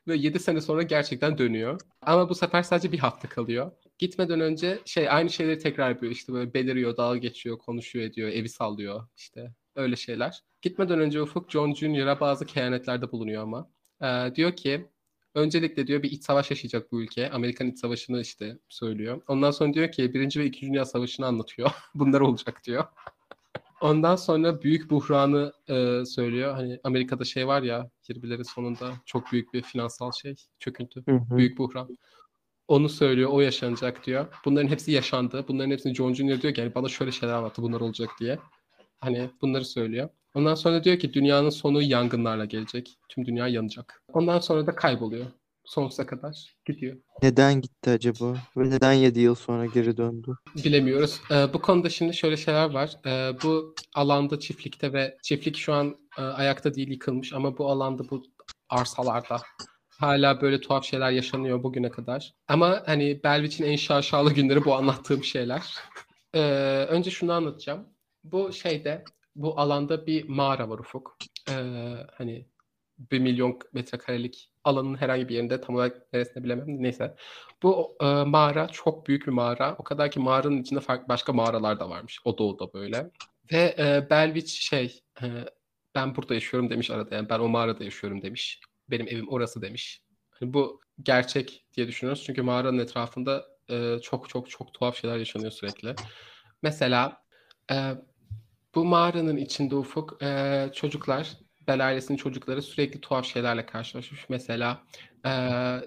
[0.08, 1.82] Ve 7 sene sonra gerçekten dönüyor.
[2.02, 3.72] Ama bu sefer sadece bir hafta kalıyor.
[3.98, 6.12] Gitmeden önce şey aynı şeyleri tekrar yapıyor.
[6.12, 10.44] İşte böyle beliriyor, dalga geçiyor, konuşuyor ediyor, evi sallıyor işte öyle şeyler.
[10.62, 13.70] Gitmeden önce Ufuk John Jr.'a bazı kehanetlerde bulunuyor ama.
[14.02, 14.88] Ee, diyor ki
[15.36, 17.30] öncelikle diyor bir iç savaş yaşayacak bu ülke.
[17.30, 19.22] Amerikan iç savaşını işte söylüyor.
[19.28, 21.72] Ondan sonra diyor ki birinci ve ikinci dünya savaşını anlatıyor.
[21.96, 22.86] Bunlar olacak diyor.
[23.82, 26.54] Ondan sonra büyük buhranı e, söylüyor.
[26.54, 31.04] Hani Amerika'da şey var ya 20'lerin sonunda çok büyük bir finansal şey çöküntü.
[31.10, 31.38] Hı hı.
[31.38, 31.98] Büyük buhran.
[32.68, 33.30] Onu söylüyor.
[33.34, 34.28] O yaşanacak diyor.
[34.46, 35.46] Bunların hepsi yaşandı.
[35.48, 38.40] Bunların hepsini John Junior diyor ki yani bana şöyle şeyler anlattı bunlar olacak diye.
[39.00, 40.10] Hani bunları söylüyor.
[40.34, 42.98] Ondan sonra diyor ki dünyanın sonu yangınlarla gelecek.
[43.10, 44.04] Tüm dünya yanacak.
[44.14, 45.26] Ondan sonra da kayboluyor.
[45.66, 46.98] Sonsuza kadar gidiyor.
[47.24, 48.34] Neden gitti acaba?
[48.58, 50.38] Ve neden 7 yıl sonra geri döndü?
[50.56, 51.22] Bilemiyoruz.
[51.32, 52.92] Ee, bu konuda şimdi şöyle şeyler var.
[53.06, 58.10] Ee, bu alanda çiftlikte ve çiftlik şu an e, ayakta değil yıkılmış ama bu alanda
[58.10, 58.24] bu
[58.70, 59.42] arsalarda
[59.90, 62.34] hala böyle tuhaf şeyler yaşanıyor bugüne kadar.
[62.48, 65.76] Ama hani Belvich'in en şaşalı günleri bu anlattığım şeyler.
[66.34, 66.40] Ee,
[66.90, 67.88] önce şunu anlatacağım.
[68.24, 69.04] Bu şeyde
[69.36, 71.18] bu alanda bir mağara var Ufuk.
[71.50, 71.54] Ee,
[72.18, 72.48] hani
[73.12, 77.16] bir milyon metrekarelik alanın herhangi bir yerinde tam olarak neresinde bilemem neyse.
[77.64, 79.76] Bu e, mağara çok büyük bir mağara.
[79.80, 82.20] O kadar ki mağaranın içinde farklı başka mağaralar da varmış.
[82.26, 83.12] O doğuda böyle.
[83.52, 85.26] Ve e, Belvich şey e,
[85.96, 87.16] ben burada yaşıyorum demiş arada.
[87.16, 88.60] Yani ben o mağarada yaşıyorum demiş.
[88.90, 90.02] Benim evim orası demiş.
[90.30, 92.24] Hani bu gerçek diye düşünüyoruz.
[92.24, 95.96] Çünkü mağaranın etrafında e, çok çok çok tuhaf şeyler yaşanıyor sürekli.
[96.62, 97.24] Mesela
[97.72, 97.76] e,
[98.76, 101.38] bu mağaranın içinde ufuk e, çocuklar
[101.68, 104.30] Bel ailesinin çocukları sürekli tuhaf şeylerle karşılaşmış.
[104.30, 104.84] Mesela
[105.26, 105.32] e,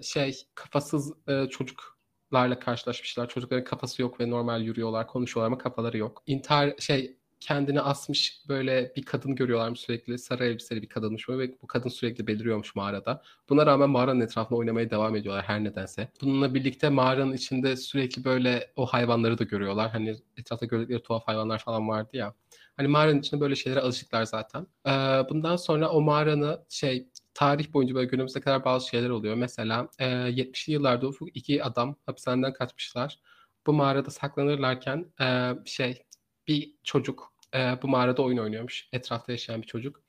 [0.03, 3.29] şey kafasız e, çocuklarla karşılaşmışlar.
[3.29, 6.23] Çocukların kafası yok ve normal yürüyorlar, konuşuyorlar ama kafaları yok.
[6.27, 10.19] İntihar şey kendini asmış böyle bir kadın görüyorlarmış sürekli.
[10.19, 13.23] Sarı elbiseli bir kadınmış ve bu kadın sürekli beliriyormuş mağarada.
[13.49, 16.09] Buna rağmen mağaranın etrafında oynamaya devam ediyorlar her nedense.
[16.21, 19.91] Bununla birlikte mağaranın içinde sürekli böyle o hayvanları da görüyorlar.
[19.91, 22.35] Hani etrafta gördükleri tuhaf hayvanlar falan vardı ya.
[22.79, 24.67] Hani mağaranın içinde böyle şeylere alışıklar zaten.
[24.87, 24.91] Ee,
[25.31, 29.35] bundan sonra o mağaranı şey tarih boyunca böyle günümüze kadar bazı şeyler oluyor.
[29.35, 33.19] Mesela e, 70'li yıllarda ufuk iki adam hapishaneden kaçmışlar.
[33.67, 36.03] Bu mağarada saklanırlarken e, şey
[36.49, 38.89] bir çocuk e, bu mağarada oyun oynuyormuş.
[38.93, 40.03] Etrafta yaşayan bir çocuk.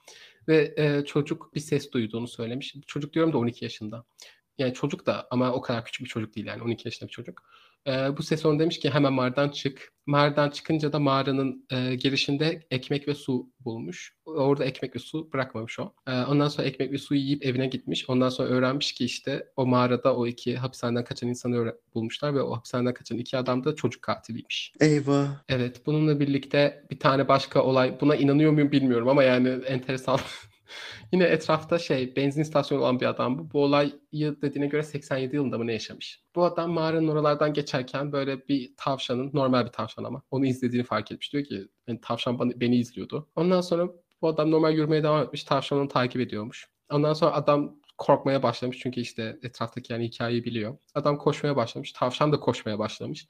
[0.48, 2.76] Ve e, çocuk bir ses duyduğunu söylemiş.
[2.88, 4.06] Çocuk diyorum da 12 yaşında.
[4.58, 7.44] Yani çocuk da ama o kadar küçük bir çocuk değil yani 12 yaşında bir çocuk.
[7.88, 9.92] E, bu ses onu demiş ki hemen mağaradan çık.
[10.06, 14.14] Mağaradan çıkınca da mağaranın e, girişinde ekmek ve su bulmuş.
[14.26, 15.94] Orada ekmek ve su bırakmamış o.
[16.08, 18.10] E, ondan sonra ekmek ve suyu yiyip evine gitmiş.
[18.10, 22.56] Ondan sonra öğrenmiş ki işte o mağarada o iki hapishaneden kaçan insanı bulmuşlar ve o
[22.56, 24.74] hapishaneden kaçan iki adam da çocuk katiliymiş.
[24.80, 25.28] Eyvah.
[25.50, 30.20] Evet bununla birlikte bir tane başka olay buna inanıyor muyum bilmiyorum ama yani enteresan
[31.14, 33.52] Yine etrafta şey benzin istasyonu olan bir adam bu.
[33.52, 36.24] Bu olayı dediğine göre 87 yılında mı ne yaşamış?
[36.36, 41.12] Bu adam mağaranın oralardan geçerken böyle bir tavşanın normal bir tavşan ama onu izlediğini fark
[41.12, 41.34] etmiş.
[41.34, 43.30] Diyor ki yani tavşan bana, beni izliyordu.
[43.36, 43.90] Ondan sonra
[44.22, 45.44] bu adam normal yürümeye devam etmiş.
[45.44, 46.70] Tavşan takip ediyormuş.
[46.92, 50.78] Ondan sonra adam korkmaya başlamış çünkü işte etraftaki yani hikayeyi biliyor.
[50.96, 51.92] Adam koşmaya başlamış.
[51.92, 53.28] Tavşan da koşmaya başlamış.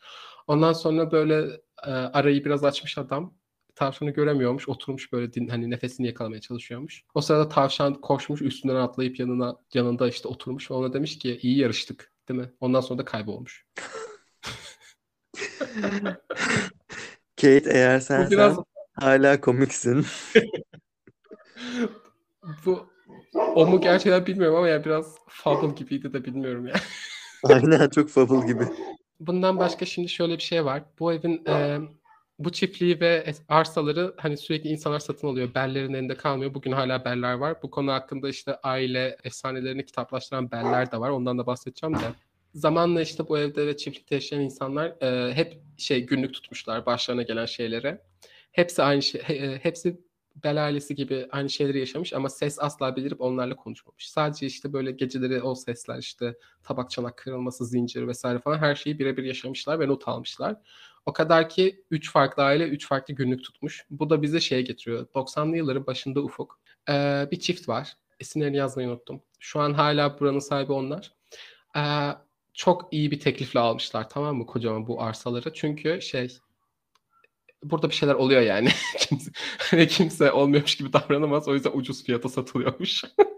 [0.48, 1.48] Ondan sonra böyle
[1.86, 3.34] e, arayı biraz açmış adam
[3.80, 4.70] tavşanı göremiyormuş.
[4.70, 7.04] Oturmuş böyle din, hani nefesini yakalamaya çalışıyormuş.
[7.14, 11.58] O sırada tavşan koşmuş üstünden atlayıp yanına yanında işte oturmuş ve ona demiş ki iyi
[11.58, 12.50] yarıştık değil mi?
[12.60, 13.66] Ondan sonra da kaybolmuş.
[17.42, 18.56] Kate eğer sen, biraz...
[18.56, 18.64] sen
[18.94, 20.06] hala komiksin.
[22.66, 22.90] Bu
[23.34, 26.76] o mu gerçekten bilmiyorum ama yani biraz fable gibiydi de bilmiyorum ya.
[27.44, 28.64] Aynen çok fable gibi.
[29.20, 30.84] Bundan başka şimdi şöyle bir şey var.
[31.00, 31.80] Bu evin e,
[32.40, 35.54] bu çiftliği ve arsaları hani sürekli insanlar satın alıyor.
[35.56, 36.54] Bellerin elinde kalmıyor.
[36.54, 37.64] Bugün hala beller var.
[37.64, 41.10] Bu konu hakkında işte aile efsanelerini kitaplaştıran beller de var.
[41.10, 42.14] Ondan da bahsedeceğim de.
[42.54, 47.46] Zamanla işte bu evde ve çiftlikte yaşayan insanlar e, hep şey günlük tutmuşlar başlarına gelen
[47.46, 48.02] şeylere.
[48.52, 50.00] Hepsi aynı şey, he, hepsi
[50.44, 54.10] Bel ailesi gibi aynı şeyleri yaşamış ama ses asla belirip onlarla konuşmamış.
[54.10, 59.00] Sadece işte böyle geceleri o sesler işte tabak çanak kırılması, zincir vesaire falan her şeyi
[59.00, 60.56] birebir yaşamışlar ve not almışlar.
[61.10, 63.86] O kadar ki 3 farklı aile 3 farklı günlük tutmuş.
[63.89, 65.07] Bu da bize şeye getiriyor.
[65.16, 66.60] 90'lı yılların başında Ufuk.
[66.89, 67.93] Ee, bir çift var.
[68.20, 69.22] İsimlerini yazmayı unuttum.
[69.39, 71.12] Şu an hala buranın sahibi onlar.
[71.78, 71.82] Ee,
[72.53, 75.53] çok iyi bir teklifle almışlar tamam mı kocaman bu arsaları.
[75.53, 76.38] Çünkü şey
[77.64, 78.70] burada bir şeyler oluyor yani.
[78.99, 81.47] kimse, hani kimse olmuyormuş gibi davranamaz.
[81.47, 83.03] O yüzden ucuz fiyata satılıyormuş.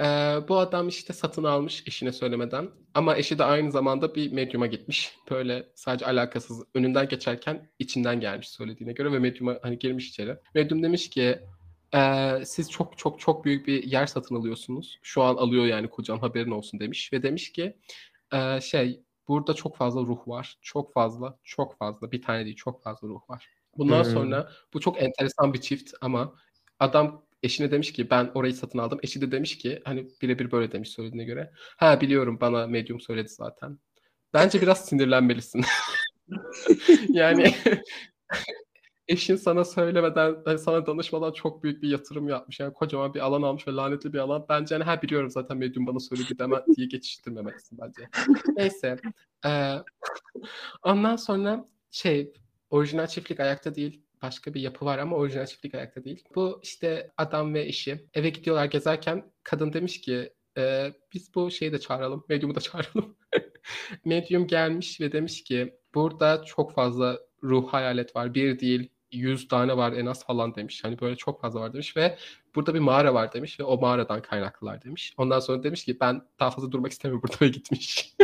[0.00, 0.04] ee,
[0.48, 2.70] bu adam işte satın almış eşine söylemeden.
[2.94, 5.14] Ama eşi de aynı zamanda bir medyuma gitmiş.
[5.30, 10.36] Böyle sadece alakasız önünden geçerken içinden gelmiş söylediğine göre ve medyuma hani girmiş içeri.
[10.54, 11.38] Medyum demiş ki
[11.94, 14.98] e, siz çok çok çok büyük bir yer satın alıyorsunuz.
[15.02, 17.12] Şu an alıyor yani kocan haberin olsun demiş.
[17.12, 17.76] Ve demiş ki
[18.32, 20.58] e, şey burada çok fazla ruh var.
[20.62, 22.12] Çok fazla, çok fazla.
[22.12, 23.48] Bir tane değil çok fazla ruh var.
[23.78, 24.12] Bundan hmm.
[24.12, 26.34] sonra bu çok enteresan bir çift ama
[26.78, 28.98] adam eşine demiş ki ben orayı satın aldım.
[29.02, 31.50] Eşi de demiş ki hani birebir böyle demiş söylediğine göre.
[31.76, 33.78] Ha biliyorum bana medium söyledi zaten.
[34.34, 35.64] Bence biraz sinirlenmelisin.
[37.08, 37.54] yani
[39.08, 42.60] eşin sana söylemeden, hani sana danışmadan çok büyük bir yatırım yapmış.
[42.60, 44.46] Yani kocaman bir alan almış ve lanetli bir alan.
[44.48, 48.08] Bence hani ha biliyorum zaten medium bana söyledi deme diye geçiştirmemelisin bence.
[48.56, 48.96] Neyse.
[49.46, 49.74] Ee,
[50.82, 52.32] ondan sonra şey
[52.70, 56.24] orijinal çiftlik ayakta değil başka bir yapı var ama orijinal çiftlik ayakta değil.
[56.34, 61.72] Bu işte adam ve eşi eve gidiyorlar gezerken kadın demiş ki e, biz bu şeyi
[61.72, 63.16] de çağıralım, medyumu da çağıralım.
[64.04, 68.34] Medyum gelmiş ve demiş ki burada çok fazla ruh hayalet var.
[68.34, 70.84] Bir değil 100 tane var en az falan demiş.
[70.84, 72.18] Hani böyle çok fazla var demiş ve
[72.54, 75.14] burada bir mağara var demiş ve o mağaradan kaynaklılar demiş.
[75.18, 78.14] Ondan sonra demiş ki ben daha fazla durmak istemiyorum burada ve gitmiş.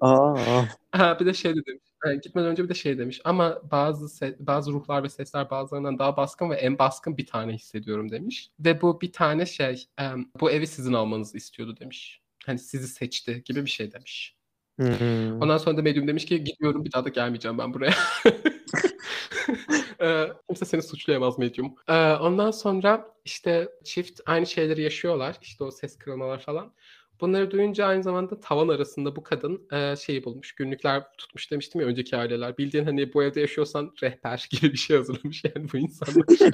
[0.00, 0.36] Aa.
[0.92, 1.84] Ha, bir de şey demiş.
[2.06, 3.20] Yani gitmeden önce bir de şey demiş.
[3.24, 8.10] Ama bazı bazı ruhlar ve sesler bazılarından daha baskın ve en baskın bir tane hissediyorum
[8.10, 8.50] demiş.
[8.60, 12.20] Ve bu bir tane şey um, bu evi sizin almanızı istiyordu demiş.
[12.46, 14.36] Hani sizi seçti gibi bir şey demiş.
[14.78, 15.42] Hmm.
[15.42, 17.94] Ondan sonra da medyum demiş ki gidiyorum bir daha da gelmeyeceğim ben buraya.
[20.00, 21.74] ee, kimse seni suçlayamaz medyum.
[21.88, 25.36] Ee, ondan sonra işte çift aynı şeyleri yaşıyorlar.
[25.42, 26.72] İşte o ses kırılmalar falan.
[27.20, 30.54] Bunları duyunca aynı zamanda tavan arasında bu kadın e, şeyi bulmuş.
[30.54, 32.58] Günlükler tutmuş demiştim ya önceki aileler.
[32.58, 36.26] Bildiğin hani bu evde yaşıyorsan rehber gibi bir şey hazırlamış yani bu insanlar.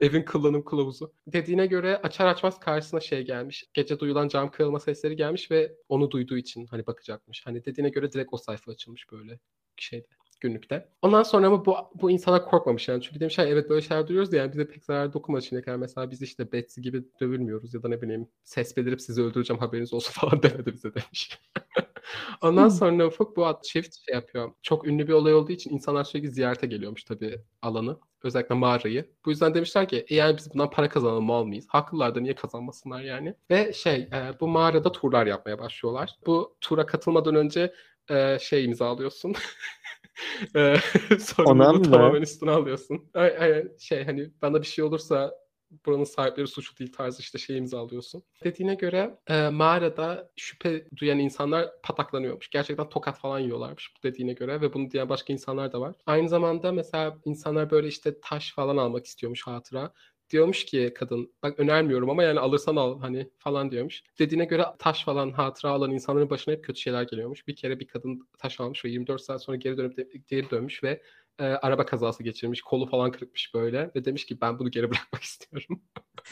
[0.00, 1.12] Evin kullanım kılavuzu.
[1.26, 3.64] Dediğine göre açar açmaz karşısına şey gelmiş.
[3.74, 7.46] Gece duyulan cam kırılma sesleri gelmiş ve onu duyduğu için hani bakacakmış.
[7.46, 9.38] Hani dediğine göre direkt o sayfa açılmış böyle
[9.76, 10.06] şeyde
[10.40, 10.88] günlükte.
[11.02, 13.02] Ondan sonra ama bu, bu insanlar korkmamış yani.
[13.02, 15.76] Çünkü demişler evet böyle şeyler duyuyoruz da yani bize pek zarar dokunmadı şimdiye kadar.
[15.76, 19.92] Mesela biz işte Betsy gibi dövülmüyoruz ya da ne bileyim ses belirip sizi öldüreceğim haberiniz
[19.92, 21.40] olsun falan demedi bize demiş.
[22.42, 24.52] Ondan sonra Ufuk bu çift şey yapıyor.
[24.62, 27.98] Çok ünlü bir olay olduğu için insanlar sürekli ziyarete geliyormuş tabii alanı.
[28.22, 29.10] Özellikle mağarayı.
[29.24, 31.66] Bu yüzden demişler ki e yani biz bundan para kazanalım mal mıyız?
[31.68, 33.34] Haklılar da niye kazanmasınlar yani?
[33.50, 36.16] Ve şey e, bu mağarada turlar yapmaya başlıyorlar.
[36.26, 37.74] Bu tura katılmadan önce
[38.10, 39.34] e, şey imzalıyorsun.
[40.56, 40.76] e,
[41.18, 43.10] sorumluluğu tamamen üstüne alıyorsun.
[43.14, 45.44] Ay, ay, şey hani bana bir şey olursa
[45.86, 48.22] buranın sahipleri suçlu değil tarzı işte şey imzalıyorsun.
[48.44, 52.50] Dediğine göre e, mağarada şüphe duyan insanlar pataklanıyormuş.
[52.50, 55.94] Gerçekten tokat falan yiyorlarmış bu dediğine göre ve bunu diyen başka insanlar da var.
[56.06, 59.92] Aynı zamanda mesela insanlar böyle işte taş falan almak istiyormuş hatıra
[60.30, 64.02] diyormuş ki kadın bak önermiyorum ama yani alırsan al hani falan diyormuş.
[64.18, 67.46] Dediğine göre taş falan hatıra alan insanların başına hep kötü şeyler geliyormuş.
[67.48, 71.02] Bir kere bir kadın taş almış ve 24 saat sonra geri dönüp geri dönmüş ve
[71.38, 72.62] e, araba kazası geçirmiş.
[72.62, 75.82] Kolu falan kırıkmış böyle ve demiş ki ben bunu geri bırakmak istiyorum.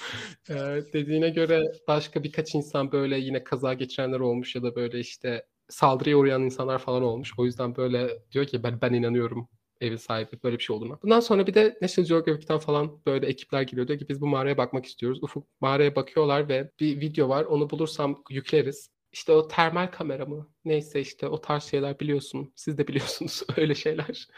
[0.50, 0.54] e,
[0.92, 6.16] dediğine göre başka birkaç insan böyle yine kaza geçirenler olmuş ya da böyle işte saldırıya
[6.16, 7.32] uğrayan insanlar falan olmuş.
[7.38, 9.48] O yüzden böyle diyor ki ben ben inanıyorum
[9.82, 10.98] evin sahibi böyle bir şey olduğuna.
[11.02, 14.56] Bundan sonra bir de National Geographic'ten falan böyle ekipler geliyor diyor ki biz bu mağaraya
[14.58, 15.22] bakmak istiyoruz.
[15.22, 18.90] Ufuk mağaraya bakıyorlar ve bir video var onu bulursam yükleriz.
[19.12, 20.48] İşte o termal kamera mı?
[20.64, 22.52] Neyse işte o tarz şeyler biliyorsun.
[22.56, 24.28] Siz de biliyorsunuz öyle şeyler.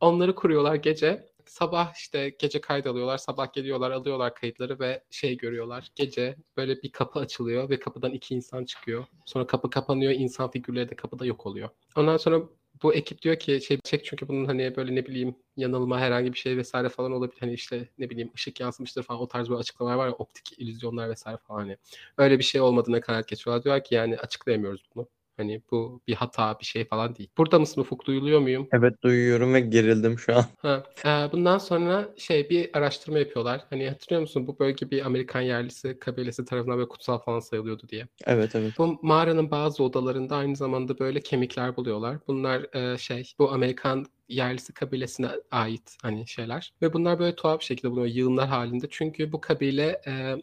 [0.00, 1.34] Onları kuruyorlar gece.
[1.46, 3.18] Sabah işte gece kayıt alıyorlar.
[3.18, 5.88] Sabah geliyorlar alıyorlar kayıtları ve şey görüyorlar.
[5.94, 9.04] Gece böyle bir kapı açılıyor ve kapıdan iki insan çıkıyor.
[9.26, 10.12] Sonra kapı kapanıyor.
[10.12, 11.68] insan figürleri de kapıda yok oluyor.
[11.96, 12.42] Ondan sonra
[12.82, 16.38] bu ekip diyor ki şey çek çünkü bunun hani böyle ne bileyim yanılma herhangi bir
[16.38, 17.40] şey vesaire falan olabilir.
[17.40, 21.10] Hani işte ne bileyim ışık yansımıştır falan o tarz bir açıklamalar var ya optik illüzyonlar
[21.10, 21.76] vesaire falan hani.
[22.18, 23.64] Öyle bir şey olmadığına kanaat geçiyorlar.
[23.64, 25.08] Diyor ki yani açıklayamıyoruz bunu.
[25.36, 27.28] Hani bu bir hata bir şey falan değil.
[27.38, 28.04] Burada mısın Ufuk?
[28.06, 28.68] Duyuluyor muyum?
[28.72, 30.44] Evet duyuyorum ve gerildim şu an.
[30.58, 33.64] Ha, e, bundan sonra şey bir araştırma yapıyorlar.
[33.70, 38.08] Hani hatırlıyor musun bu bölge bir Amerikan yerlisi kabilesi tarafından böyle kutsal falan sayılıyordu diye.
[38.26, 38.72] Evet evet.
[38.78, 42.16] Bu mağaranın bazı odalarında aynı zamanda böyle kemikler buluyorlar.
[42.28, 46.72] Bunlar e, şey bu Amerikan yerlisi kabilesine ait hani şeyler.
[46.82, 48.86] Ve bunlar böyle tuhaf bir şekilde bulunuyor yığınlar halinde.
[48.90, 50.36] Çünkü bu kabile e,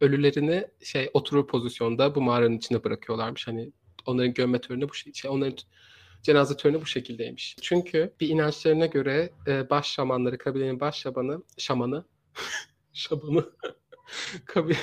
[0.00, 3.48] ölülerini şey oturur pozisyonda bu mağaranın içine bırakıyorlarmış.
[3.48, 3.72] Hani
[4.06, 5.56] onların gömme töreni bu şey, onların
[6.22, 7.56] cenaze töreni bu şekildeymiş.
[7.62, 12.04] Çünkü bir inançlarına göre e, baş şamanları, kabilenin baş şamanı, şamanı,
[12.92, 13.50] şamanı,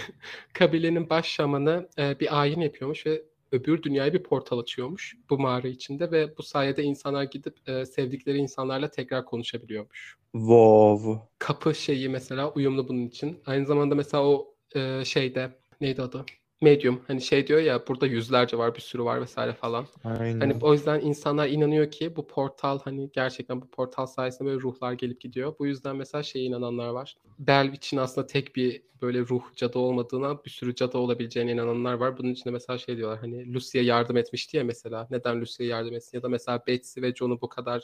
[0.54, 5.68] kabilenin baş şamanı e, bir ayin yapıyormuş ve öbür dünyaya bir portal açıyormuş bu mağara
[5.68, 10.18] içinde ve bu sayede insanlar gidip e, sevdikleri insanlarla tekrar konuşabiliyormuş.
[10.32, 11.22] Wow.
[11.40, 13.40] Kapı şeyi mesela uyumlu bunun için.
[13.46, 15.52] Aynı zamanda mesela o e, şeyde
[15.82, 16.26] neydi adı?
[16.62, 19.86] Medium hani şey diyor ya burada yüzlerce var bir sürü var vesaire falan.
[20.04, 20.40] Aynen.
[20.40, 24.94] Hani o yüzden insanlar inanıyor ki bu portal hani gerçekten bu portal sayesinde böyle ruhlar
[24.94, 25.56] gelip gidiyor.
[25.60, 27.16] Bu yüzden mesela şeye inananlar var.
[27.40, 32.18] Belvich'in aslında tek bir böyle ruh cadı olmadığına bir sürü cadı olabileceğine inananlar var.
[32.18, 35.08] Bunun için de mesela şey diyorlar hani Lucy'ye yardım etmişti ya mesela.
[35.12, 36.18] Neden Lucy'ye yardım etsin?
[36.18, 37.84] Ya da mesela Betsy ve John'u bu kadar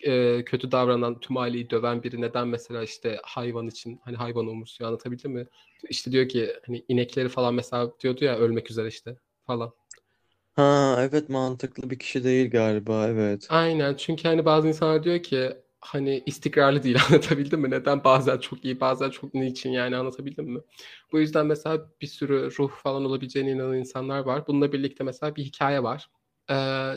[0.00, 4.88] e, kötü davranan, tüm aileyi döven biri neden mesela işte hayvan için hani hayvan umursuyor
[4.88, 5.46] anlatabildim mi?
[5.90, 9.16] İşte diyor ki hani inekleri falan mesela diyordu ya ölmek üzere işte
[9.46, 9.72] falan.
[10.56, 13.50] Ha evet mantıklı bir kişi değil galiba evet.
[13.50, 17.70] Aynen çünkü hani bazı insanlar diyor ki hani istikrarlı değil anlatabildim mi?
[17.70, 20.60] Neden bazen çok iyi bazen çok niçin yani anlatabildim mi?
[21.12, 24.46] Bu yüzden mesela bir sürü ruh falan olabileceğine inanan insanlar var.
[24.46, 26.10] Bununla birlikte mesela bir hikaye var.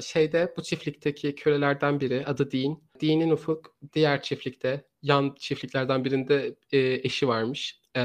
[0.02, 2.82] Şeyde bu çiftlikteki kölelerden biri adı Dean.
[3.02, 7.82] Dean'in Ufuk diğer çiftlikte yan çiftliklerden birinde e, eşi varmış.
[7.96, 8.02] E,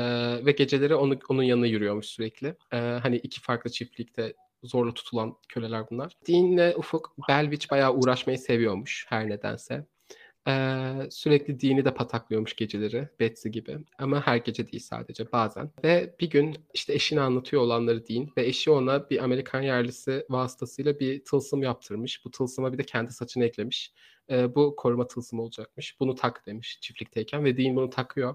[0.47, 2.57] ve geceleri onu, onun yanına yürüyormuş sürekli.
[2.73, 6.13] E, hani iki farklı çiftlikte zorla tutulan köleler bunlar.
[6.29, 9.87] Dean'le Ufuk Belvich bayağı uğraşmayı seviyormuş her nedense.
[10.49, 13.79] Ee, sürekli dini de pataklıyormuş geceleri Betsy gibi.
[13.99, 15.71] Ama her gece değil sadece bazen.
[15.85, 21.01] Ve bir gün işte eşine anlatıyor olanları Dean ve eşi ona bir Amerikan yerlisi vasıtasıyla
[21.01, 22.25] bir tılsım yaptırmış.
[22.25, 23.93] Bu tılsıma bir de kendi saçını eklemiş.
[24.31, 26.01] Ee, bu koruma tılsımı olacakmış.
[26.01, 28.35] Bunu tak demiş çiftlikteyken ve Dean bunu takıyor.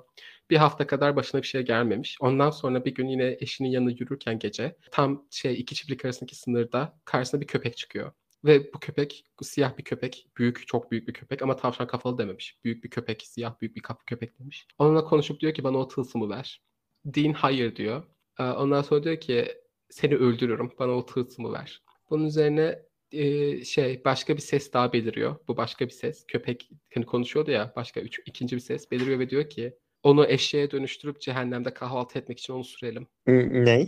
[0.50, 2.18] Bir hafta kadar başına bir şey gelmemiş.
[2.22, 7.00] Ondan sonra bir gün yine eşinin yanına yürürken gece tam şey iki çiftlik arasındaki sınırda
[7.06, 8.12] karşısına bir köpek çıkıyor.
[8.46, 10.28] Ve bu köpek siyah bir köpek.
[10.38, 12.58] Büyük, çok büyük bir köpek ama tavşan kafalı dememiş.
[12.64, 14.68] Büyük bir köpek, siyah büyük bir kapı köpek demiş.
[14.78, 16.62] Onunla konuşup diyor ki bana o tılsımı ver.
[17.06, 18.04] Dean hayır diyor.
[18.40, 19.48] Ee, ondan sonra diyor ki
[19.90, 21.84] seni öldürürüm bana o tılsımı ver.
[22.10, 22.80] Bunun üzerine
[23.12, 25.36] e, şey başka bir ses daha beliriyor.
[25.48, 26.26] Bu başka bir ses.
[26.28, 30.72] Köpek hani konuşuyordu ya başka üç, ikinci bir ses beliriyor ve diyor ki onu eşeğe
[30.72, 33.08] dönüştürüp cehennemde kahvaltı etmek için onu sürelim.
[33.28, 33.88] Ne?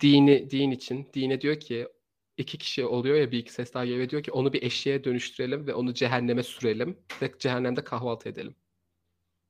[0.00, 1.08] Dini, din için.
[1.14, 1.88] Dine diyor ki
[2.36, 5.66] iki kişi oluyor ya bir iki ses daha geliyor diyor ki onu bir eşeğe dönüştürelim
[5.66, 8.54] ve onu cehenneme sürelim ve cehennemde kahvaltı edelim.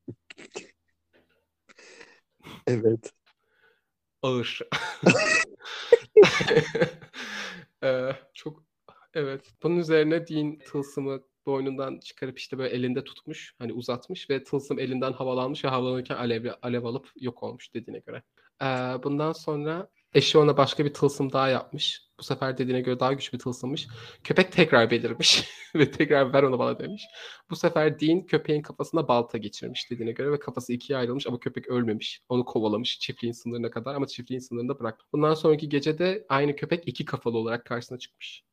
[2.67, 3.13] Evet.
[4.23, 4.61] Ağır.
[7.85, 8.65] Ee, çok
[9.15, 9.55] evet.
[9.63, 13.55] Bunun üzerine Dean tılsımı boynundan çıkarıp işte böyle elinde tutmuş.
[13.59, 18.23] Hani uzatmış ve tılsım elinden havalanmış ve havalanırken alev, alev alıp yok olmuş dediğine göre.
[18.63, 18.67] Ee,
[19.03, 22.07] bundan sonra eşi ona başka bir tılsım daha yapmış.
[22.19, 23.89] Bu sefer dediğine göre daha güçlü bir tılsımmış.
[24.25, 25.45] Köpek tekrar belirmiş
[25.75, 27.05] ve tekrar ver onu bana demiş.
[27.51, 31.69] Bu sefer Dean köpeğin kafasına balta geçirmiş dediğine göre ve kafası ikiye ayrılmış ama köpek
[31.69, 32.21] ölmemiş.
[32.29, 35.01] Onu kovalamış çiftliğin sınırına kadar ama çiftliğin sınırında bırak.
[35.13, 38.45] Bundan sonraki gecede aynı köpek iki kafalı olarak karşısına çıkmış.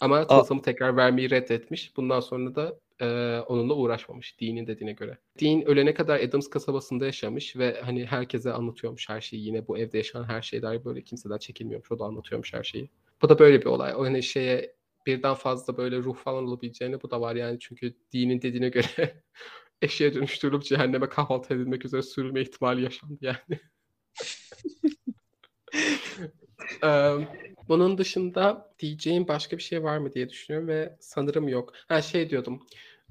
[0.00, 1.96] Ama tılsımı tekrar vermeyi reddetmiş.
[1.96, 5.18] Bundan sonra da e, onunla uğraşmamış Dean'in dediğine göre.
[5.40, 9.46] Dean ölene kadar Adams kasabasında yaşamış ve hani herkese anlatıyormuş her şeyi.
[9.46, 11.92] Yine bu evde yaşanan her şey dair böyle kimseden çekilmiyormuş.
[11.92, 12.90] O da anlatıyormuş her şeyi.
[13.22, 13.94] Bu da böyle bir olay.
[13.94, 14.74] O hani şeye
[15.06, 17.58] birden fazla böyle ruh falan olabileceğini bu da var yani.
[17.60, 19.22] Çünkü Dean'in dediğine göre
[19.82, 23.60] eşeğe dönüştürülüp cehenneme kahvaltı edilmek üzere sürülme ihtimali yaşandı yani.
[27.18, 27.26] um,
[27.68, 31.72] bunun dışında diyeceğim başka bir şey var mı diye düşünüyorum ve sanırım yok.
[31.88, 32.66] Ha şey diyordum.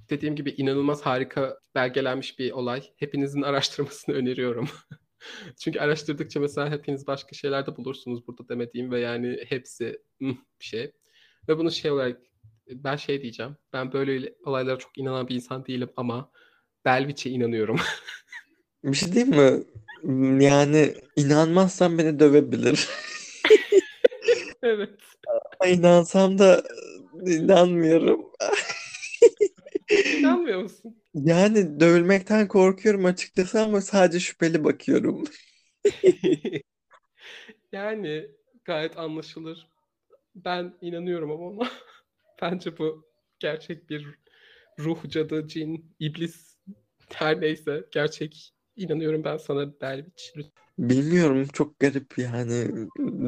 [0.10, 2.84] Dediğim gibi inanılmaz harika belgelenmiş bir olay.
[2.98, 4.70] Hepinizin araştırmasını öneriyorum.
[5.60, 10.92] Çünkü araştırdıkça mesela hepiniz başka şeyler de bulursunuz burada demediğim ve yani hepsi bir şey.
[11.48, 12.22] Ve bunu şey olarak
[12.70, 13.58] ben şey diyeceğim.
[13.74, 16.32] Ben böyle olaylara çok inanan bir insan değilim ama
[16.86, 17.80] Belviç'e inanıyorum.
[18.84, 19.64] bir şey diyeyim mi?
[20.44, 22.90] Yani inanmazsan beni dövebilir.
[24.64, 25.00] evet.
[25.60, 26.64] Ama inansam da
[27.26, 28.26] inanmıyorum.
[30.50, 30.96] İnanmıyor musun?
[31.14, 35.24] Yani dövülmekten korkuyorum açıkçası ama sadece şüpheli bakıyorum.
[37.72, 38.28] yani
[38.66, 39.68] gayet anlaşılır.
[40.36, 41.70] Ben inanıyorum ama ona.
[42.42, 43.06] Bence bu
[43.40, 44.08] gerçek bir
[44.80, 46.58] ruh, cadı, cin, iblis
[47.14, 50.34] her neyse gerçek inanıyorum ben sana Belviç.
[50.80, 52.68] Bilmiyorum çok garip yani.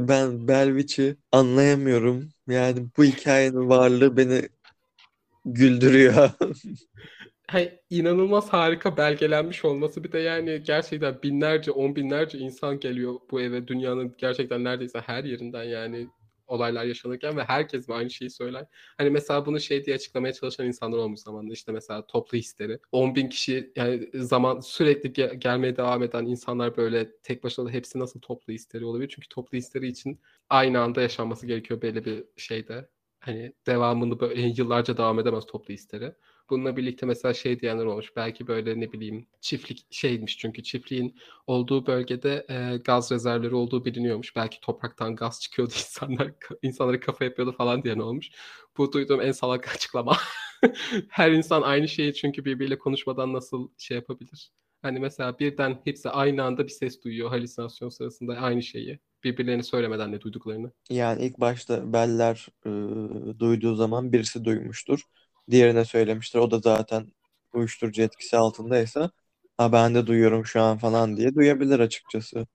[0.10, 2.30] Ben Belviç'i anlayamıyorum.
[2.48, 4.50] Yani bu hikayenin varlığı beni
[5.46, 6.30] güldürüyor.
[7.48, 13.42] Hay, inanılmaz harika belgelenmiş olması bir de yani gerçekten binlerce on binlerce insan geliyor bu
[13.42, 16.08] eve dünyanın gerçekten neredeyse her yerinden yani
[16.48, 18.66] olaylar yaşanırken ve herkes aynı şeyi söyler.
[18.98, 22.80] Hani mesela bunu şey diye açıklamaya çalışan insanlar olmuş zamanında işte mesela toplu histeri.
[22.92, 27.70] 10 bin kişi yani zaman sürekli gel- gelmeye devam eden insanlar böyle tek başına da
[27.70, 29.12] hepsi nasıl toplu histeri olabilir?
[29.16, 30.20] Çünkü toplu histeri için
[30.50, 32.90] aynı anda yaşanması gerekiyor belli bir şeyde.
[33.22, 36.14] Hani devamını böyle yıllarca devam edemez toplu histeri.
[36.50, 38.16] Bununla birlikte mesela şey diyenler olmuş.
[38.16, 41.16] Belki böyle ne bileyim çiftlik şeymiş çünkü çiftliğin
[41.48, 44.36] olduğu bölgede e, gaz rezervleri olduğu biliniyormuş.
[44.36, 46.32] Belki topraktan gaz çıkıyordu insanlar
[46.62, 48.30] insanları kafa yapıyordu falan diyen olmuş.
[48.78, 50.18] Bu duyduğum en salak açıklama.
[51.10, 54.52] Her insan aynı şeyi çünkü birbiriyle konuşmadan nasıl şey yapabilir?
[54.82, 59.00] Hani mesela birden hepsi aynı anda bir ses duyuyor halüsinasyon sırasında aynı şeyi.
[59.24, 60.72] Birbirlerini söylemeden ne duyduklarını.
[60.90, 62.70] Yani ilk başta Beller e,
[63.40, 65.02] duyduğu zaman birisi duymuştur
[65.52, 66.40] diğerine söylemiştir.
[66.40, 67.08] O da zaten
[67.54, 69.12] uyuşturucu etkisi altındaysa
[69.58, 72.48] ha ben de duyuyorum şu an falan diye duyabilir açıkçası.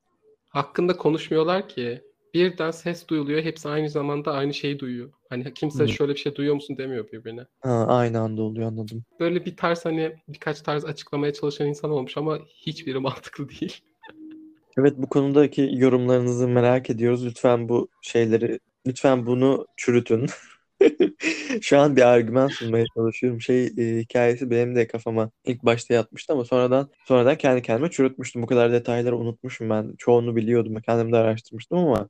[0.49, 2.06] Hakkında konuşmuyorlar ki.
[2.37, 3.43] Birden ses duyuluyor.
[3.43, 5.13] Hepsi aynı zamanda aynı şeyi duyuyor.
[5.29, 5.89] Hani kimse Hı.
[5.89, 7.47] şöyle bir şey duyuyor musun demiyor birbirine.
[7.61, 9.05] Ha, aynı anda oluyor anladım.
[9.21, 13.81] Böyle bir tarz hani birkaç tarz açıklamaya çalışan insan olmuş ama hiçbiri mantıklı değil.
[14.79, 17.27] Evet bu konudaki yorumlarınızı merak ediyoruz.
[17.27, 20.27] Lütfen bu şeyleri, lütfen bunu çürütün.
[21.63, 23.41] Şu an bir argüman sunmaya çalışıyorum.
[23.41, 28.43] Şey e, hikayesi benim de kafama ilk başta yatmıştı ama sonradan sonradan kendi kendime çürütmüştüm.
[28.43, 29.95] Bu kadar detayları unutmuşum ben.
[29.99, 30.77] Çoğunu biliyordum.
[30.87, 32.09] Kendim de araştırmıştım ama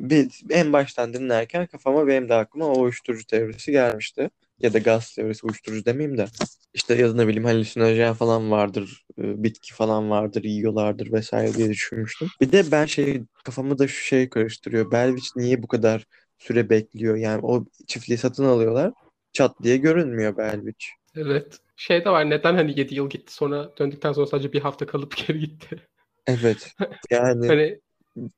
[0.00, 4.30] bir, en baştan dinlerken kafama benim de aklıma o uyuşturucu teorisi gelmişti.
[4.58, 6.26] Ya da gaz teorisi uyuşturucu demeyeyim de.
[6.74, 11.68] İşte ya da ne bileyim halüsinojen falan vardır, e, bitki falan vardır, yiyorlardır vesaire diye
[11.68, 12.28] düşünmüştüm.
[12.40, 14.90] Bir de ben şey kafamı da şu şey karıştırıyor.
[14.90, 16.04] Belviç niye bu kadar
[16.38, 17.16] süre bekliyor.
[17.16, 18.92] Yani o çiftliği satın alıyorlar.
[19.32, 20.92] Çat diye görünmüyor Belviç.
[21.16, 21.58] Evet.
[21.76, 25.16] Şey de var neden hani 7 yıl gitti sonra döndükten sonra sadece bir hafta kalıp
[25.26, 25.88] geri gitti.
[26.26, 26.74] Evet.
[27.10, 27.80] Yani hani...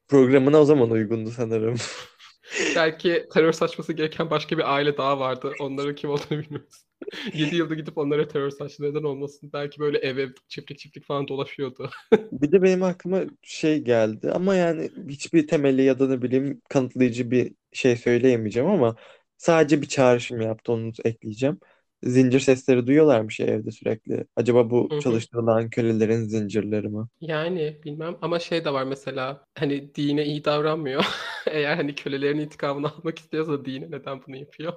[0.08, 1.76] programına o zaman uygundu sanırım.
[2.76, 5.52] Belki terör saçması gereken başka bir aile daha vardı.
[5.60, 6.84] Onların kim olduğunu bilmiyoruz.
[7.34, 9.50] 7 yılda gidip onlara terör saçtı neden olmasın?
[9.52, 11.90] Belki böyle ev ev çiftlik çiftlik falan dolaşıyordu.
[12.32, 17.30] bir de benim aklıma şey geldi ama yani hiçbir temeli ya da ne bileyim kanıtlayıcı
[17.30, 18.96] bir şey söyleyemeyeceğim ama
[19.36, 21.60] sadece bir çağrışım yaptı onu ekleyeceğim.
[22.04, 24.24] Zincir sesleri duyuyorlarmış ya evde sürekli.
[24.36, 24.98] Acaba bu Hı hı.
[24.98, 27.06] çalıştırılan kölelerin zincirleri mi?
[27.20, 31.04] Yani bilmem ama şey de var mesela hani dine iyi davranmıyor.
[31.46, 34.72] Eğer hani kölelerin intikamını almak istiyorsa dine neden bunu yapıyor?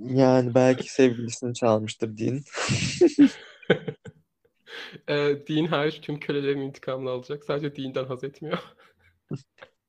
[0.00, 2.44] Yani belki sevgilisini çalmıştır din.
[5.08, 7.44] Ee, din hariç tüm kölelerin intikamını alacak.
[7.44, 8.58] Sadece dinden haz etmiyor.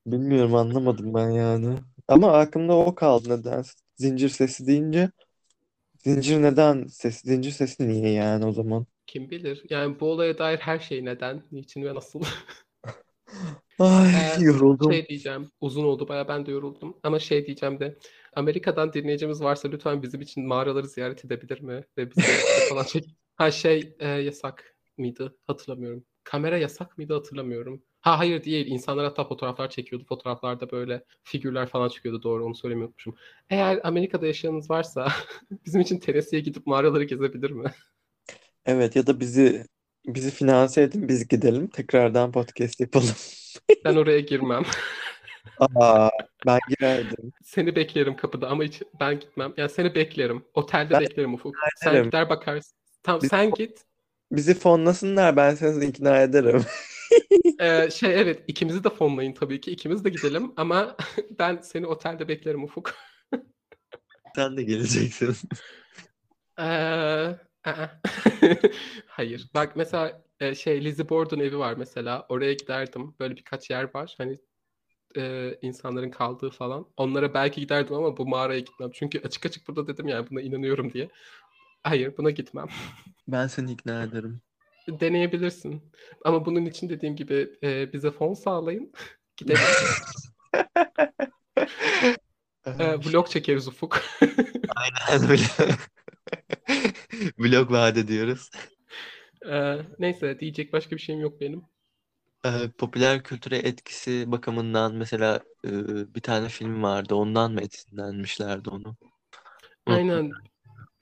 [0.06, 1.77] Bilmiyorum anlamadım ben yani.
[2.07, 3.72] Ama aklımda o kaldı nedense.
[3.95, 5.11] Zincir sesi deyince
[6.03, 7.28] zincir neden sesi?
[7.28, 8.86] Zincir sesi niye yani o zaman?
[9.07, 9.64] Kim bilir?
[9.69, 12.22] Yani bu olaya dair her şey neden, niçin ve nasıl?
[13.80, 14.91] Ay Ee, yoruldum.
[14.94, 15.52] şey diyeceğim.
[15.61, 16.98] Uzun oldu baya ben de yoruldum.
[17.03, 17.98] Ama şey diyeceğim de
[18.36, 21.84] Amerika'dan dinleyicimiz varsa lütfen bizim için mağaraları ziyaret edebilir mi?
[21.98, 23.06] Ve bize video falan çek.
[23.36, 25.38] Ha şey e, yasak mıydı?
[25.48, 26.06] Hatırlamıyorum.
[26.23, 27.14] Kamera yasak mıydı?
[27.14, 27.84] Hatırlamıyorum.
[28.02, 28.68] Ha hayır değil.
[28.68, 30.06] İnsanlar hatta fotoğraflar çekiyordu.
[30.06, 32.23] Fotoğraflarda böyle figürler falan çıkıyordu.
[32.23, 33.15] Doğru onu söylemeyi unutmuşum.
[33.49, 35.07] Eğer Amerika'da yaşayanınız varsa
[35.65, 37.72] bizim için Tennessee'ye gidip mağaraları gezebilir mi?
[38.65, 39.65] Evet ya da bizi
[40.06, 43.07] bizi finanse edin biz gidelim tekrardan podcast yapalım.
[43.86, 44.64] Ben oraya girmem.
[45.60, 46.10] Aa
[46.48, 47.32] ben girerdim.
[47.44, 49.53] Seni beklerim kapıda ama hiç ben gitmem.
[49.57, 50.44] Yani seni beklerim.
[50.53, 51.56] Otelde Ben beklerim Ufuk.
[51.76, 52.78] Sen gider bakarsın.
[53.03, 53.86] Tamam Biz- sen git.
[54.32, 56.65] Bizi fonlasınlar ben seni ikna ederim.
[57.59, 59.71] Ee, şey evet ikimizi de fonlayın tabii ki.
[59.71, 60.95] İkimiz de gidelim ama
[61.39, 62.95] ben seni otelde beklerim Ufuk.
[64.35, 65.35] Sen de geleceksin.
[66.59, 67.35] Ee.
[69.07, 69.49] Hayır.
[69.53, 72.25] Bak mesela e, şey Lizzie Borden evi var mesela.
[72.29, 73.15] Oraya giderdim.
[73.19, 74.15] Böyle birkaç yer var.
[74.17, 74.39] Hani
[75.17, 76.85] e, insanların kaldığı falan.
[76.97, 78.89] Onlara belki giderdim ama bu mağaraya gitmem.
[78.93, 81.09] Çünkü açık açık burada dedim yani buna inanıyorum diye.
[81.83, 82.67] Hayır buna gitmem.
[83.27, 84.41] Ben seni ikna ederim.
[84.88, 85.91] Deneyebilirsin.
[86.26, 88.91] Ama bunun için dediğim gibi e, bize fon sağlayın.
[89.38, 89.62] Gidelim.
[92.66, 94.02] E, vlog çekeriz Ufuk.
[94.76, 95.44] Aynen öyle.
[97.38, 98.49] Vlog vaat ediyoruz.
[99.49, 101.64] E, neyse diyecek başka bir şeyim yok benim.
[102.45, 105.70] Ee, popüler kültüre etkisi bakımından mesela e,
[106.16, 107.16] bir tane film vardı.
[107.16, 108.95] Ondan mı esinlenmişlerdi onu?
[109.86, 110.32] Aynen.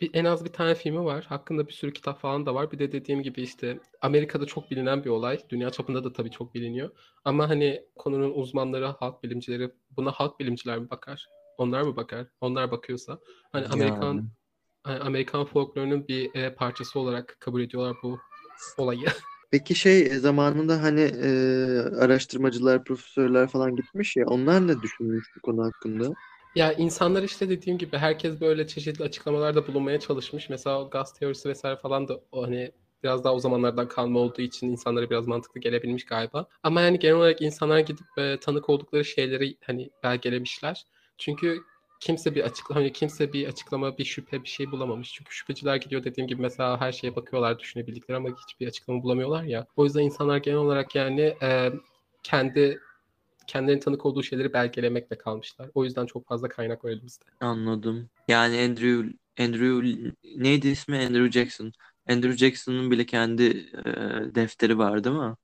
[0.02, 1.26] Bir, en az bir tane filmi var.
[1.26, 2.72] Hakkında bir sürü kitap falan da var.
[2.72, 5.40] Bir de dediğim gibi işte Amerika'da çok bilinen bir olay.
[5.50, 6.90] Dünya çapında da tabii çok biliniyor.
[7.26, 11.30] Ama hani konunun uzmanları, halk bilimcileri buna halk bilimciler mi bakar?
[11.58, 12.28] Onlar mı bakar?
[12.42, 13.20] Onlar bakıyorsa.
[13.52, 14.24] Hani Amerikan Yani.
[14.84, 18.20] hani Amerikan folklorunun bir e, parçası olarak kabul ediyorlar bu
[18.78, 19.06] olayı.
[19.52, 21.30] Peki şey e, zamanında hani e,
[22.00, 26.14] araştırmacılar, profesörler falan gitmiş ya onlar ne düşünmüş bu konu hakkında?
[26.60, 30.50] Ya insanlar işte dediğim gibi herkes böyle çeşitli açıklamalarda bulunmaya çalışmış.
[30.50, 32.72] Mesela gaz teorisi vesaire falan da o hani
[33.04, 36.48] biraz daha o zamanlardan kalma olduğu için insanlara biraz mantıklı gelebilmiş galiba.
[36.64, 40.86] Ama yani genel olarak insanlar gidip e, tanık oldukları şeyleri hani belgelemişler.
[41.18, 41.62] Çünkü
[42.00, 45.14] kimse bir açıklama hani kimse bir açıklama, bir şüphe, bir şey bulamamış.
[45.14, 49.68] Çünkü şüpheciler gidiyor dediğim gibi mesela her şeye bakıyorlar, düşünebildikleri ama hiçbir açıklama bulamıyorlar ya.
[49.76, 51.72] O yüzden insanlar genel olarak yani e,
[52.24, 52.80] kendi
[53.50, 55.70] kendilerinin tanık olduğu şeyleri belgelemekle kalmışlar.
[55.74, 57.26] O yüzden çok fazla kaynak var elimizde.
[57.40, 58.10] Anladım.
[58.28, 59.88] Yani Andrew Andrew
[60.38, 60.98] neydi ismi?
[60.98, 61.72] Andrew Jackson.
[62.10, 63.44] Andrew Jackson'ın bile kendi
[63.86, 65.36] e, defteri var değil mi?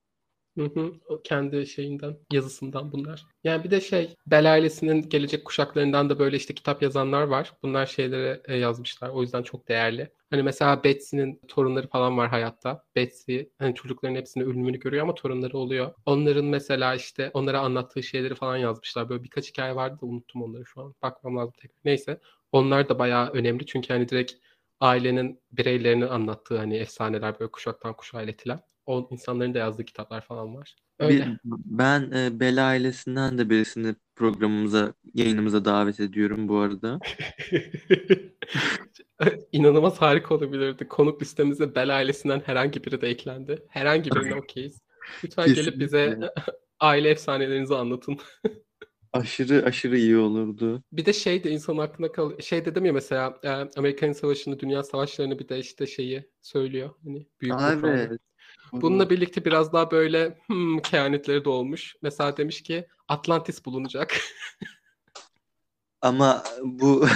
[1.23, 3.25] Kendi şeyinden, yazısından bunlar.
[3.43, 7.53] Yani bir de şey, Bell ailesinin gelecek kuşaklarından da böyle işte kitap yazanlar var.
[7.63, 9.09] Bunlar şeylere e, yazmışlar.
[9.09, 10.11] O yüzden çok değerli.
[10.29, 12.83] Hani mesela Betsy'nin torunları falan var hayatta.
[12.95, 15.93] Betsy hani çocukların hepsinin ölümünü görüyor ama torunları oluyor.
[16.05, 19.09] Onların mesela işte onlara anlattığı şeyleri falan yazmışlar.
[19.09, 20.95] Böyle birkaç hikaye vardı da unuttum onları şu an.
[21.01, 21.79] Bakmam lazım tekrar.
[21.85, 22.19] Neyse.
[22.51, 24.33] Onlar da bayağı önemli çünkü hani direkt
[24.79, 28.61] ailenin bireylerinin anlattığı hani efsaneler böyle kuşaktan kuşağa iletilen.
[28.85, 30.75] O insanların da yazdığı kitaplar falan var.
[30.99, 31.25] Öyle.
[31.25, 36.99] Bir, ben e, Bela ailesinden de birisini programımıza, yayınımıza davet ediyorum bu arada.
[39.51, 40.87] İnanılmaz harika olabilirdi.
[40.87, 43.65] Konuk listemize Bel ailesinden herhangi biri de eklendi.
[43.69, 44.81] Herhangi birine okeyiz.
[45.23, 46.33] Lütfen gelip bize Kesinlikle.
[46.79, 48.17] aile efsanelerinizi anlatın.
[49.13, 50.83] Aşırı aşırı iyi olurdu.
[50.91, 54.83] Bir de şey de insanın aklına kal şey dedim ya mesela e, Amerikan Savaşı'nı, Dünya
[54.83, 56.89] Savaşları'nı bir de işte şeyi söylüyor.
[57.03, 58.21] Hani büyük Aa, evet.
[58.81, 61.95] Bununla birlikte biraz daha böyle hmm, kehanetleri de olmuş.
[62.01, 64.17] Mesela demiş ki Atlantis bulunacak.
[66.01, 67.05] Ama bu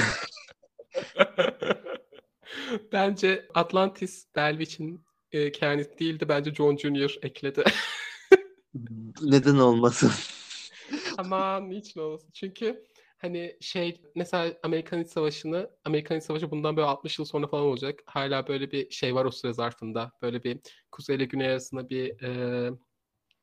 [2.91, 6.29] Bence Atlantis Belvich'in e, kehaneti değildi.
[6.29, 7.63] Bence John Junior ekledi.
[9.21, 10.11] neden olmasın?
[11.17, 12.29] Aman niçin olmasın?
[12.33, 12.85] Çünkü
[13.19, 17.65] hani şey mesela Amerikan İç Savaşı'nı Amerikan İç Savaşı bundan böyle 60 yıl sonra falan
[17.65, 17.99] olacak.
[18.05, 20.11] Hala böyle bir şey var o süre zarfında.
[20.21, 20.59] Böyle bir
[20.91, 22.71] kuzey ile güney arasında bir e,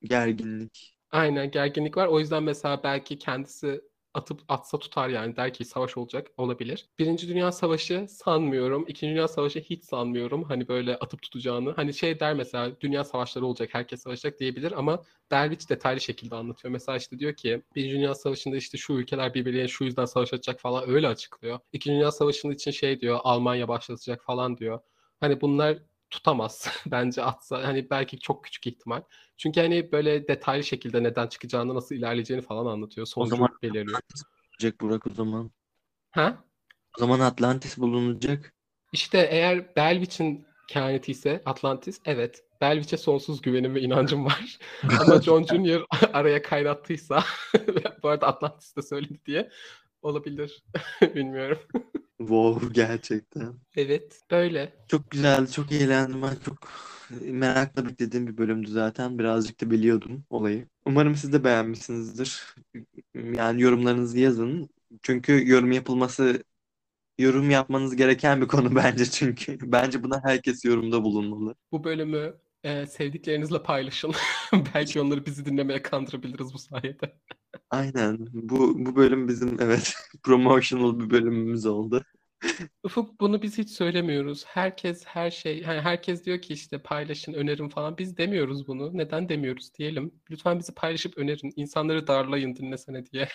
[0.03, 0.97] Gerginlik.
[1.11, 2.07] aynen gerginlik var.
[2.07, 3.81] O yüzden mesela belki kendisi
[4.17, 6.87] atıp atsa tutar yani der ki savaş olacak olabilir.
[6.99, 8.85] Birinci Dünya Savaşı sanmıyorum.
[8.89, 10.45] İkinci Dünya Savaşı hiç sanmıyorum.
[10.45, 11.73] Hani böyle atıp tutacağını.
[11.77, 16.73] Hani şey der mesela dünya savaşları olacak herkes savaşacak diyebilir ama Derviç detaylı şekilde anlatıyor.
[16.73, 20.91] Mesela işte diyor ki Birinci Dünya Savaşı'nda işte şu ülkeler birbirleriyle şu yüzden savaşacak falan
[20.91, 21.59] öyle açıklıyor.
[21.73, 24.81] İkinci Dünya Savaşı'nın için şey diyor Almanya başlatacak falan diyor.
[25.21, 25.79] Hani bunlar
[26.11, 27.65] tutamaz bence atsa.
[27.65, 29.03] Hani belki çok küçük ihtimal.
[29.37, 33.07] Çünkü hani böyle detaylı şekilde neden çıkacağını, nasıl ilerleyeceğini falan anlatıyor.
[33.07, 34.01] Sonucu zaman belirliyor.
[34.57, 35.51] Bulunacak Burak o zaman.
[36.11, 36.45] Ha?
[36.97, 38.55] O zaman Atlantis bulunacak.
[38.93, 42.43] İşte eğer Belvich'in kehaneti ise Atlantis, evet.
[42.61, 44.59] Belvich'e sonsuz güvenim ve inancım var.
[45.01, 45.85] Ama John Jr.
[46.13, 47.25] araya kaynattıysa,
[48.03, 49.51] bu arada Atlantis de söyledi diye
[50.03, 50.63] olabilir.
[51.15, 51.59] Bilmiyorum.
[52.19, 53.55] Wow gerçekten.
[53.77, 54.73] Evet, böyle.
[54.89, 56.23] Çok güzeldi, çok eğlendim.
[56.23, 56.59] Ben çok
[57.21, 59.19] merakla beklediğim bir bölümdü zaten.
[59.19, 60.69] Birazcık da biliyordum olayı.
[60.87, 62.55] Umarım siz de beğenmişsinizdir.
[63.15, 64.69] Yani yorumlarınızı yazın.
[65.03, 66.45] Çünkü yorum yapılması,
[67.19, 69.59] yorum yapmanız gereken bir konu bence çünkü.
[69.73, 71.55] Bence buna herkes yorumda bulunmalı.
[71.73, 72.35] Bu bölümü
[72.67, 74.13] e, sevdiklerinizle paylaşın.
[74.75, 77.17] Belki onları bizi dinlemeye kandırabiliriz bu sayede.
[77.71, 78.19] Aynen.
[78.33, 82.03] Bu bu bölüm bizim evet promotional bir bölümümüz oldu.
[82.83, 84.45] Ufuk bunu biz hiç söylemiyoruz.
[84.47, 87.99] Herkes her şey, hani herkes diyor ki işte paylaşın, önerin falan.
[87.99, 88.99] Biz demiyoruz bunu.
[88.99, 90.15] Neden demiyoruz diyelim.
[90.31, 91.53] Lütfen bizi paylaşıp önerin.
[91.57, 93.29] İnsanları darlayın dinlesene diye.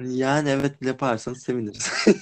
[0.00, 1.92] Yani evet yaparsanız seviniriz.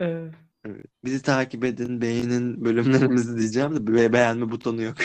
[0.00, 0.30] Ee,
[0.64, 0.86] Evet.
[1.04, 4.96] Bizi takip edin, beğenin bölümlerimizi diyeceğim de be- beğenme butonu yok.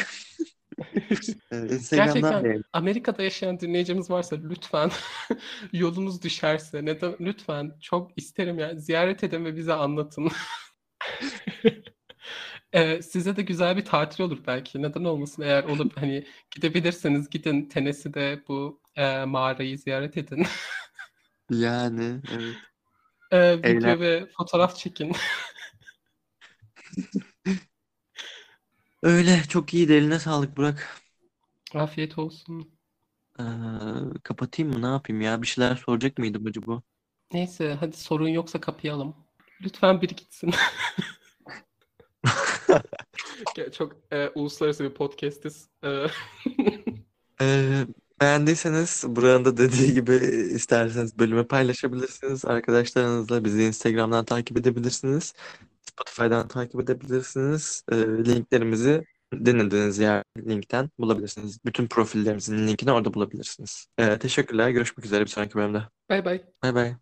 [1.51, 2.63] Evet, Instagram'dan Gerçekten beğen.
[2.73, 4.91] Amerika'da yaşayan dinleyicimiz varsa lütfen
[5.73, 10.29] yolunuz düşerse neden lütfen çok isterim ya ziyaret edin ve bize anlatın.
[12.73, 14.81] Ee, size de güzel bir tatil olur belki.
[14.81, 15.41] Neden olmasın?
[15.41, 20.45] Eğer olup hani gidebilirseniz gidin Tennessee'de bu e, mağarayı ziyaret edin.
[21.49, 22.57] Yani evet.
[23.31, 25.11] Ee, video ve fotoğraf çekin.
[29.03, 31.01] Öyle çok iyi eline sağlık Burak.
[31.73, 32.71] Afiyet olsun.
[33.39, 33.43] Ee,
[34.23, 36.81] kapatayım mı ne yapayım ya bir şeyler soracak mıydım acaba?
[37.33, 39.15] Neyse hadi sorun yoksa kapayalım.
[39.61, 40.53] Lütfen biri gitsin.
[43.71, 45.69] Çok e, uluslararası bir podcastiz.
[45.83, 46.07] E,
[47.41, 47.85] Ee,
[48.21, 50.15] beğendiyseniz Burak'ın da dediği gibi
[50.55, 53.45] isterseniz bölümü paylaşabilirsiniz arkadaşlarınızla.
[53.45, 55.33] Bizi Instagram'dan takip edebilirsiniz.
[55.81, 57.83] Spotify'dan takip edebilirsiniz.
[57.91, 61.65] Ee, linklerimizi dinlediğiniz yer linkten bulabilirsiniz.
[61.65, 63.87] Bütün profillerimizin linkini orada bulabilirsiniz.
[63.97, 64.69] Ee, teşekkürler.
[64.69, 65.81] Görüşmek üzere bir sonraki bölümde.
[66.09, 66.41] Bay bay.
[66.63, 66.95] Bay bay.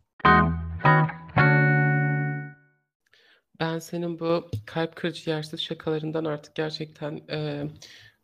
[3.60, 7.64] Ben senin bu kalp kırıcı yersiz şakalarından artık gerçekten e,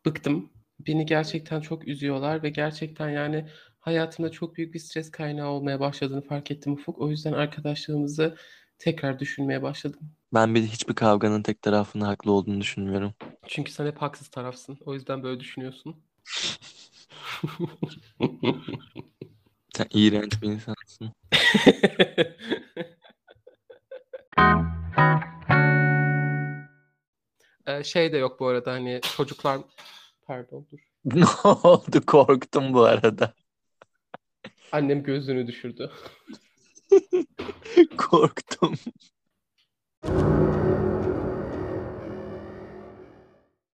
[0.06, 0.53] bıktım.
[0.88, 3.46] Beni gerçekten çok üzüyorlar ve gerçekten yani
[3.80, 7.00] hayatımda çok büyük bir stres kaynağı olmaya başladığını fark ettim Ufuk.
[7.00, 8.38] O yüzden arkadaşlığımızı
[8.80, 10.00] tekrar düşünmeye başladım.
[10.34, 13.14] Ben bir hiçbir kavganın tek tarafının haklı olduğunu düşünmüyorum.
[13.48, 14.78] Çünkü sen hep haksız tarafsın.
[14.86, 15.96] O yüzden böyle düşünüyorsun.
[19.76, 21.12] Sen iğrenç bir insansın.
[27.68, 29.60] Ee, şey de yok bu arada hani çocuklar
[30.26, 30.80] Pardon dur.
[31.06, 32.06] ne oldu?
[32.06, 33.34] Korktum bu arada.
[34.72, 35.92] Annem gözünü düşürdü.
[37.98, 38.76] Korktum.